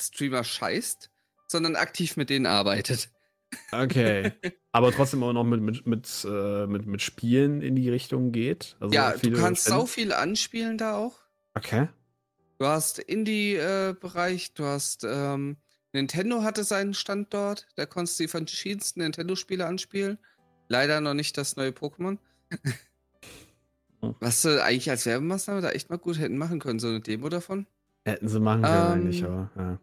Streamer 0.00 0.44
scheißt, 0.44 1.10
sondern 1.48 1.76
aktiv 1.76 2.16
mit 2.16 2.30
denen 2.30 2.46
arbeitet. 2.46 3.10
Okay. 3.72 4.32
Aber 4.72 4.92
trotzdem 4.92 5.22
auch 5.22 5.32
noch 5.32 5.44
mit, 5.44 5.60
mit, 5.60 5.86
mit, 5.86 6.26
äh, 6.28 6.66
mit, 6.66 6.86
mit 6.86 7.02
Spielen 7.02 7.62
in 7.62 7.76
die 7.76 7.88
Richtung 7.88 8.32
geht. 8.32 8.76
Also 8.80 8.94
ja, 8.94 9.12
du 9.12 9.32
kannst 9.32 9.64
so 9.64 9.86
viel 9.86 10.12
anspielen 10.12 10.76
da 10.76 10.96
auch. 10.96 11.18
Okay. 11.54 11.88
Du 12.58 12.66
hast 12.66 12.98
Indie-Bereich, 12.98 14.54
du 14.54 14.64
hast 14.64 15.04
ähm, 15.04 15.56
Nintendo 15.92 16.42
hatte 16.42 16.64
seinen 16.64 16.92
Stand 16.94 17.32
dort, 17.32 17.66
da 17.76 17.86
konntest 17.86 18.18
du 18.18 18.24
die 18.24 18.28
verschiedensten 18.28 19.00
Nintendo-Spiele 19.00 19.64
anspielen. 19.64 20.18
Leider 20.68 21.00
noch 21.00 21.14
nicht 21.14 21.38
das 21.38 21.56
neue 21.56 21.70
Pokémon. 21.70 22.18
Was 24.20 24.42
sie 24.42 24.62
eigentlich 24.62 24.90
als 24.90 25.06
Werbemaßnahme 25.06 25.62
da 25.62 25.70
echt 25.70 25.88
mal 25.88 25.96
gut 25.96 26.18
hätten 26.18 26.36
machen 26.36 26.60
können, 26.60 26.78
so 26.78 26.88
eine 26.88 27.00
Demo 27.00 27.28
davon. 27.28 27.66
Hätten 28.06 28.28
sie 28.28 28.38
machen 28.38 28.62
können, 28.62 28.74
ähm, 28.74 28.92
eigentlich, 28.92 29.24
aber 29.24 29.50
ja. 29.56 29.78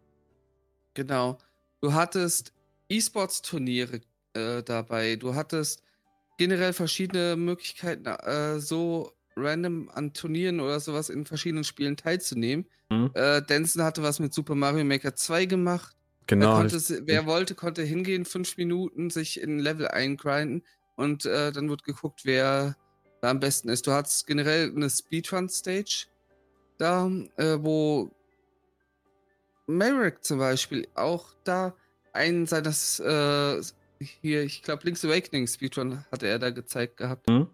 Genau. 0.94 1.38
Du 1.82 1.94
hattest 1.94 2.54
E-Sports-Turniere 2.88 4.00
äh, 4.34 4.64
dabei. 4.64 5.18
Du 5.18 5.36
hattest 5.36 5.84
generell 6.38 6.72
verschiedene 6.72 7.36
Möglichkeiten, 7.36 8.06
äh, 8.06 8.62
so 8.62 9.12
random 9.36 9.90
an 9.90 10.14
Turnieren 10.14 10.62
oder 10.62 10.80
sowas 10.80 11.10
in 11.10 11.26
verschiedenen 11.26 11.66
Spielen 11.66 11.98
teilzunehmen. 11.98 12.66
Mhm. 12.90 13.12
Äh, 13.14 13.42
Denson 13.42 13.84
hatte 13.84 14.04
was 14.04 14.20
mit 14.20 14.34
Super 14.34 14.56
Mario 14.56 14.86
Maker 14.86 15.16
2 15.16 15.44
gemacht. 15.46 15.94
Genau. 16.28 16.56
Konnte, 16.56 16.80
wer 17.06 17.26
wollte, 17.26 17.56
konnte 17.56 17.84
hingehen, 17.84 18.24
fünf 18.24 18.56
Minuten 18.56 19.10
sich 19.10 19.42
in 19.42 19.58
ein 19.58 19.60
Level 19.60 19.90
eingrinden 19.90 20.64
und 20.96 21.26
äh, 21.26 21.52
dann 21.52 21.68
wird 21.68 21.84
geguckt, 21.84 22.22
wer 22.24 22.78
da 23.20 23.32
am 23.32 23.42
besten 23.42 23.68
ist. 23.68 23.86
Du 23.86 23.92
hattest 23.92 24.28
generell 24.28 24.72
eine 24.74 24.90
Speedrun-Stage 24.90 26.08
da, 26.84 27.10
äh, 27.38 27.58
wo 27.62 28.12
Merrick 29.68 30.24
zum 30.24 30.40
Beispiel 30.40 30.88
auch 30.96 31.34
da 31.46 31.74
einen 32.12 32.46
seines, 32.46 33.00
äh, 33.00 33.62
hier, 34.00 34.44
ich 34.44 34.62
glaube, 34.64 34.84
Link's 34.84 35.06
Awakening 35.06 35.48
Speedrun 35.48 36.06
hatte 36.12 36.28
er 36.28 36.40
da 36.40 36.50
gezeigt 36.50 36.98
gehabt. 36.98 37.28
Mhm. 37.30 37.48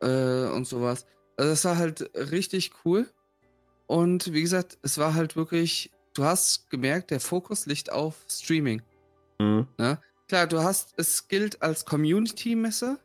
Äh, 0.00 0.46
und 0.54 0.66
sowas. 0.66 1.04
Also, 1.36 1.50
das 1.50 1.64
war 1.64 1.78
halt 1.78 2.10
richtig 2.14 2.70
cool. 2.84 3.08
Und 3.86 4.32
wie 4.32 4.42
gesagt, 4.42 4.78
es 4.82 4.98
war 4.98 5.14
halt 5.14 5.34
wirklich, 5.34 5.90
du 6.14 6.24
hast 6.24 6.70
gemerkt, 6.70 7.10
der 7.10 7.18
Fokus 7.18 7.66
liegt 7.66 7.90
auf 7.90 8.24
Streaming. 8.28 8.82
Mhm. 9.40 9.66
Ne? 9.78 10.00
Klar, 10.28 10.46
du 10.46 10.62
hast, 10.62 10.94
es 10.96 11.26
gilt 11.26 11.60
als 11.60 11.84
Community-Messe 11.84 13.00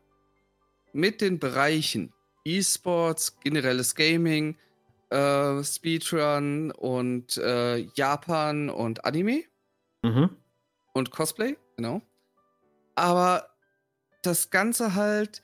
mit 0.93 1.21
den 1.21 1.39
Bereichen 1.39 2.13
E-Sports, 2.45 3.39
generelles 3.39 3.95
Gaming, 3.95 4.57
äh, 5.15 5.63
Speedrun 5.63 6.71
und 6.71 7.37
äh, 7.37 7.77
Japan 7.95 8.69
und 8.69 9.05
Anime. 9.05 9.43
Mhm. 10.03 10.29
Und 10.93 11.11
Cosplay, 11.11 11.57
genau. 11.77 12.01
Aber 12.95 13.49
das 14.23 14.49
Ganze 14.49 14.95
halt 14.95 15.41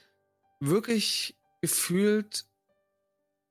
wirklich 0.60 1.36
gefühlt 1.62 2.46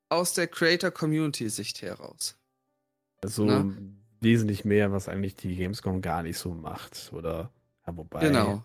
aus 0.08 0.34
der 0.34 0.48
Creator-Community-Sicht 0.48 1.82
heraus. 1.82 2.36
Also 3.22 3.44
Na? 3.44 3.64
wesentlich 4.20 4.64
mehr, 4.64 4.92
was 4.92 5.08
eigentlich 5.08 5.36
die 5.36 5.56
Gamescom 5.56 6.00
gar 6.00 6.22
nicht 6.22 6.38
so 6.38 6.52
macht, 6.52 7.12
oder? 7.12 7.50
Ja, 7.86 7.96
wobei. 7.96 8.20
Genau. 8.20 8.64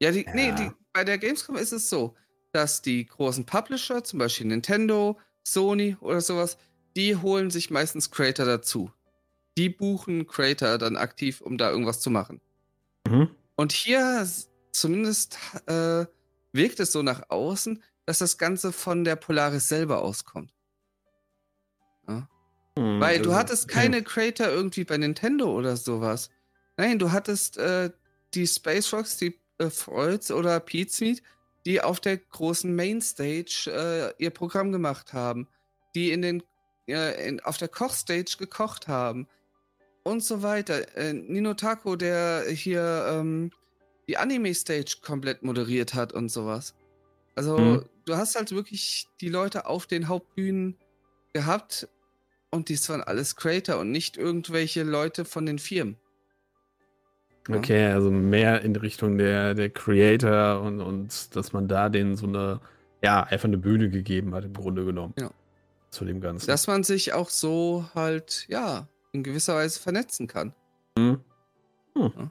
Ja, 0.00 0.12
die, 0.12 0.24
ja. 0.24 0.34
nee, 0.34 0.52
die, 0.52 0.70
bei 0.92 1.04
der 1.04 1.18
Gamescom 1.18 1.56
ist 1.56 1.72
es 1.72 1.90
so, 1.90 2.14
dass 2.52 2.82
die 2.82 3.06
großen 3.06 3.44
Publisher, 3.44 4.04
zum 4.04 4.20
Beispiel 4.20 4.46
Nintendo, 4.46 5.18
Sony 5.52 5.96
oder 6.00 6.20
sowas, 6.20 6.58
die 6.96 7.16
holen 7.16 7.50
sich 7.50 7.70
meistens 7.70 8.10
Creator 8.10 8.46
dazu. 8.46 8.92
Die 9.56 9.68
buchen 9.68 10.26
Creator 10.26 10.78
dann 10.78 10.96
aktiv, 10.96 11.40
um 11.40 11.58
da 11.58 11.70
irgendwas 11.70 12.00
zu 12.00 12.10
machen. 12.10 12.40
Mhm. 13.06 13.30
Und 13.56 13.72
hier 13.72 14.28
zumindest 14.72 15.38
äh, 15.66 16.06
wirkt 16.52 16.80
es 16.80 16.92
so 16.92 17.02
nach 17.02 17.30
außen, 17.30 17.82
dass 18.06 18.18
das 18.18 18.38
Ganze 18.38 18.72
von 18.72 19.04
der 19.04 19.16
Polaris 19.16 19.68
selber 19.68 20.02
auskommt. 20.02 20.54
Ja? 22.06 22.28
Mhm, 22.76 23.00
Weil 23.00 23.18
du 23.18 23.30
also, 23.30 23.36
hattest 23.36 23.68
keine 23.68 24.02
Creator 24.02 24.46
irgendwie 24.48 24.84
bei 24.84 24.96
Nintendo 24.96 25.52
oder 25.52 25.76
sowas. 25.76 26.30
Nein, 26.76 26.98
du 26.98 27.12
hattest 27.12 27.58
äh, 27.58 27.90
die 28.34 28.46
Space 28.46 28.92
Rocks, 28.92 29.16
die 29.16 29.38
äh, 29.58 29.70
Freuds 29.70 30.30
oder 30.30 30.60
Pizmeet, 30.60 31.22
die 31.66 31.80
auf 31.80 32.00
der 32.00 32.16
großen 32.16 32.74
Mainstage 32.74 33.70
äh, 34.18 34.22
ihr 34.22 34.30
Programm 34.30 34.72
gemacht 34.72 35.12
haben, 35.12 35.48
die 35.94 36.12
in 36.12 36.22
den 36.22 36.42
äh, 36.88 37.28
in, 37.28 37.40
auf 37.40 37.58
der 37.58 37.68
Kochstage 37.68 38.36
gekocht 38.38 38.88
haben 38.88 39.28
und 40.04 40.22
so 40.24 40.42
weiter. 40.42 40.96
Äh, 40.96 41.12
Nino 41.12 41.54
Taco, 41.54 41.96
der 41.96 42.48
hier 42.48 43.06
ähm, 43.10 43.50
die 44.08 44.16
Anime-Stage 44.16 44.98
komplett 45.02 45.42
moderiert 45.42 45.94
hat 45.94 46.12
und 46.12 46.30
sowas. 46.30 46.74
Also, 47.34 47.58
mhm. 47.58 47.84
du 48.06 48.16
hast 48.16 48.34
halt 48.36 48.52
wirklich 48.52 49.06
die 49.20 49.28
Leute 49.28 49.66
auf 49.66 49.86
den 49.86 50.08
Hauptbühnen 50.08 50.76
gehabt 51.32 51.88
und 52.50 52.70
dies 52.70 52.88
waren 52.88 53.02
alles 53.02 53.36
Creator 53.36 53.78
und 53.78 53.92
nicht 53.92 54.16
irgendwelche 54.16 54.82
Leute 54.82 55.24
von 55.24 55.44
den 55.44 55.58
Firmen. 55.58 55.98
Okay, 57.48 57.86
also 57.86 58.10
mehr 58.10 58.62
in 58.62 58.76
Richtung 58.76 59.16
der, 59.16 59.54
der 59.54 59.70
Creator 59.70 60.60
und, 60.60 60.80
und 60.80 61.34
dass 61.34 61.52
man 61.52 61.66
da 61.66 61.88
denen 61.88 62.16
so 62.16 62.26
eine 62.26 62.60
ja, 63.02 63.22
einfach 63.22 63.48
eine 63.48 63.58
Bühne 63.58 63.90
gegeben 63.90 64.34
hat, 64.34 64.44
im 64.44 64.52
Grunde 64.52 64.84
genommen. 64.84 65.14
Ja. 65.18 65.30
Zu 65.90 66.04
dem 66.04 66.20
Ganzen. 66.20 66.46
Dass 66.46 66.66
man 66.66 66.84
sich 66.84 67.12
auch 67.12 67.30
so 67.30 67.88
halt, 67.94 68.46
ja, 68.48 68.88
in 69.12 69.22
gewisser 69.22 69.54
Weise 69.54 69.80
vernetzen 69.80 70.26
kann. 70.26 70.54
Hm. 70.98 71.20
Hm. 71.94 72.12
Ja. 72.16 72.30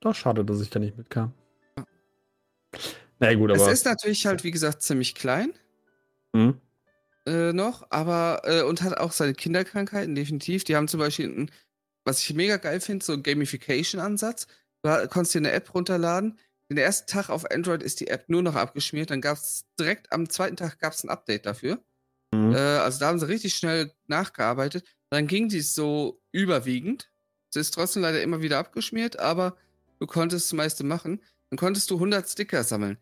Doch 0.00 0.14
schade, 0.14 0.44
dass 0.44 0.60
ich 0.60 0.70
da 0.70 0.78
nicht 0.78 0.96
mitkam. 0.96 1.32
Na 3.18 3.30
ja, 3.30 3.36
gut, 3.36 3.50
Es 3.50 3.62
aber. 3.62 3.70
ist 3.70 3.84
natürlich 3.84 4.26
halt, 4.26 4.44
wie 4.44 4.50
gesagt, 4.50 4.82
ziemlich 4.82 5.14
klein 5.14 5.52
Hm. 6.34 6.58
äh, 7.26 7.52
noch, 7.52 7.86
aber 7.90 8.42
äh, 8.44 8.62
und 8.62 8.82
hat 8.82 8.96
auch 8.98 9.12
seine 9.12 9.34
Kinderkrankheiten, 9.34 10.14
definitiv. 10.14 10.64
Die 10.64 10.74
haben 10.74 10.88
zum 10.88 11.00
Beispiel, 11.00 11.26
ein, 11.26 11.50
was 12.04 12.20
ich 12.20 12.34
mega 12.34 12.56
geil 12.56 12.80
finde, 12.80 13.04
so 13.04 13.12
einen 13.12 13.22
Gamification-Ansatz. 13.22 14.46
Du 14.82 15.08
konntest 15.08 15.34
dir 15.34 15.38
eine 15.38 15.52
App 15.52 15.74
runterladen. 15.74 16.38
Den 16.70 16.78
ersten 16.78 17.10
Tag 17.10 17.28
auf 17.30 17.50
Android 17.50 17.82
ist 17.82 18.00
die 18.00 18.08
App 18.08 18.28
nur 18.28 18.42
noch 18.42 18.54
abgeschmiert. 18.54 19.10
Dann 19.10 19.20
gab 19.20 19.36
es 19.36 19.64
direkt 19.78 20.12
am 20.12 20.28
zweiten 20.28 20.56
Tag 20.56 20.78
gab's 20.78 21.02
ein 21.02 21.10
Update 21.10 21.46
dafür. 21.46 21.82
Hm. 22.34 22.54
Äh, 22.54 22.58
also 22.58 23.00
da 23.00 23.08
haben 23.08 23.18
sie 23.18 23.28
richtig 23.28 23.54
schnell 23.54 23.92
nachgearbeitet. 24.06 24.84
Dann 25.10 25.26
ging 25.26 25.48
die 25.48 25.60
so 25.60 26.22
überwiegend. 26.32 27.10
Es 27.50 27.56
ist 27.56 27.74
trotzdem 27.74 28.02
leider 28.02 28.22
immer 28.22 28.40
wieder 28.42 28.58
abgeschmiert, 28.58 29.18
aber 29.18 29.56
du 29.98 30.06
konntest 30.06 30.46
das 30.46 30.56
meiste 30.56 30.84
machen. 30.84 31.20
Dann 31.50 31.58
konntest 31.58 31.90
du 31.90 31.96
100 31.96 32.28
Sticker 32.28 32.62
sammeln. 32.62 32.98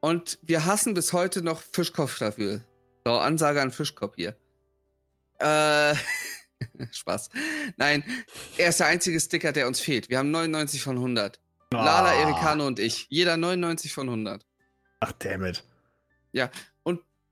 Und 0.00 0.38
wir 0.42 0.64
hassen 0.64 0.94
bis 0.94 1.12
heute 1.12 1.42
noch 1.42 1.60
Fischkopf 1.60 2.18
dafür. 2.18 2.60
So, 3.04 3.14
Ansage 3.14 3.60
an 3.60 3.72
Fischkopf 3.72 4.14
hier. 4.14 4.36
Äh, 5.40 5.94
Spaß. 6.92 7.30
Nein, 7.76 8.04
er 8.56 8.68
ist 8.70 8.80
der 8.80 8.86
einzige 8.88 9.18
Sticker, 9.20 9.52
der 9.52 9.66
uns 9.66 9.80
fehlt. 9.80 10.08
Wir 10.08 10.18
haben 10.18 10.30
99 10.30 10.82
von 10.82 10.96
100. 10.96 11.40
Lala, 11.72 12.10
Ah. 12.10 12.14
Ericano 12.14 12.66
und 12.66 12.78
ich. 12.78 13.06
Jeder 13.10 13.36
99 13.36 13.92
von 13.92 14.08
100. 14.08 14.46
Ach, 15.00 15.12
dammit. 15.12 15.64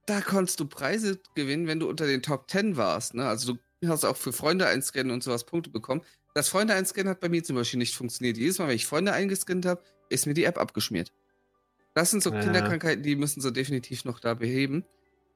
da 0.05 0.21
konntest 0.21 0.59
du 0.61 0.65
Preise 0.65 1.19
gewinnen, 1.35 1.67
wenn 1.67 1.81
du 1.81 1.89
unter 1.89 2.07
den 2.07 2.21
Top 2.21 2.49
10 2.49 2.77
warst. 2.77 3.13
Ne? 3.13 3.27
Also 3.27 3.57
du 3.81 3.87
hast 3.89 4.05
auch 4.05 4.15
für 4.15 4.31
Freunde 4.31 4.65
einscannen 4.65 5.11
und 5.11 5.21
sowas 5.21 5.43
Punkte 5.45 5.69
bekommen. 5.69 6.01
Das 6.33 6.47
Freunde 6.47 6.73
einscannen 6.75 7.09
hat 7.09 7.19
bei 7.19 7.27
mir 7.27 7.43
zum 7.43 7.57
Beispiel 7.57 7.77
nicht 7.77 7.93
funktioniert. 7.93 8.37
Jedes 8.37 8.57
Mal, 8.57 8.69
wenn 8.69 8.75
ich 8.77 8.85
Freunde 8.85 9.11
eingescannt 9.11 9.65
habe, 9.65 9.81
ist 10.07 10.25
mir 10.25 10.33
die 10.33 10.45
App 10.45 10.57
abgeschmiert. 10.57 11.11
Das 11.93 12.09
sind 12.11 12.23
so 12.23 12.31
Ja. 12.31 12.39
Kinderkrankheiten, 12.39 13.03
die 13.03 13.17
müssen 13.17 13.41
sie 13.41 13.51
definitiv 13.51 14.05
noch 14.05 14.19
da 14.21 14.33
beheben. 14.33 14.85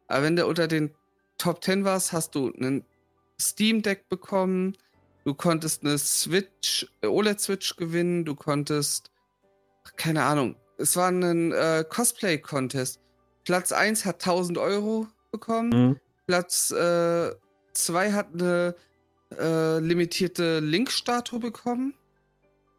Aber 0.08 0.24
wenn 0.24 0.36
du 0.38 0.46
unter 0.48 0.68
den 0.70 0.96
Top 1.38 1.62
10 1.64 1.84
warst, 1.84 2.14
hast 2.14 2.36
du 2.36 2.54
einen 2.54 2.86
Steam 3.42 3.82
Deck 3.82 4.08
bekommen, 4.10 4.78
du 5.26 5.34
konntest 5.34 5.84
eine 5.84 5.98
Switch, 5.98 6.88
äh, 7.02 7.08
OLED-Switch 7.08 7.76
gewinnen, 7.76 8.26
du 8.26 8.36
konntest, 8.36 9.12
keine 9.98 10.24
Ahnung, 10.24 10.56
es 10.78 10.96
war 10.96 11.10
ein 11.10 11.52
äh, 11.52 11.86
Cosplay-Contest. 11.88 13.00
Platz 13.44 13.72
1 13.72 14.06
hat 14.06 14.16
1000 14.16 14.58
Euro 14.58 15.08
bekommen. 15.32 15.72
Hm. 15.72 16.00
Platz 16.28 16.70
2 16.70 18.12
hat 18.12 18.28
eine 18.34 18.76
äh, 19.38 19.80
limitierte 19.80 20.60
Link-Statue 20.60 21.40
bekommen. 21.40 21.94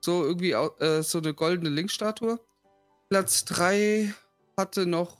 So 0.01 0.25
irgendwie 0.25 0.53
äh, 0.53 1.03
so 1.03 1.19
eine 1.19 1.35
goldene 1.35 1.71
Link-Statue. 1.71 2.41
Platz 3.09 3.45
3 3.45 4.15
hatte 4.57 4.87
noch 4.87 5.19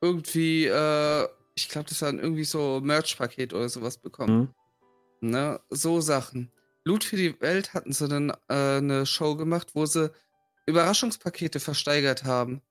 irgendwie, 0.00 0.66
äh, 0.66 1.28
ich 1.60 1.68
glaube, 1.68 1.88
das 1.88 2.02
waren 2.02 2.18
irgendwie 2.18 2.44
so 2.44 2.80
Merch-Paket 2.82 3.52
oder 3.54 3.68
sowas 3.68 3.98
bekommen. 3.98 4.54
Hm. 5.20 5.30
Ne? 5.30 5.60
So 5.70 6.00
Sachen. 6.00 6.50
Loot 6.84 7.04
für 7.04 7.16
die 7.16 7.40
Welt 7.40 7.74
hatten 7.74 7.92
sie 7.92 8.08
dann 8.08 8.30
äh, 8.48 8.78
eine 8.78 9.06
Show 9.06 9.36
gemacht, 9.36 9.74
wo 9.74 9.86
sie 9.86 10.10
Überraschungspakete 10.66 11.60
versteigert 11.60 12.24
haben. 12.24 12.62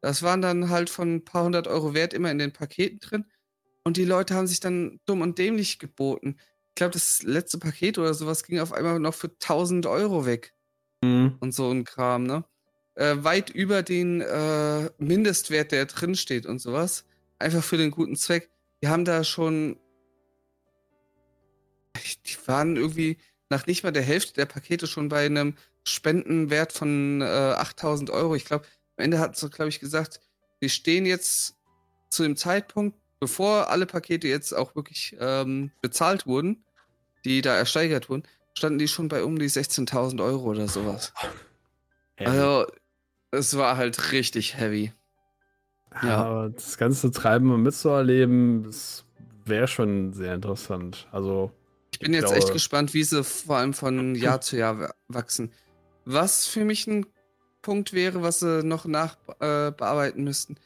Das 0.00 0.22
waren 0.22 0.42
dann 0.42 0.68
halt 0.68 0.90
von 0.90 1.16
ein 1.16 1.24
paar 1.24 1.44
hundert 1.44 1.66
Euro 1.66 1.94
wert 1.94 2.12
immer 2.12 2.30
in 2.30 2.38
den 2.38 2.52
Paketen 2.52 2.98
drin. 3.00 3.24
Und 3.84 3.96
die 3.96 4.04
Leute 4.04 4.34
haben 4.34 4.46
sich 4.46 4.60
dann 4.60 5.00
dumm 5.06 5.22
und 5.22 5.38
dämlich 5.38 5.78
geboten. 5.78 6.36
Ich 6.70 6.74
glaube, 6.74 6.92
das 6.92 7.22
letzte 7.22 7.58
Paket 7.58 7.98
oder 7.98 8.12
sowas 8.12 8.44
ging 8.44 8.58
auf 8.60 8.72
einmal 8.72 8.98
noch 8.98 9.14
für 9.14 9.28
1000 9.28 9.86
Euro 9.86 10.26
weg 10.26 10.54
Hm. 11.04 11.36
und 11.40 11.54
so 11.54 11.70
ein 11.70 11.84
Kram, 11.84 12.24
ne? 12.24 12.44
Äh, 12.94 13.16
weit 13.18 13.50
über 13.50 13.82
den 13.82 14.20
äh, 14.20 14.90
Mindestwert, 14.98 15.72
der 15.72 15.86
drin 15.86 16.14
steht 16.14 16.46
und 16.46 16.60
sowas. 16.60 17.04
Einfach 17.44 17.62
für 17.62 17.76
den 17.76 17.90
guten 17.90 18.16
Zweck. 18.16 18.48
Die 18.82 18.88
haben 18.88 19.04
da 19.04 19.22
schon. 19.22 19.78
Die 22.24 22.36
waren 22.46 22.76
irgendwie 22.76 23.18
nach 23.50 23.66
nicht 23.66 23.84
mal 23.84 23.92
der 23.92 24.02
Hälfte 24.02 24.32
der 24.32 24.46
Pakete 24.46 24.86
schon 24.86 25.10
bei 25.10 25.26
einem 25.26 25.54
Spendenwert 25.86 26.72
von 26.72 27.20
äh, 27.20 27.24
8000 27.24 28.08
Euro. 28.08 28.34
Ich 28.34 28.46
glaube, 28.46 28.64
am 28.96 29.04
Ende 29.04 29.18
hatten 29.18 29.34
sie, 29.34 29.50
glaube 29.50 29.68
ich, 29.68 29.78
gesagt, 29.78 30.22
wir 30.58 30.70
stehen 30.70 31.04
jetzt 31.04 31.56
zu 32.08 32.22
dem 32.22 32.34
Zeitpunkt, 32.34 32.96
bevor 33.20 33.68
alle 33.68 33.84
Pakete 33.84 34.26
jetzt 34.26 34.54
auch 34.54 34.74
wirklich 34.74 35.14
ähm, 35.20 35.70
bezahlt 35.82 36.26
wurden, 36.26 36.64
die 37.26 37.42
da 37.42 37.54
ersteigert 37.54 38.08
wurden, 38.08 38.22
standen 38.56 38.78
die 38.78 38.88
schon 38.88 39.08
bei 39.08 39.22
um 39.22 39.38
die 39.38 39.50
16.000 39.50 40.24
Euro 40.24 40.44
oder 40.44 40.66
sowas. 40.66 41.12
Heavy. 42.16 42.30
Also, 42.30 42.72
es 43.32 43.58
war 43.58 43.76
halt 43.76 44.12
richtig 44.12 44.56
heavy. 44.56 44.94
Ja. 46.02 46.16
aber 46.24 46.48
das 46.50 46.76
ganze 46.78 47.10
Treiben 47.10 47.50
und 47.52 47.62
mitzuerleben, 47.62 48.64
das 48.64 49.04
wäre 49.44 49.68
schon 49.68 50.12
sehr 50.12 50.34
interessant. 50.34 51.06
Also, 51.12 51.50
Ich 51.92 51.98
bin 52.00 52.12
jetzt 52.12 52.24
glaube- 52.26 52.38
echt 52.38 52.52
gespannt, 52.52 52.94
wie 52.94 53.04
sie 53.04 53.22
vor 53.24 53.56
allem 53.56 53.74
von 53.74 54.14
Jahr 54.14 54.40
zu 54.40 54.56
Jahr 54.56 54.78
wa- 54.80 54.94
wachsen. 55.08 55.52
Was 56.04 56.46
für 56.46 56.64
mich 56.64 56.86
ein 56.86 57.06
Punkt 57.62 57.92
wäre, 57.94 58.22
was 58.22 58.40
sie 58.40 58.62
noch 58.62 58.84
nachbearbeiten 58.84 60.20
äh, 60.20 60.24
müssten. 60.24 60.56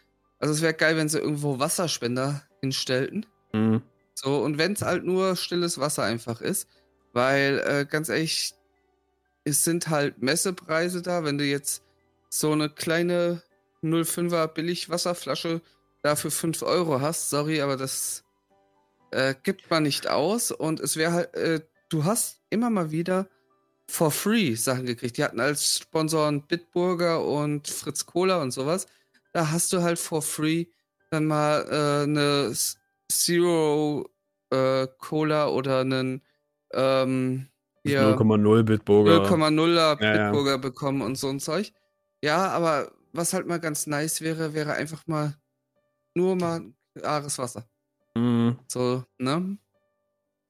Also 0.41 0.55
es 0.55 0.62
wäre 0.62 0.74
geil, 0.74 0.97
wenn 0.97 1.09
sie 1.09 1.18
irgendwo 1.18 1.59
Wasserspender 1.59 2.43
hinstellten. 2.61 3.26
hm. 3.53 3.83
So, 4.14 4.43
und 4.43 4.59
wenn 4.59 4.72
es 4.72 4.83
halt 4.83 5.05
nur 5.05 5.37
stilles 5.37 5.79
Wasser 5.79 6.03
einfach 6.03 6.41
ist. 6.41 6.66
Weil, 7.12 7.61
äh, 7.64 7.87
ganz 7.89 8.09
ehrlich, 8.09 8.53
es 9.45 9.62
sind 9.62 9.89
halt 9.91 10.20
Messepreise 10.20 11.03
da. 11.03 11.22
Wenn 11.22 11.39
du 11.39 11.45
jetzt 11.45 11.85
so 12.29 12.51
eine 12.51 12.68
kleine 12.68 13.43
05er 13.83 14.49
Billigwasserflasche 14.49 15.61
da 16.03 16.16
für 16.16 16.31
5 16.31 16.62
Euro 16.62 17.01
hast, 17.01 17.31
sorry, 17.31 17.61
aber 17.61 17.76
das 17.76 18.24
äh, 19.11 19.35
gibt 19.43 19.70
man 19.70 19.83
nicht 19.83 20.09
aus. 20.09 20.51
Und 20.51 20.81
es 20.81 20.97
wäre 20.97 21.12
halt, 21.12 21.35
äh, 21.35 21.61
du 21.89 22.05
hast 22.05 22.41
immer 22.51 22.70
mal 22.70 22.91
wieder 22.91 23.29
for 23.89 24.11
free 24.11 24.55
Sachen 24.55 24.87
gekriegt. 24.87 25.16
Die 25.16 25.24
hatten 25.24 25.41
als 25.41 25.79
Sponsoren 25.79 26.43
Bitburger 26.47 27.24
und 27.24 27.68
Fritz 27.68 28.07
Cola 28.07 28.41
und 28.43 28.53
sowas. 28.53 28.87
Da 29.33 29.51
hast 29.51 29.72
du 29.72 29.83
halt 29.83 29.99
for 29.99 30.22
free 30.22 30.66
dann 31.11 31.26
mal 31.26 31.66
äh, 31.70 32.03
eine 32.05 32.53
Zero 33.11 34.09
äh, 34.51 34.87
Cola 34.99 35.49
oder 35.49 35.81
einen 35.81 36.22
ähm, 36.72 37.49
hier 37.83 38.16
0,0 38.16 38.62
Bitburger. 38.64 39.24
0,0er 39.26 40.03
Ja, 40.03 40.14
ja. 40.14 40.31
Bitburger 40.31 40.59
bekommen 40.59 41.01
und 41.01 41.16
so 41.16 41.29
ein 41.29 41.41
Zeug. 41.41 41.72
Ja, 42.22 42.49
aber 42.49 42.93
was 43.12 43.32
halt 43.32 43.46
mal 43.46 43.61
ganz 43.61 43.86
nice 43.86 44.20
wäre, 44.20 44.54
wäre 44.54 44.74
einfach 44.74 45.06
mal 45.06 45.34
nur 46.14 46.36
mal 46.36 46.62
klares 46.94 47.38
Wasser. 47.38 47.64
Hm. 48.16 48.59
So, 48.66 49.04
ne? 49.18 49.59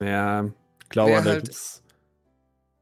Ja, 0.00 0.44
ich 0.82 0.88
glaube, 0.88 1.12
da 1.12 1.24
halt- 1.24 1.44
gibt's. 1.44 1.82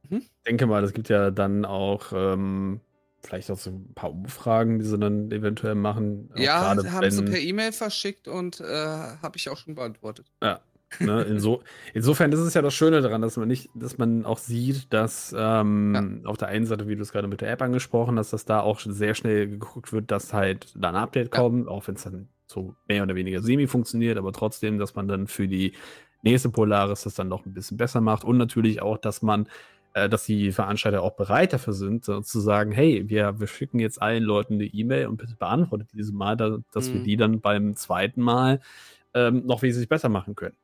Mhm. 0.09 0.19
Ich 0.19 0.31
denke 0.47 0.67
mal, 0.67 0.83
das 0.83 0.93
gibt 0.93 1.09
ja 1.09 1.31
dann 1.31 1.65
auch 1.65 2.13
ähm, 2.13 2.81
vielleicht 3.23 3.51
auch 3.51 3.59
so 3.59 3.71
ein 3.71 3.93
paar 3.95 4.11
Umfragen, 4.13 4.79
die 4.79 4.85
sie 4.85 4.99
dann 4.99 5.31
eventuell 5.33 5.75
machen. 5.75 6.31
Ja, 6.37 6.61
haben 6.77 7.11
sie 7.11 7.19
wenn- 7.25 7.31
per 7.33 7.41
E-Mail 7.41 7.73
verschickt 7.73 8.29
und 8.29 8.61
äh, 8.61 8.65
habe 8.67 9.37
ich 9.37 9.49
auch 9.49 9.57
schon 9.57 9.75
beantwortet. 9.75 10.31
Ne, 10.99 11.23
inso, 11.25 11.63
insofern 11.93 12.33
ist 12.33 12.39
es 12.41 12.55
ja 12.55 12.63
das 12.63 12.73
Schöne 12.75 13.03
daran, 13.03 13.21
dass 13.21 13.37
man 13.37 13.49
nicht, 13.49 13.69
dass 13.75 13.99
man 13.99 14.25
auch 14.25 14.39
sieht, 14.39 14.93
dass 14.95 15.35
ähm, 15.37 16.23
auf 16.25 16.39
der 16.39 16.49
einen 16.49 16.65
Seite, 16.65 16.89
wie 16.89 16.97
du 16.97 17.03
es 17.03 17.13
gerade 17.13 17.29
mit 17.29 17.43
der 17.43 17.51
App 17.51 17.61
angesprochen 17.61 18.19
hast, 18.19 18.33
dass 18.33 18.47
da 18.47 18.61
auch 18.61 18.81
sehr 18.81 19.15
schnell 19.15 19.47
geguckt 19.49 19.93
wird, 19.93 20.11
dass 20.11 20.33
halt 20.33 20.73
da 20.75 20.89
ein 20.89 20.97
Update 20.97 21.31
Ja. 21.35 21.41
kommt, 21.41 21.69
auch 21.69 21.87
wenn 21.87 21.97
es 21.97 22.05
dann 22.05 22.29
so 22.47 22.77
mehr 22.89 23.03
oder 23.03 23.15
weniger 23.15 23.43
semi 23.43 23.67
funktioniert, 23.67 24.17
aber 24.17 24.33
trotzdem, 24.33 24.79
dass 24.79 24.95
man 24.95 25.07
dann 25.07 25.27
für 25.27 25.47
die 25.49 25.75
nächste 26.23 26.49
Polaris 26.49 27.03
das 27.03 27.15
dann 27.15 27.29
noch 27.29 27.45
ein 27.45 27.53
bisschen 27.53 27.77
besser 27.77 28.01
macht 28.01 28.25
und 28.25 28.39
natürlich 28.39 28.81
auch, 28.81 28.97
dass 28.99 29.21
man 29.21 29.49
äh, 29.93 30.09
dass 30.09 30.25
die 30.25 30.51
Veranstalter 30.53 31.03
auch 31.03 31.17
bereit 31.17 31.53
dafür 31.53 31.73
sind, 31.75 32.05
so 32.05 32.21
zu 32.23 32.41
sagen, 32.41 32.73
hey, 32.73 33.05
wir, 33.09 33.39
wir 33.41 33.47
schicken 33.49 33.81
jetzt 33.81 34.01
allen 34.01 34.23
Leuten 34.23 34.55
eine 34.55 34.65
E-Mail 34.65 35.09
und 35.09 35.17
bitte 35.19 35.37
beantwortet 35.37 35.89
diese 35.93 36.13
Mal, 36.15 36.37
da, 36.37 36.59
dass 36.73 36.93
wir 36.95 37.01
Mhm. 37.01 37.05
die 37.05 37.17
dann 37.17 37.41
beim 37.41 37.77
zweiten 37.77 38.23
Mal 38.23 38.61
ähm, 39.15 39.45
noch 39.47 39.63
wesentlich 39.63 39.89
besser 39.89 40.09
machen 40.09 40.35
können. 40.37 40.57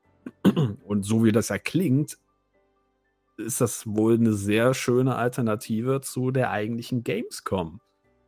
Und 0.85 1.03
so 1.05 1.25
wie 1.25 1.33
das 1.33 1.49
ja 1.49 1.59
klingt, 1.59 2.19
ist 3.39 3.61
das 3.61 3.87
wohl 3.87 4.15
eine 4.15 4.33
sehr 4.35 4.75
schöne 4.75 5.17
Alternative 5.17 6.01
zu 6.01 6.31
der 6.31 6.51
eigentlichen 6.51 7.03
Gamescom 7.03 7.81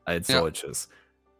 als 0.04 0.28
Ja. 0.28 0.40
solches. 0.40 0.88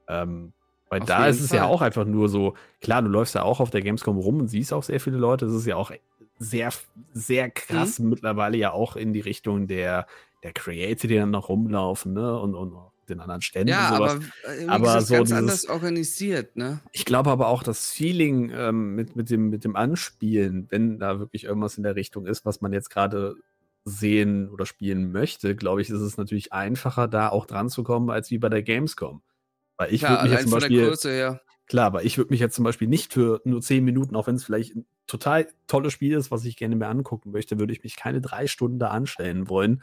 Ähm, 0.09 0.55
weil 0.91 1.01
Auf 1.01 1.09
da 1.09 1.29
ist 1.29 1.41
es 1.41 1.53
ja 1.53 1.65
Fall. 1.65 1.71
auch 1.71 1.83
einfach 1.83 2.05
nur 2.07 2.29
so, 2.29 2.55
klar, 2.81 3.03
du 3.03 3.09
läufst 3.09 3.35
ja 3.35 3.43
auch 3.43 3.61
auf 3.61 3.71
der 3.71 3.83
Gamescom 3.83 4.19
rum 4.19 4.41
und 4.41 4.49
siehst 4.49 4.73
auch 4.73 4.83
sehr 4.85 5.01
viele 5.01 5.19
Leute. 5.19 5.47
Das 5.47 5.55
ist 5.55 5.67
ja 5.67 5.77
auch 5.77 5.93
sehr, 6.39 6.73
sehr 7.13 7.51
krass 7.51 7.99
Mhm. 7.99 8.11
mittlerweile 8.11 8.57
ja 8.59 8.73
auch 8.73 8.97
in 8.97 9.13
die 9.13 9.21
Richtung 9.21 9.67
der, 9.69 10.07
der 10.43 10.53
Creator, 10.53 11.09
die 11.09 11.17
dann 11.17 11.31
noch 11.31 11.49
rumlaufen, 11.49 12.13
ne? 12.15 12.39
Und, 12.41 12.55
und 12.55 12.73
den 13.11 13.21
anderen 13.21 13.43
Ständen 13.43 13.69
ja, 13.69 13.91
aber, 13.91 14.21
äh, 14.45 14.67
aber 14.67 15.01
so 15.01 15.15
ganz 15.15 15.29
dieses, 15.29 15.33
anders 15.33 15.69
organisiert, 15.69 16.57
ne? 16.57 16.81
Ich 16.93 17.05
glaube 17.05 17.31
aber 17.31 17.49
auch 17.49 17.63
das 17.63 17.91
Feeling 17.91 18.51
ähm, 18.55 18.95
mit, 18.95 19.17
mit, 19.17 19.31
dem, 19.31 19.51
mit 19.51 19.65
dem 19.65 19.77
Anspielen, 19.77 20.67
wenn 20.71 20.99
da 20.99 21.19
wirklich 21.19 21.45
irgendwas 21.45 21.77
in 21.77 21.83
der 21.83 21.97
Richtung 21.97 22.27
ist, 22.27 22.45
was 22.45 22.61
man 22.61 22.73
jetzt 22.73 22.91
gerade 22.91 23.35
sehen 23.85 24.49
oder 24.49 24.67
spielen 24.67 25.13
möchte, 25.13 25.57
glaube 25.57 25.83
ich, 25.83 25.91
ist 25.91 26.01
es 26.01 26.17
natürlich 26.17 26.53
einfacher, 26.53 27.07
da 27.07 27.29
auch 27.29 27.47
dran 27.47 27.69
zu 27.69 27.85
kommen, 27.85 28.11
als 28.11 28.31
wie 28.31 28.39
bei 28.39 28.49
der 28.49 28.63
Gamescom. 28.63 29.23
Weil 29.77 29.93
ich 29.93 30.03
würde 30.03 30.23
mich 30.23 30.33
jetzt 30.33 30.43
zum 30.43 30.53
Beispiel. 30.53 30.87
Größe, 30.87 31.17
ja. 31.17 31.41
Klar, 31.67 31.87
aber 31.87 32.05
ich 32.05 32.19
würde 32.19 32.31
mich 32.31 32.41
jetzt 32.41 32.55
zum 32.55 32.65
Beispiel 32.65 32.89
nicht 32.89 33.13
für 33.13 33.41
nur 33.45 33.63
zehn 33.63 33.85
Minuten, 33.85 34.17
auch 34.17 34.27
wenn 34.27 34.37
es 34.37 34.45
vielleicht 34.45 34.77
ein 34.77 34.87
total 35.07 35.49
tolles 35.67 35.93
Spiel 35.93 36.15
ist, 36.15 36.31
was 36.31 36.45
ich 36.45 36.57
gerne 36.57 36.77
mir 36.77 36.89
angucken 36.89 37.31
möchte, 37.31 37.59
würde 37.59 37.73
ich 37.73 37.83
mich 37.83 37.97
keine 37.97 38.21
drei 38.21 38.47
Stunden 38.47 38.79
da 38.79 38.89
anstellen 38.89 39.49
wollen, 39.49 39.83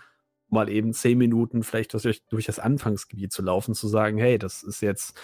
mal 0.52 0.70
eben 0.70 0.94
zehn 0.94 1.18
Minuten 1.18 1.64
vielleicht 1.64 1.94
durch, 1.94 2.24
durch 2.30 2.46
das 2.46 2.60
Anfangsgebiet 2.60 3.32
zu 3.32 3.42
laufen, 3.42 3.74
zu 3.74 3.88
sagen, 3.88 4.18
hey, 4.18 4.38
das 4.38 4.64
ist 4.64 4.82
jetzt 4.82 5.20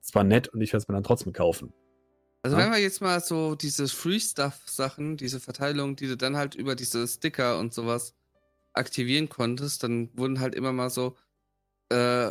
zwar 0.00 0.24
nett 0.24 0.48
und 0.48 0.60
ich 0.60 0.72
werde 0.72 0.82
es 0.82 0.88
mir 0.88 0.94
dann 0.94 1.04
trotzdem 1.04 1.32
kaufen. 1.32 1.72
Also 2.42 2.56
ja? 2.56 2.64
wenn 2.64 2.72
wir 2.72 2.78
jetzt 2.78 3.00
mal 3.00 3.20
so 3.20 3.54
diese 3.54 3.88
Free-Stuff-Sachen, 3.88 5.16
diese 5.16 5.40
Verteilung, 5.40 5.96
die 5.96 6.06
du 6.06 6.16
dann 6.16 6.36
halt 6.36 6.54
über 6.54 6.74
diese 6.74 7.06
Sticker 7.06 7.58
und 7.58 7.74
sowas 7.74 8.14
aktivieren 8.72 9.28
konntest, 9.28 9.82
dann 9.82 10.10
wurden 10.16 10.40
halt 10.40 10.54
immer 10.54 10.72
mal 10.72 10.90
so 10.90 11.16
äh, 11.88 12.30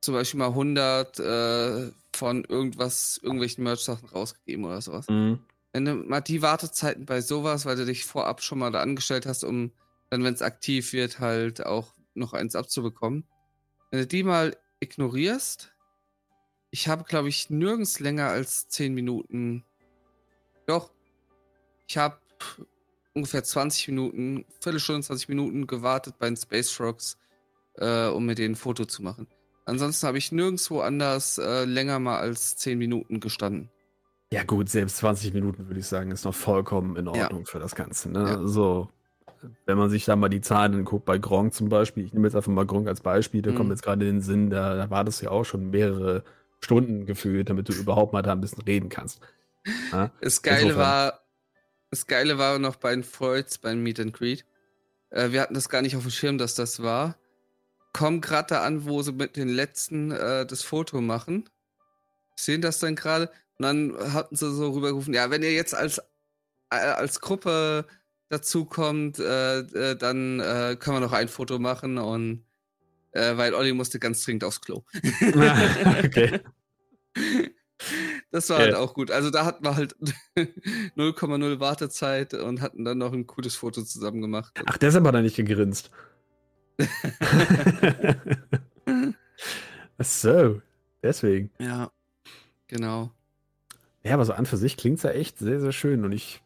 zum 0.00 0.14
Beispiel 0.14 0.38
mal 0.38 0.48
100 0.48 1.18
äh, 1.18 1.90
von 2.14 2.44
irgendwas, 2.44 3.18
irgendwelchen 3.22 3.64
Merch-Sachen 3.64 4.08
rausgegeben 4.08 4.64
oder 4.64 4.80
sowas. 4.80 5.08
Mhm. 5.08 5.40
Wenn 5.72 5.84
du 5.84 5.94
mal 5.94 6.20
die 6.20 6.40
Wartezeiten 6.40 7.04
bei 7.04 7.20
sowas, 7.20 7.66
weil 7.66 7.76
du 7.76 7.84
dich 7.84 8.04
vorab 8.04 8.42
schon 8.42 8.58
mal 8.58 8.70
da 8.70 8.80
angestellt 8.80 9.26
hast, 9.26 9.44
um 9.44 9.72
dann, 10.10 10.24
wenn 10.24 10.34
es 10.34 10.42
aktiv 10.42 10.92
wird, 10.92 11.20
halt 11.20 11.64
auch 11.64 11.94
noch 12.14 12.32
eins 12.32 12.56
abzubekommen. 12.56 13.24
Wenn 13.90 14.00
du 14.00 14.06
die 14.06 14.22
mal 14.22 14.56
ignorierst, 14.80 15.74
ich 16.70 16.88
habe, 16.88 17.04
glaube 17.04 17.28
ich, 17.28 17.50
nirgends 17.50 18.00
länger 18.00 18.28
als 18.28 18.68
10 18.68 18.94
Minuten. 18.94 19.64
Doch. 20.66 20.92
Ich 21.88 21.96
habe 21.96 22.18
ungefähr 23.14 23.42
20 23.42 23.88
Minuten, 23.88 24.44
Viertelstunde, 24.60 25.02
20 25.02 25.28
Minuten 25.28 25.66
gewartet 25.66 26.16
bei 26.18 26.26
den 26.26 26.36
Space 26.36 26.70
Frogs, 26.70 27.16
äh, 27.76 28.08
um 28.08 28.26
mir 28.26 28.34
den 28.34 28.54
Foto 28.54 28.84
zu 28.84 29.02
machen. 29.02 29.26
Ansonsten 29.64 30.06
habe 30.06 30.18
ich 30.18 30.32
nirgendwo 30.32 30.80
anders 30.80 31.38
äh, 31.38 31.64
länger 31.64 31.98
mal 31.98 32.18
als 32.18 32.56
10 32.56 32.78
Minuten 32.78 33.20
gestanden. 33.20 33.70
Ja, 34.30 34.44
gut, 34.44 34.68
selbst 34.68 34.98
20 34.98 35.32
Minuten 35.32 35.68
würde 35.68 35.80
ich 35.80 35.86
sagen, 35.86 36.10
ist 36.10 36.24
noch 36.24 36.34
vollkommen 36.34 36.96
in 36.96 37.08
Ordnung 37.08 37.40
ja. 37.40 37.46
für 37.46 37.58
das 37.58 37.74
Ganze. 37.74 38.10
Ne? 38.10 38.20
Ja. 38.20 38.46
So, 38.46 38.90
wenn 39.66 39.78
man 39.78 39.90
sich 39.90 40.04
da 40.04 40.16
mal 40.16 40.28
die 40.28 40.40
Zahlen 40.40 40.74
anguckt, 40.74 41.04
bei 41.04 41.18
Gronk 41.18 41.54
zum 41.54 41.68
Beispiel, 41.68 42.04
ich 42.04 42.12
nehme 42.12 42.26
jetzt 42.26 42.34
einfach 42.34 42.52
mal 42.52 42.66
Gronk 42.66 42.88
als 42.88 43.00
Beispiel, 43.00 43.42
der 43.42 43.52
mhm. 43.52 43.56
kommt 43.56 43.70
jetzt 43.70 43.82
gerade 43.82 44.06
in 44.06 44.16
den 44.16 44.22
Sinn, 44.22 44.50
da, 44.50 44.76
da 44.76 44.90
war 44.90 45.04
das 45.04 45.20
ja 45.20 45.30
auch 45.30 45.44
schon 45.44 45.70
mehrere 45.70 46.24
Stunden 46.60 47.06
gefühlt, 47.06 47.50
damit 47.50 47.68
du 47.68 47.72
überhaupt 47.72 48.12
mal 48.12 48.22
da 48.22 48.32
ein 48.32 48.40
bisschen 48.40 48.62
reden 48.62 48.88
kannst. 48.88 49.20
Ja? 49.92 50.10
Das 50.20 50.42
Geile 50.42 50.62
Insofern. 50.62 50.80
war, 50.80 51.20
das 51.90 52.06
Geile 52.06 52.38
war 52.38 52.58
noch 52.58 52.76
bei 52.76 52.90
den 52.90 53.04
Freuds 53.04 53.58
beim 53.58 53.82
Meet 53.82 54.00
and 54.00 54.12
Greet. 54.12 54.44
Äh, 55.10 55.30
wir 55.30 55.40
hatten 55.40 55.54
das 55.54 55.68
gar 55.68 55.82
nicht 55.82 55.96
auf 55.96 56.02
dem 56.02 56.10
Schirm, 56.10 56.38
dass 56.38 56.54
das 56.54 56.82
war. 56.82 57.16
Kommen 57.92 58.20
gerade 58.20 58.48
da 58.48 58.62
an, 58.62 58.84
wo 58.84 59.02
sie 59.02 59.12
mit 59.12 59.36
den 59.36 59.48
letzten 59.48 60.10
äh, 60.10 60.46
das 60.46 60.62
Foto 60.62 61.00
machen. 61.00 61.48
Sehen 62.36 62.60
das 62.60 62.78
dann 62.78 62.94
gerade. 62.94 63.30
Und 63.58 63.62
dann 63.64 64.12
hatten 64.12 64.36
sie 64.36 64.52
so 64.54 64.70
rübergerufen, 64.70 65.14
ja, 65.14 65.30
wenn 65.30 65.42
ihr 65.42 65.52
jetzt 65.52 65.74
als, 65.74 65.98
äh, 66.70 66.76
als 66.76 67.20
Gruppe 67.20 67.86
dazu 68.28 68.64
kommt, 68.64 69.18
äh, 69.18 69.60
äh, 69.60 69.96
dann 69.96 70.40
äh, 70.40 70.76
können 70.78 70.96
wir 70.96 71.00
noch 71.00 71.12
ein 71.12 71.28
Foto 71.28 71.58
machen 71.58 71.98
und 71.98 72.44
äh, 73.12 73.36
weil 73.36 73.54
Olli 73.54 73.72
musste 73.72 73.98
ganz 73.98 74.22
dringend 74.24 74.44
aufs 74.44 74.60
Klo. 74.60 74.84
okay. 76.04 76.40
Das 78.30 78.50
war 78.50 78.58
halt 78.58 78.74
auch 78.74 78.92
gut. 78.92 79.10
Also 79.10 79.30
da 79.30 79.44
hatten 79.46 79.64
wir 79.64 79.76
halt 79.76 79.96
0,0 80.36 81.60
Wartezeit 81.60 82.34
und 82.34 82.60
hatten 82.60 82.84
dann 82.84 82.98
noch 82.98 83.12
ein 83.12 83.26
cooles 83.26 83.56
Foto 83.56 83.82
zusammen 83.82 84.20
gemacht. 84.20 84.52
Ach, 84.66 84.76
deshalb 84.76 85.06
hat 85.06 85.14
er 85.14 85.22
nicht 85.22 85.36
gegrinst. 85.36 85.90
Ach 89.98 90.04
so, 90.04 90.60
deswegen. 91.02 91.50
Ja, 91.58 91.90
genau. 92.66 93.12
Ja, 94.04 94.14
aber 94.14 94.24
so 94.24 94.32
an 94.32 94.46
für 94.46 94.56
sich 94.56 94.76
klingt 94.76 94.98
es 94.98 95.04
ja 95.04 95.10
echt 95.10 95.38
sehr, 95.38 95.60
sehr 95.60 95.72
schön. 95.72 96.04
Und 96.04 96.12
ich 96.12 96.42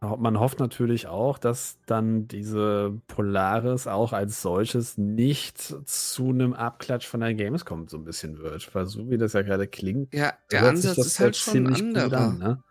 man 0.00 0.38
hofft 0.38 0.60
natürlich 0.60 1.06
auch, 1.06 1.38
dass 1.38 1.78
dann 1.86 2.28
diese 2.28 3.00
Polaris 3.08 3.86
auch 3.86 4.12
als 4.12 4.42
solches 4.42 4.98
nicht 4.98 5.58
zu 5.86 6.28
einem 6.28 6.52
Abklatsch 6.52 7.06
von 7.06 7.20
der 7.20 7.34
Gamescom 7.34 7.88
so 7.88 7.96
ein 7.96 8.04
bisschen 8.04 8.38
wird. 8.38 8.74
Weil 8.74 8.86
so 8.86 9.10
wie 9.10 9.16
das 9.16 9.32
ja 9.32 9.42
gerade 9.42 9.66
klingt, 9.66 10.12
ja, 10.12 10.34
der 10.50 10.64
Ansatz 10.64 10.98
ist 10.98 11.18
halt 11.18 11.36
schon 11.36 11.72
anderer. 11.74 12.18
An, 12.18 12.38
ne? 12.38 12.62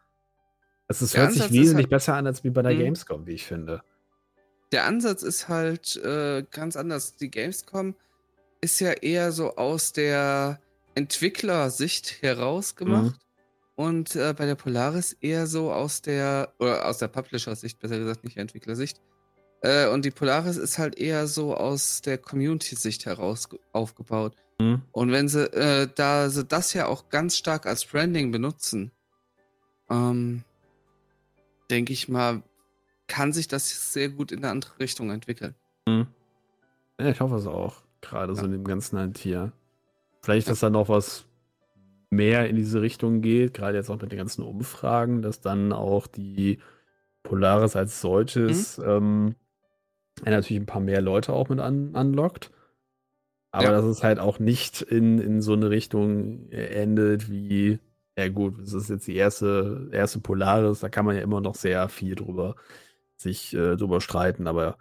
Also 0.87 1.05
es 1.05 1.11
der 1.11 1.21
hört 1.21 1.31
Ansatz 1.31 1.47
sich 1.49 1.59
wesentlich 1.59 1.85
halt, 1.85 1.89
besser 1.89 2.15
an 2.15 2.27
als 2.27 2.43
wie 2.43 2.51
bei 2.51 2.61
der 2.61 2.73
mh. 2.73 2.79
Gamescom, 2.79 3.25
wie 3.25 3.33
ich 3.33 3.45
finde. 3.45 3.81
Der 4.71 4.85
Ansatz 4.85 5.23
ist 5.23 5.47
halt 5.47 5.95
äh, 5.97 6.43
ganz 6.51 6.75
anders. 6.75 7.15
Die 7.15 7.31
Gamescom 7.31 7.95
ist 8.61 8.79
ja 8.79 8.91
eher 8.91 9.31
so 9.31 9.55
aus 9.55 9.93
der 9.93 10.59
Entwicklersicht 10.93 12.21
heraus 12.21 12.75
gemacht. 12.75 13.13
Mhm. 13.13 13.24
Und 13.75 14.15
äh, 14.15 14.33
bei 14.37 14.45
der 14.45 14.55
Polaris 14.55 15.13
eher 15.13 15.47
so 15.47 15.71
aus 15.71 16.01
der, 16.01 16.53
oder 16.59 16.87
aus 16.87 16.97
der 16.97 17.09
Publisher-Sicht, 17.09 17.79
besser 17.79 17.99
gesagt, 17.99 18.23
nicht 18.23 18.37
Entwicklersicht. 18.37 19.01
Äh, 19.61 19.89
und 19.89 20.05
die 20.05 20.11
Polaris 20.11 20.57
ist 20.57 20.77
halt 20.77 20.97
eher 20.97 21.27
so 21.27 21.55
aus 21.55 22.01
der 22.01 22.17
Community-Sicht 22.17 23.05
heraus 23.05 23.49
aufgebaut. 23.73 24.35
Mhm. 24.59 24.81
Und 24.91 25.11
wenn 25.11 25.27
sie, 25.27 25.51
äh, 25.53 25.89
da 25.93 26.29
sie 26.29 26.45
das 26.45 26.73
ja 26.73 26.87
auch 26.87 27.09
ganz 27.09 27.35
stark 27.35 27.65
als 27.65 27.85
Branding 27.85 28.31
benutzen, 28.31 28.91
ähm, 29.89 30.43
denke 31.69 31.91
ich 31.91 32.07
mal, 32.07 32.43
kann 33.07 33.33
sich 33.33 33.47
das 33.47 33.93
sehr 33.93 34.09
gut 34.09 34.31
in 34.31 34.39
eine 34.39 34.49
andere 34.49 34.79
Richtung 34.79 35.11
entwickeln. 35.11 35.55
Mhm. 35.85 36.07
Ja, 36.99 37.09
ich 37.09 37.19
hoffe 37.19 37.35
es 37.35 37.47
auch. 37.47 37.83
Gerade 38.01 38.33
ja. 38.33 38.39
so 38.39 38.45
in 38.45 38.51
dem 38.51 38.63
ganzen 38.63 38.97
halt 38.97 39.17
hier. 39.17 39.51
Vielleicht, 40.21 40.49
dass 40.49 40.61
ja. 40.61 40.69
da 40.69 40.71
noch 40.71 40.89
was 40.89 41.25
mehr 42.09 42.49
in 42.49 42.55
diese 42.55 42.81
Richtung 42.81 43.21
geht, 43.21 43.53
gerade 43.53 43.77
jetzt 43.77 43.89
auch 43.89 44.01
mit 44.01 44.11
den 44.11 44.17
ganzen 44.17 44.43
Umfragen, 44.43 45.21
dass 45.21 45.41
dann 45.41 45.73
auch 45.73 46.07
die 46.07 46.59
Polaris 47.23 47.75
als 47.75 48.01
solches 48.01 48.77
mhm. 48.77 48.85
ähm, 48.85 49.35
natürlich 50.23 50.61
ein 50.61 50.65
paar 50.67 50.81
mehr 50.81 51.01
Leute 51.01 51.33
auch 51.33 51.49
mit 51.49 51.59
an, 51.59 51.95
anlockt. 51.95 52.51
Aber 53.51 53.65
ja. 53.65 53.71
dass 53.71 53.85
es 53.85 54.03
halt 54.03 54.19
auch 54.19 54.39
nicht 54.39 54.81
in, 54.81 55.17
in 55.19 55.41
so 55.41 55.53
eine 55.53 55.69
Richtung 55.69 56.49
endet 56.51 57.29
wie, 57.29 57.79
ja 58.17 58.27
gut, 58.27 58.59
es 58.59 58.73
ist 58.73 58.89
jetzt 58.89 59.07
die 59.07 59.15
erste, 59.15 59.89
erste 59.91 60.19
Polaris, 60.19 60.81
da 60.81 60.89
kann 60.89 61.05
man 61.05 61.15
ja 61.15 61.21
immer 61.21 61.41
noch 61.41 61.55
sehr 61.55 61.87
viel 61.89 62.15
drüber 62.15 62.55
sich 63.17 63.53
äh, 63.53 63.77
drüber 63.77 64.01
streiten, 64.01 64.45
aber 64.45 64.77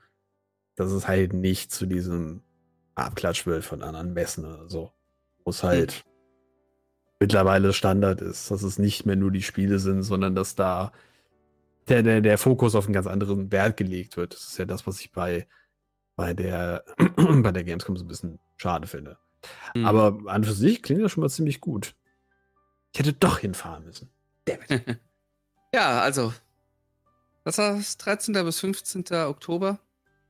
dass 0.74 0.90
es 0.90 1.06
halt 1.06 1.32
nicht 1.34 1.70
zu 1.70 1.86
diesem 1.86 2.42
Abklatsch 2.96 3.46
wird 3.46 3.64
von 3.64 3.82
anderen 3.82 4.12
Messen 4.12 4.44
oder 4.44 4.68
so. 4.68 4.90
Muss 5.44 5.62
halt 5.62 6.04
mhm 6.04 6.13
mittlerweile 7.24 7.72
Standard 7.72 8.20
ist, 8.20 8.50
dass 8.50 8.62
es 8.62 8.78
nicht 8.78 9.06
mehr 9.06 9.16
nur 9.16 9.30
die 9.30 9.42
Spiele 9.42 9.78
sind, 9.78 10.02
sondern 10.02 10.34
dass 10.34 10.56
da 10.56 10.92
der, 11.88 12.02
der, 12.02 12.20
der 12.20 12.36
Fokus 12.36 12.74
auf 12.74 12.84
einen 12.84 12.92
ganz 12.92 13.06
anderen 13.06 13.50
Wert 13.50 13.78
gelegt 13.78 14.18
wird. 14.18 14.34
Das 14.34 14.42
ist 14.42 14.58
ja 14.58 14.66
das, 14.66 14.86
was 14.86 15.00
ich 15.00 15.10
bei, 15.10 15.46
bei, 16.16 16.34
der, 16.34 16.84
bei 17.16 17.50
der 17.50 17.64
Gamescom 17.64 17.96
so 17.96 18.04
ein 18.04 18.08
bisschen 18.08 18.40
schade 18.58 18.86
finde. 18.86 19.16
Mhm. 19.74 19.86
Aber 19.86 20.18
an 20.26 20.44
für 20.44 20.52
sich 20.52 20.82
klingt 20.82 21.02
das 21.02 21.12
schon 21.12 21.22
mal 21.22 21.30
ziemlich 21.30 21.62
gut. 21.62 21.94
Ich 22.92 23.00
hätte 23.00 23.14
doch 23.14 23.38
hinfahren 23.38 23.86
müssen. 23.86 24.10
ja, 25.74 26.02
also. 26.02 26.34
Was 27.44 27.56
war 27.56 27.72
das? 27.76 27.96
13. 27.96 28.34
bis 28.34 28.60
15. 28.60 29.04
Oktober? 29.26 29.78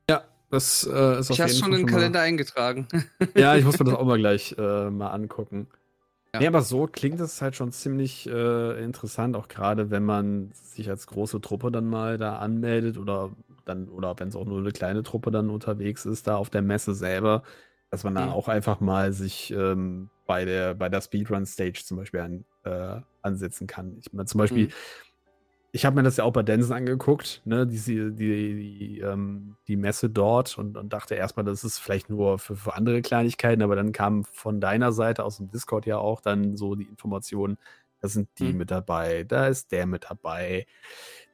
Ja, 0.08 0.22
das 0.50 0.84
äh, 0.84 1.18
ist 1.18 1.30
ich 1.30 1.42
auf 1.42 1.48
jeden 1.48 1.48
Fall. 1.48 1.48
Ich 1.48 1.50
habe 1.50 1.50
schon 1.50 1.72
in 1.72 1.78
den 1.78 1.86
Kalender 1.86 2.20
eingetragen. 2.20 2.86
ja, 3.34 3.56
ich 3.56 3.64
muss 3.64 3.78
mir 3.80 3.84
das 3.84 3.94
auch 3.94 4.06
mal 4.06 4.18
gleich 4.18 4.54
äh, 4.56 4.90
mal 4.90 5.10
angucken. 5.10 5.66
Ja. 6.34 6.40
Nee, 6.40 6.48
aber 6.48 6.62
so 6.62 6.88
klingt 6.88 7.20
es 7.20 7.40
halt 7.40 7.54
schon 7.54 7.70
ziemlich 7.70 8.28
äh, 8.28 8.84
interessant, 8.84 9.36
auch 9.36 9.46
gerade 9.46 9.92
wenn 9.92 10.04
man 10.04 10.50
sich 10.52 10.90
als 10.90 11.06
große 11.06 11.40
Truppe 11.40 11.70
dann 11.70 11.86
mal 11.86 12.18
da 12.18 12.38
anmeldet 12.38 12.98
oder 12.98 13.30
dann, 13.64 13.88
oder 13.88 14.18
wenn 14.18 14.28
es 14.28 14.36
auch 14.36 14.44
nur 14.44 14.58
eine 14.58 14.72
kleine 14.72 15.04
Truppe 15.04 15.30
dann 15.30 15.48
unterwegs 15.48 16.04
ist, 16.04 16.26
da 16.26 16.34
auf 16.34 16.50
der 16.50 16.62
Messe 16.62 16.92
selber, 16.92 17.44
dass 17.90 18.02
man 18.02 18.16
dann 18.16 18.30
mhm. 18.30 18.34
auch 18.34 18.48
einfach 18.48 18.80
mal 18.80 19.12
sich 19.12 19.52
ähm, 19.52 20.10
bei 20.26 20.44
der, 20.44 20.74
bei 20.74 20.88
der 20.88 21.00
Speedrun-Stage 21.00 21.84
zum 21.84 21.98
Beispiel 21.98 22.20
an, 22.20 22.44
äh, 22.64 23.00
ansetzen 23.22 23.68
kann. 23.68 23.96
Ich 24.00 24.12
meine, 24.12 24.26
zum 24.26 24.38
Beispiel, 24.38 24.66
mhm 24.66 24.72
ich 25.74 25.84
habe 25.84 25.96
mir 25.96 26.04
das 26.04 26.18
ja 26.18 26.22
auch 26.22 26.32
bei 26.32 26.44
Densen 26.44 26.72
angeguckt, 26.72 27.42
ne, 27.44 27.66
die, 27.66 27.80
die, 27.80 28.14
die, 28.14 29.00
ähm, 29.00 29.56
die 29.66 29.74
Messe 29.74 30.08
dort 30.08 30.56
und, 30.56 30.76
und 30.76 30.92
dachte 30.92 31.16
erstmal, 31.16 31.44
das 31.44 31.64
ist 31.64 31.80
vielleicht 31.80 32.08
nur 32.08 32.38
für, 32.38 32.54
für 32.54 32.76
andere 32.76 33.02
Kleinigkeiten, 33.02 33.60
aber 33.60 33.74
dann 33.74 33.90
kam 33.90 34.22
von 34.22 34.60
deiner 34.60 34.92
Seite 34.92 35.24
aus 35.24 35.38
dem 35.38 35.50
Discord 35.50 35.84
ja 35.84 35.98
auch 35.98 36.20
dann 36.20 36.56
so 36.56 36.76
die 36.76 36.84
Information, 36.84 37.58
da 38.00 38.06
sind 38.06 38.28
die 38.38 38.52
mhm. 38.52 38.58
mit 38.58 38.70
dabei, 38.70 39.24
da 39.24 39.48
ist 39.48 39.72
der 39.72 39.86
mit 39.86 40.06
dabei, 40.08 40.68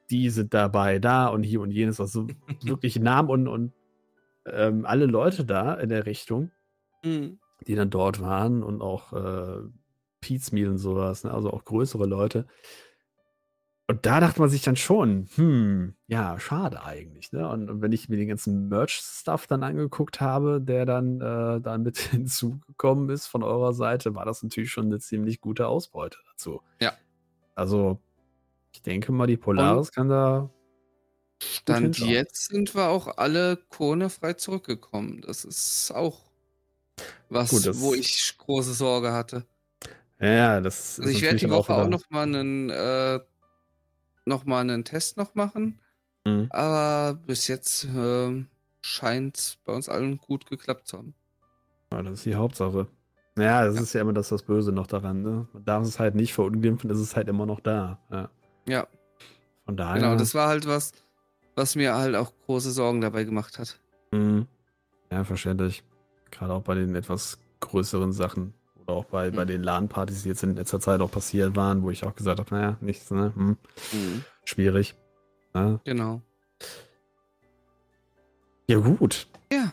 die 0.08 0.30
sind 0.30 0.54
dabei, 0.54 0.98
da 1.00 1.26
und 1.26 1.42
hier 1.42 1.60
und 1.60 1.70
jenes, 1.70 2.00
also 2.00 2.26
wirklich 2.62 2.98
Namen 2.98 3.28
und, 3.28 3.46
und 3.46 3.72
ähm, 4.46 4.86
alle 4.86 5.04
Leute 5.04 5.44
da 5.44 5.74
in 5.74 5.90
der 5.90 6.06
Richtung. 6.06 6.50
Mhm. 7.04 7.38
die 7.66 7.74
dann 7.74 7.90
dort 7.90 8.22
waren 8.22 8.62
und 8.62 8.80
auch 8.80 9.12
äh, 9.12 9.68
Pizmeal 10.22 10.68
und 10.68 10.78
sowas, 10.78 11.24
ne? 11.24 11.32
also 11.32 11.50
auch 11.50 11.64
größere 11.64 12.06
Leute. 12.06 12.46
Und 13.90 14.06
da 14.06 14.20
dachte 14.20 14.38
man 14.38 14.48
sich 14.48 14.62
dann 14.62 14.76
schon, 14.76 15.28
hm, 15.34 15.94
ja, 16.06 16.38
schade 16.38 16.84
eigentlich. 16.84 17.32
Ne? 17.32 17.48
Und, 17.48 17.68
und 17.68 17.82
wenn 17.82 17.90
ich 17.90 18.08
mir 18.08 18.18
den 18.18 18.28
ganzen 18.28 18.68
Merch-Stuff 18.68 19.48
dann 19.48 19.64
angeguckt 19.64 20.20
habe, 20.20 20.60
der 20.60 20.86
dann, 20.86 21.20
äh, 21.20 21.60
dann 21.60 21.82
mit 21.82 21.98
hinzugekommen 21.98 23.10
ist 23.10 23.26
von 23.26 23.42
eurer 23.42 23.72
Seite, 23.72 24.14
war 24.14 24.24
das 24.24 24.44
natürlich 24.44 24.70
schon 24.70 24.86
eine 24.86 25.00
ziemlich 25.00 25.40
gute 25.40 25.66
Ausbeute 25.66 26.18
dazu. 26.30 26.62
Ja. 26.80 26.92
Also, 27.56 27.98
ich 28.72 28.80
denke 28.80 29.10
mal, 29.10 29.26
die 29.26 29.36
Polaris 29.36 29.88
und 29.88 29.94
kann 29.96 30.08
da. 30.08 30.50
Stand 31.42 31.98
jetzt 31.98 32.46
sind 32.46 32.76
wir 32.76 32.90
auch 32.90 33.18
alle 33.18 33.56
Kone-frei 33.70 34.34
zurückgekommen. 34.34 35.22
Das 35.26 35.44
ist 35.44 35.90
auch 35.92 36.30
was, 37.28 37.50
Gut, 37.50 37.80
wo 37.80 37.94
ich 37.94 38.36
große 38.38 38.72
Sorge 38.72 39.10
hatte. 39.12 39.46
Ja, 40.20 40.60
das 40.60 41.00
also 41.00 41.10
ich 41.10 41.22
werde 41.22 41.38
die 41.38 41.50
Woche 41.50 41.74
auch, 41.74 41.86
auch 41.86 41.88
noch 41.88 42.08
mal 42.10 42.22
einen 42.22 42.68
äh, 42.68 43.18
noch 44.30 44.46
mal 44.46 44.60
einen 44.60 44.84
Test 44.84 45.18
noch 45.18 45.34
machen. 45.34 45.78
Mhm. 46.24 46.46
Aber 46.50 47.18
bis 47.26 47.48
jetzt 47.48 47.84
äh, 47.84 48.44
scheint 48.80 49.36
es 49.36 49.58
bei 49.64 49.74
uns 49.74 49.88
allen 49.90 50.18
gut 50.18 50.46
geklappt 50.46 50.88
zu 50.88 50.98
haben. 50.98 51.14
Ja, 51.92 52.02
das 52.02 52.14
ist 52.14 52.26
die 52.26 52.34
Hauptsache. 52.34 52.86
Ja, 53.36 53.64
das 53.64 53.76
ja. 53.76 53.82
ist 53.82 53.92
ja 53.92 54.00
immer 54.00 54.12
das, 54.12 54.28
das 54.28 54.42
Böse 54.42 54.72
noch 54.72 54.86
daran. 54.86 55.22
Ne? 55.22 55.48
Man 55.52 55.64
darf 55.64 55.84
es 55.84 55.98
halt 55.98 56.14
nicht 56.14 56.32
verunglimpfen, 56.32 56.90
ist 56.90 56.98
es 56.98 57.16
halt 57.16 57.28
immer 57.28 57.46
noch 57.46 57.60
da. 57.60 57.98
Ja. 58.10 58.30
ja. 58.66 58.86
Von 59.64 59.76
daher. 59.76 60.00
Genau, 60.00 60.16
das 60.16 60.34
war 60.34 60.48
halt 60.48 60.66
was, 60.66 60.92
was 61.54 61.76
mir 61.76 61.94
halt 61.94 62.16
auch 62.16 62.32
große 62.46 62.70
Sorgen 62.70 63.00
dabei 63.00 63.24
gemacht 63.24 63.58
hat. 63.58 63.78
Mhm. 64.12 64.46
Ja, 65.10 65.24
verständlich. 65.24 65.82
Gerade 66.30 66.54
auch 66.54 66.62
bei 66.62 66.74
den 66.74 66.94
etwas 66.94 67.38
größeren 67.60 68.12
Sachen. 68.12 68.54
Auch 68.90 69.04
bei, 69.04 69.30
mhm. 69.30 69.36
bei 69.36 69.44
den 69.44 69.62
LAN-Partys, 69.62 70.22
die 70.22 70.28
jetzt 70.28 70.42
in 70.42 70.56
letzter 70.56 70.80
Zeit 70.80 71.00
auch 71.00 71.10
passiert 71.10 71.56
waren, 71.56 71.82
wo 71.82 71.90
ich 71.90 72.04
auch 72.04 72.14
gesagt 72.14 72.38
habe, 72.38 72.54
naja, 72.54 72.76
nichts, 72.80 73.10
ne? 73.10 73.32
Hm. 73.34 73.56
Mhm. 73.92 74.24
Schwierig. 74.44 74.94
Ja. 75.54 75.80
Genau. 75.84 76.22
Ja, 78.68 78.78
gut. 78.78 79.26
Ja. 79.52 79.72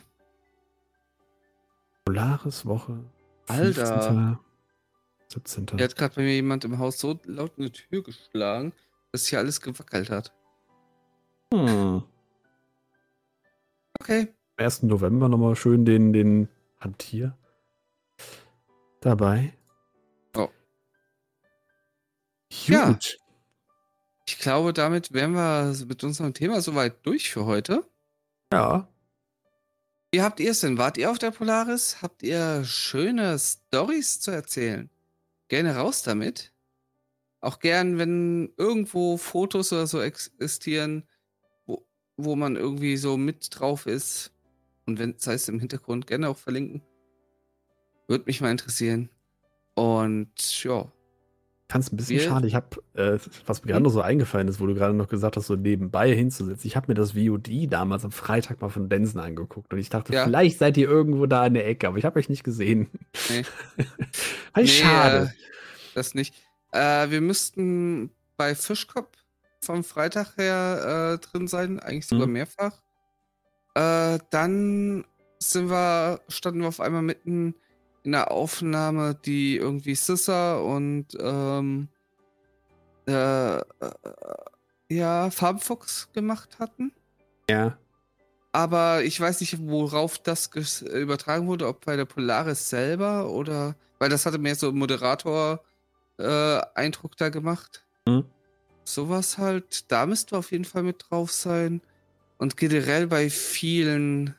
Polaris 2.06 2.66
Woche. 2.66 3.04
Alter. 3.48 4.40
17. 5.30 5.68
Hier 5.76 5.84
hat 5.84 5.96
gerade 5.96 6.16
bei 6.16 6.22
mir 6.22 6.36
jemand 6.36 6.64
im 6.66 6.80
Haus 6.80 7.00
so 7.00 7.20
laut 7.26 7.54
eine 7.58 7.72
Tür 7.72 8.02
geschlagen, 8.02 8.74
dass 9.12 9.28
hier 9.28 9.40
alles 9.40 9.62
gewackelt 9.62 10.10
hat. 10.10 10.34
Hm. 11.54 12.04
Okay. 14.00 14.34
1. 14.58 14.84
November 14.84 15.30
nochmal 15.30 15.56
schön 15.56 15.86
den, 15.86 16.14
den 16.14 16.50
Hantier 16.80 17.38
dabei. 19.08 19.54
Oh. 20.36 20.50
Gut. 22.50 22.68
Ja. 22.68 23.00
Ich 24.28 24.40
glaube, 24.40 24.74
damit 24.74 25.14
wären 25.14 25.32
wir 25.32 25.74
mit 25.88 26.04
unserem 26.04 26.34
Thema 26.34 26.60
soweit 26.60 27.06
durch 27.06 27.32
für 27.32 27.46
heute. 27.46 27.90
Ja. 28.52 28.90
Wie 30.12 30.22
habt 30.22 30.40
ihr 30.42 30.52
es 30.52 30.60
denn? 30.60 30.78
Wart 30.78 30.98
ihr 30.98 31.10
auf 31.10 31.20
der 31.20 31.32
Polaris? 31.32 32.02
Habt 32.02 32.22
ihr 32.24 32.66
schöne 32.66 33.40
Stories 33.40 34.20
zu 34.20 34.32
erzählen? 34.32 34.90
Gerne 35.48 35.76
raus 35.76 36.04
damit. 36.04 36.54
Auch 37.40 37.60
gern, 37.60 37.98
wenn 37.98 38.54
irgendwo 38.58 39.16
Fotos 39.16 39.72
oder 39.72 39.88
so 39.88 40.02
existieren, 40.02 41.08
wo, 41.66 41.86
wo 42.18 42.36
man 42.36 42.58
irgendwie 42.58 42.98
so 42.98 43.16
mit 43.16 43.48
drauf 43.58 43.86
ist. 43.86 44.34
Und 44.86 45.00
wenn 45.00 45.12
es 45.12 45.28
heißt 45.28 45.48
im 45.48 45.60
Hintergrund, 45.60 46.08
gerne 46.08 46.28
auch 46.28 46.38
verlinken. 46.38 46.82
Würde 48.08 48.26
mich 48.26 48.42
mal 48.42 48.52
interessieren. 48.52 49.10
Und 49.76 50.64
ja, 50.64 50.92
fand 51.70 51.92
ein 51.92 51.98
bisschen 51.98 52.20
wir, 52.20 52.28
schade. 52.28 52.48
Ich 52.48 52.56
habe, 52.56 52.68
äh, 52.94 53.20
was 53.46 53.64
mir 53.64 53.72
gerade 53.72 53.84
noch 53.84 53.90
so 53.90 54.02
eingefallen 54.02 54.48
ist, 54.48 54.60
wo 54.60 54.66
du 54.66 54.74
gerade 54.74 54.94
noch 54.94 55.08
gesagt 55.08 55.36
hast, 55.36 55.48
so 55.48 55.56
nebenbei 55.56 56.14
hinzusetzen. 56.16 56.66
Ich 56.66 56.76
habe 56.76 56.88
mir 56.88 56.94
das 56.94 57.12
VOD 57.12 57.68
damals 57.70 58.06
am 58.06 58.12
Freitag 58.12 58.62
mal 58.62 58.70
von 58.70 58.90
Densen 58.90 59.20
angeguckt 59.20 59.74
und 59.74 59.80
ich 59.80 59.90
dachte, 59.90 60.14
ja. 60.14 60.26
vielleicht 60.26 60.60
seid 60.60 60.78
ihr 60.78 60.88
irgendwo 60.88 61.26
da 61.26 61.46
in 61.46 61.56
der 61.56 61.68
Ecke, 61.68 61.88
aber 61.88 61.98
ich 61.98 62.06
habe 62.06 62.20
euch 62.20 62.30
nicht 62.30 62.44
gesehen. 62.44 62.90
Nee. 63.30 63.44
nee 64.56 64.68
schade. 64.68 65.26
Äh, 65.26 65.94
das 65.94 66.14
nicht. 66.14 66.34
Äh, 66.72 67.10
wir 67.10 67.22
müssten 67.22 68.12
bei 68.38 68.56
Fischkopf 68.56 69.18
vom 69.62 69.84
Freitag 69.84 70.38
her 70.38 71.18
äh, 71.20 71.26
drin 71.26 71.48
sein, 71.48 71.80
eigentlich 71.80 72.08
sogar 72.08 72.28
hm. 72.28 72.34
mehrfach. 72.34 72.82
Äh, 73.76 74.20
dann 74.30 75.06
sind 75.40 75.70
wir, 75.70 76.22
standen 76.30 76.62
wir 76.62 76.70
auf 76.70 76.80
einmal 76.80 77.02
mitten 77.02 77.56
in 78.08 78.14
der 78.14 78.32
Aufnahme, 78.32 79.14
die 79.26 79.58
irgendwie 79.58 79.94
Sissa 79.94 80.58
und 80.60 81.08
ähm, 81.20 81.90
äh, 83.06 83.58
äh, 83.58 83.64
ja, 84.90 85.30
Farbenfuchs 85.30 86.08
gemacht 86.14 86.58
hatten. 86.58 86.94
Ja. 87.50 87.78
Aber 88.54 89.04
ich 89.04 89.20
weiß 89.20 89.42
nicht, 89.42 89.58
worauf 89.68 90.20
das 90.20 90.50
übertragen 90.84 91.48
wurde, 91.48 91.68
ob 91.68 91.84
bei 91.84 91.98
der 91.98 92.06
Polaris 92.06 92.70
selber 92.70 93.30
oder. 93.30 93.76
Weil 94.00 94.08
das 94.08 94.26
hatte 94.26 94.38
mehr 94.38 94.56
so 94.56 94.72
Moderator-Eindruck 94.72 97.12
äh, 97.12 97.18
da 97.18 97.28
gemacht. 97.28 97.86
Mhm. 98.08 98.24
Sowas 98.86 99.38
halt, 99.38 99.92
da 99.92 100.06
müsst 100.06 100.32
du 100.32 100.38
auf 100.38 100.54
jeden 100.54 100.64
Fall 100.64 100.84
mit 100.84 101.08
drauf 101.10 101.34
sein. 101.34 101.82
Und 102.38 102.56
generell 102.56 103.08
bei 103.08 103.30
vielen 103.30 104.34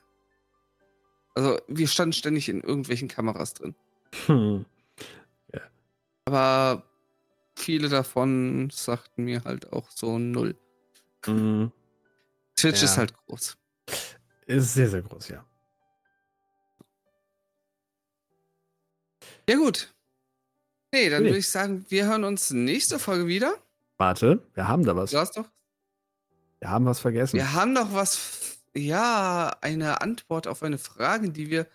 also 1.39 1.61
wir 1.69 1.87
standen 1.87 2.15
ständig 2.15 2.49
in 2.49 2.63
irgendwelchen 2.63 3.07
Kameras 3.07 3.55
drin. 3.55 3.77
Hm. 4.27 4.65
Ja. 5.55 5.61
Aber 6.25 6.83
viele 7.55 7.89
davon 7.89 8.71
sagten 8.73 9.23
mir 9.23 9.45
halt 9.45 9.73
auch 9.73 9.89
so 9.89 10.19
null. 10.19 10.57
Mhm. 11.27 11.71
Twitch 12.57 12.79
ja. 12.79 12.87
ist 12.87 12.99
halt 12.99 13.15
groß. 13.15 13.57
Ist 14.47 14.75
sehr, 14.75 14.89
sehr 14.89 15.03
groß, 15.03 15.29
ja. 15.29 15.45
Ja, 19.49 19.57
gut. 19.57 19.95
Nee, 20.91 21.09
dann 21.09 21.23
würde 21.23 21.39
ich 21.39 21.49
sagen, 21.49 21.87
wir 21.89 22.07
hören 22.07 22.25
uns 22.25 22.51
nächste 22.51 22.99
Folge 22.99 23.29
wieder. 23.29 23.55
Warte, 23.97 24.43
wir 24.55 24.67
haben 24.67 24.85
da 24.85 24.97
was. 24.97 25.13
Du 25.13 25.19
hast 25.19 25.37
doch. 25.37 25.47
Wir 26.59 26.71
haben 26.71 26.85
was 26.85 26.99
vergessen. 26.99 27.37
Wir 27.37 27.53
haben 27.53 27.73
noch 27.75 27.95
was 27.95 28.17
ja, 28.75 29.57
eine 29.61 30.01
Antwort 30.01 30.47
auf 30.47 30.63
eine 30.63 30.79
Frage, 30.79 31.31
die 31.31 31.51
wir 31.51 31.67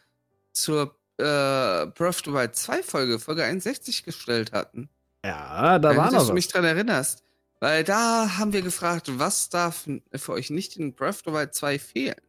zur 0.51 0.95
äh, 1.17 1.85
Breath 1.87 2.01
of 2.01 2.21
the 2.25 2.33
Wild 2.33 2.55
2 2.55 2.83
Folge, 2.83 3.19
Folge 3.19 3.43
61 3.43 4.03
gestellt 4.03 4.51
hatten. 4.51 4.89
Ja, 5.25 5.79
da 5.79 5.95
war 5.95 6.11
noch 6.11 6.19
was. 6.19 6.27
du 6.27 6.33
mich 6.33 6.47
dran 6.47 6.65
erinnerst. 6.65 7.23
Weil 7.59 7.83
da 7.85 8.37
haben 8.37 8.51
wir 8.51 8.61
gefragt, 8.61 9.07
was 9.19 9.47
darf 9.47 9.87
für 10.13 10.31
euch 10.33 10.49
nicht 10.49 10.75
in 10.75 10.93
Breath 10.93 11.15
of 11.15 11.21
the 11.25 11.31
Wild 11.31 11.53
2 11.53 11.79
fehlen? 11.79 12.21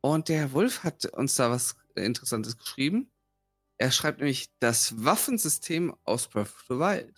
Und 0.00 0.28
der 0.28 0.52
Wolf 0.52 0.84
hat 0.84 1.04
uns 1.06 1.34
da 1.34 1.50
was 1.50 1.76
Interessantes 1.94 2.56
geschrieben. 2.56 3.10
Er 3.76 3.90
schreibt 3.90 4.20
nämlich 4.20 4.48
das 4.58 5.04
Waffensystem 5.04 5.94
aus 6.04 6.28
Breath 6.28 6.48
of 6.48 6.64
the 6.68 6.76
Wild. 6.76 7.14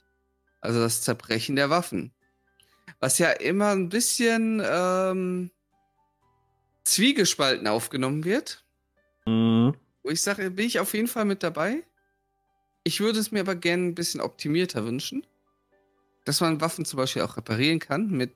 Also 0.61 0.81
das 0.81 1.03
Zerbrechen 1.03 1.57
der 1.57 1.71
Waffen. 1.71 2.13
Was 2.99 3.19
ja 3.19 3.31
immer 3.31 3.71
ein 3.71 3.89
bisschen 3.89 4.61
ähm, 4.65 5.51
zwiegespalten 6.85 7.66
aufgenommen 7.66 8.24
wird. 8.24 8.64
Mhm. 9.26 9.74
Wo 10.03 10.11
ich 10.11 10.22
sage, 10.22 10.51
bin 10.51 10.66
ich 10.66 10.81
auf 10.81 10.95
jeden 10.95 11.09
Fall 11.09 11.24
mit 11.24 11.43
dabei. 11.43 11.83
Ich 12.85 13.01
würde 13.01 13.18
es 13.18 13.31
mir 13.31 13.41
aber 13.41 13.55
gerne 13.55 13.89
ein 13.89 13.95
bisschen 13.95 14.20
optimierter 14.20 14.85
wünschen. 14.85 15.26
Dass 16.24 16.41
man 16.41 16.61
Waffen 16.61 16.85
zum 16.85 16.97
Beispiel 16.97 17.22
auch 17.22 17.37
reparieren 17.37 17.78
kann, 17.78 18.11
mit, 18.11 18.33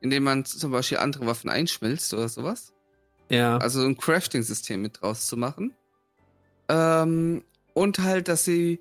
indem 0.00 0.24
man 0.24 0.44
zum 0.44 0.70
Beispiel 0.70 0.98
andere 0.98 1.26
Waffen 1.26 1.50
einschmilzt 1.50 2.12
oder 2.14 2.28
sowas. 2.28 2.72
Ja. 3.28 3.58
Also 3.58 3.82
ein 3.84 3.96
Crafting-System 3.96 4.80
mit 4.80 5.00
draus 5.00 5.26
zu 5.26 5.36
machen. 5.36 5.74
Ähm, 6.68 7.44
und 7.74 7.98
halt, 7.98 8.28
dass 8.28 8.44
sie 8.44 8.80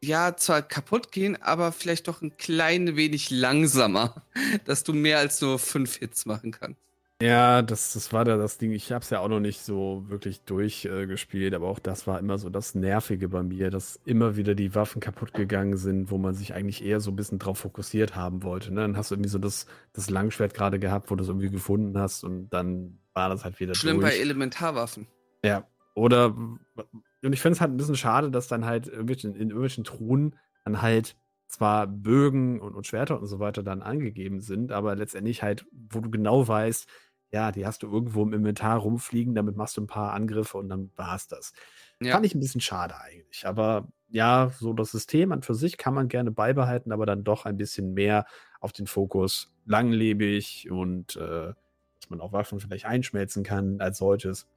ja 0.00 0.36
zwar 0.36 0.62
kaputt 0.62 1.12
gehen, 1.12 1.40
aber 1.42 1.72
vielleicht 1.72 2.08
doch 2.08 2.22
ein 2.22 2.36
klein 2.36 2.96
wenig 2.96 3.30
langsamer, 3.30 4.22
dass 4.64 4.84
du 4.84 4.92
mehr 4.92 5.18
als 5.18 5.40
nur 5.40 5.58
fünf 5.58 5.96
Hits 5.96 6.26
machen 6.26 6.52
kannst. 6.52 6.80
Ja, 7.20 7.62
das, 7.62 7.94
das 7.94 8.12
war 8.12 8.24
da 8.24 8.36
das 8.36 8.58
Ding. 8.58 8.70
Ich 8.70 8.92
habe 8.92 9.02
es 9.02 9.10
ja 9.10 9.18
auch 9.18 9.28
noch 9.28 9.40
nicht 9.40 9.60
so 9.60 10.04
wirklich 10.06 10.42
durchgespielt, 10.42 11.52
äh, 11.52 11.56
aber 11.56 11.66
auch 11.66 11.80
das 11.80 12.06
war 12.06 12.20
immer 12.20 12.38
so 12.38 12.48
das 12.48 12.76
Nervige 12.76 13.28
bei 13.28 13.42
mir, 13.42 13.70
dass 13.70 13.96
immer 14.04 14.36
wieder 14.36 14.54
die 14.54 14.76
Waffen 14.76 15.00
kaputt 15.00 15.34
gegangen 15.34 15.76
sind, 15.76 16.12
wo 16.12 16.18
man 16.18 16.34
sich 16.34 16.54
eigentlich 16.54 16.84
eher 16.84 17.00
so 17.00 17.10
ein 17.10 17.16
bisschen 17.16 17.40
drauf 17.40 17.58
fokussiert 17.58 18.14
haben 18.14 18.44
wollte. 18.44 18.72
Ne? 18.72 18.82
Dann 18.82 18.96
hast 18.96 19.10
du 19.10 19.16
irgendwie 19.16 19.30
so 19.30 19.38
das, 19.38 19.66
das 19.92 20.10
Langschwert 20.10 20.54
gerade 20.54 20.78
gehabt, 20.78 21.10
wo 21.10 21.16
du 21.16 21.24
es 21.24 21.28
irgendwie 21.28 21.50
gefunden 21.50 21.98
hast 21.98 22.22
und 22.22 22.50
dann 22.50 23.00
war 23.14 23.28
das 23.28 23.44
halt 23.44 23.58
wieder 23.58 23.74
Schlimm 23.74 24.00
durch. 24.00 24.12
bei 24.12 24.18
Elementarwaffen. 24.18 25.08
Ja, 25.44 25.66
oder 25.96 26.36
und 26.36 27.32
ich 27.32 27.40
finde 27.40 27.54
es 27.54 27.60
halt 27.60 27.72
ein 27.72 27.76
bisschen 27.76 27.96
schade, 27.96 28.30
dass 28.30 28.46
dann 28.46 28.64
halt 28.64 28.86
in, 28.86 29.00
in 29.00 29.34
irgendwelchen 29.34 29.82
Truhen 29.82 30.36
dann 30.64 30.82
halt 30.82 31.16
zwar 31.48 31.86
Bögen 31.86 32.60
und, 32.60 32.74
und 32.74 32.86
Schwerter 32.86 33.18
und 33.18 33.26
so 33.26 33.40
weiter 33.40 33.62
dann 33.62 33.82
angegeben 33.82 34.40
sind, 34.40 34.70
aber 34.70 34.94
letztendlich 34.94 35.42
halt, 35.42 35.66
wo 35.72 36.00
du 36.00 36.10
genau 36.10 36.46
weißt, 36.46 36.86
ja, 37.30 37.52
die 37.52 37.66
hast 37.66 37.82
du 37.82 37.90
irgendwo 37.90 38.22
im 38.22 38.32
Inventar 38.32 38.78
rumfliegen, 38.78 39.34
damit 39.34 39.56
machst 39.56 39.76
du 39.76 39.82
ein 39.82 39.86
paar 39.86 40.12
Angriffe 40.12 40.56
und 40.58 40.68
dann 40.68 40.90
war 40.96 41.14
es 41.14 41.28
das. 41.28 41.52
Ja. 42.00 42.12
Fand 42.12 42.24
ich 42.26 42.34
ein 42.34 42.40
bisschen 42.40 42.60
schade 42.60 42.98
eigentlich. 42.98 43.46
Aber 43.46 43.88
ja, 44.08 44.50
so 44.58 44.72
das 44.72 44.90
System 44.92 45.32
an 45.32 45.42
für 45.42 45.54
sich 45.54 45.76
kann 45.76 45.94
man 45.94 46.08
gerne 46.08 46.30
beibehalten, 46.30 46.92
aber 46.92 47.04
dann 47.04 47.24
doch 47.24 47.44
ein 47.44 47.56
bisschen 47.56 47.92
mehr 47.92 48.24
auf 48.60 48.72
den 48.72 48.86
Fokus 48.86 49.52
langlebig 49.66 50.70
und 50.70 51.16
äh, 51.16 51.52
dass 52.00 52.10
man 52.10 52.20
auch 52.20 52.32
Waffen 52.32 52.60
vielleicht 52.60 52.86
einschmelzen 52.86 53.44
kann 53.44 53.80
als 53.80 53.98
solches. 53.98 54.48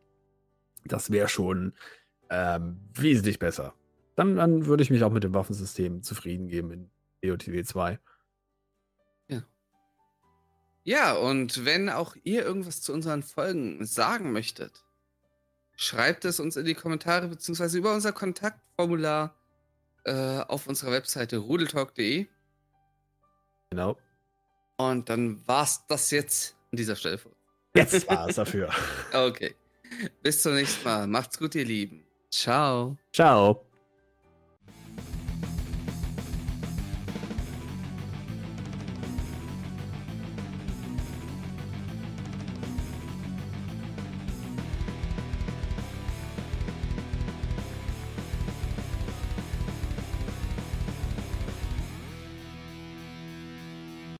Das 0.85 1.11
wäre 1.11 1.27
schon 1.27 1.73
ähm, 2.29 2.79
wesentlich 2.93 3.39
besser. 3.39 3.73
Dann, 4.15 4.35
dann 4.35 4.65
würde 4.65 4.83
ich 4.83 4.89
mich 4.89 5.03
auch 5.03 5.11
mit 5.11 5.23
dem 5.23 5.33
Waffensystem 5.33 6.03
zufrieden 6.03 6.47
geben 6.47 6.71
in 6.71 6.89
EOTW 7.21 7.63
2. 7.63 7.99
Ja. 10.83 11.13
Und 11.13 11.65
wenn 11.65 11.89
auch 11.89 12.15
ihr 12.23 12.43
irgendwas 12.43 12.81
zu 12.81 12.93
unseren 12.93 13.23
Folgen 13.23 13.85
sagen 13.85 14.31
möchtet, 14.31 14.83
schreibt 15.75 16.25
es 16.25 16.39
uns 16.39 16.55
in 16.57 16.65
die 16.65 16.75
Kommentare 16.75 17.27
beziehungsweise 17.27 17.77
über 17.77 17.93
unser 17.93 18.11
Kontaktformular 18.11 19.35
äh, 20.05 20.39
auf 20.39 20.67
unserer 20.67 20.91
Webseite 20.91 21.37
rudeltalk.de. 21.37 22.27
Genau. 23.69 23.97
Und 24.77 25.09
dann 25.09 25.47
war's 25.47 25.85
das 25.87 26.11
jetzt 26.11 26.55
an 26.71 26.77
dieser 26.77 26.95
Stelle. 26.95 27.19
Jetzt 27.75 28.07
war 28.07 28.27
es 28.27 28.35
dafür. 28.37 28.69
Okay. 29.13 29.55
Bis 30.21 30.41
zum 30.41 30.55
nächsten 30.55 30.83
Mal. 30.83 31.07
Macht's 31.07 31.37
gut, 31.37 31.55
ihr 31.55 31.65
Lieben. 31.65 32.03
Ciao. 32.31 32.97
Ciao. 33.13 33.70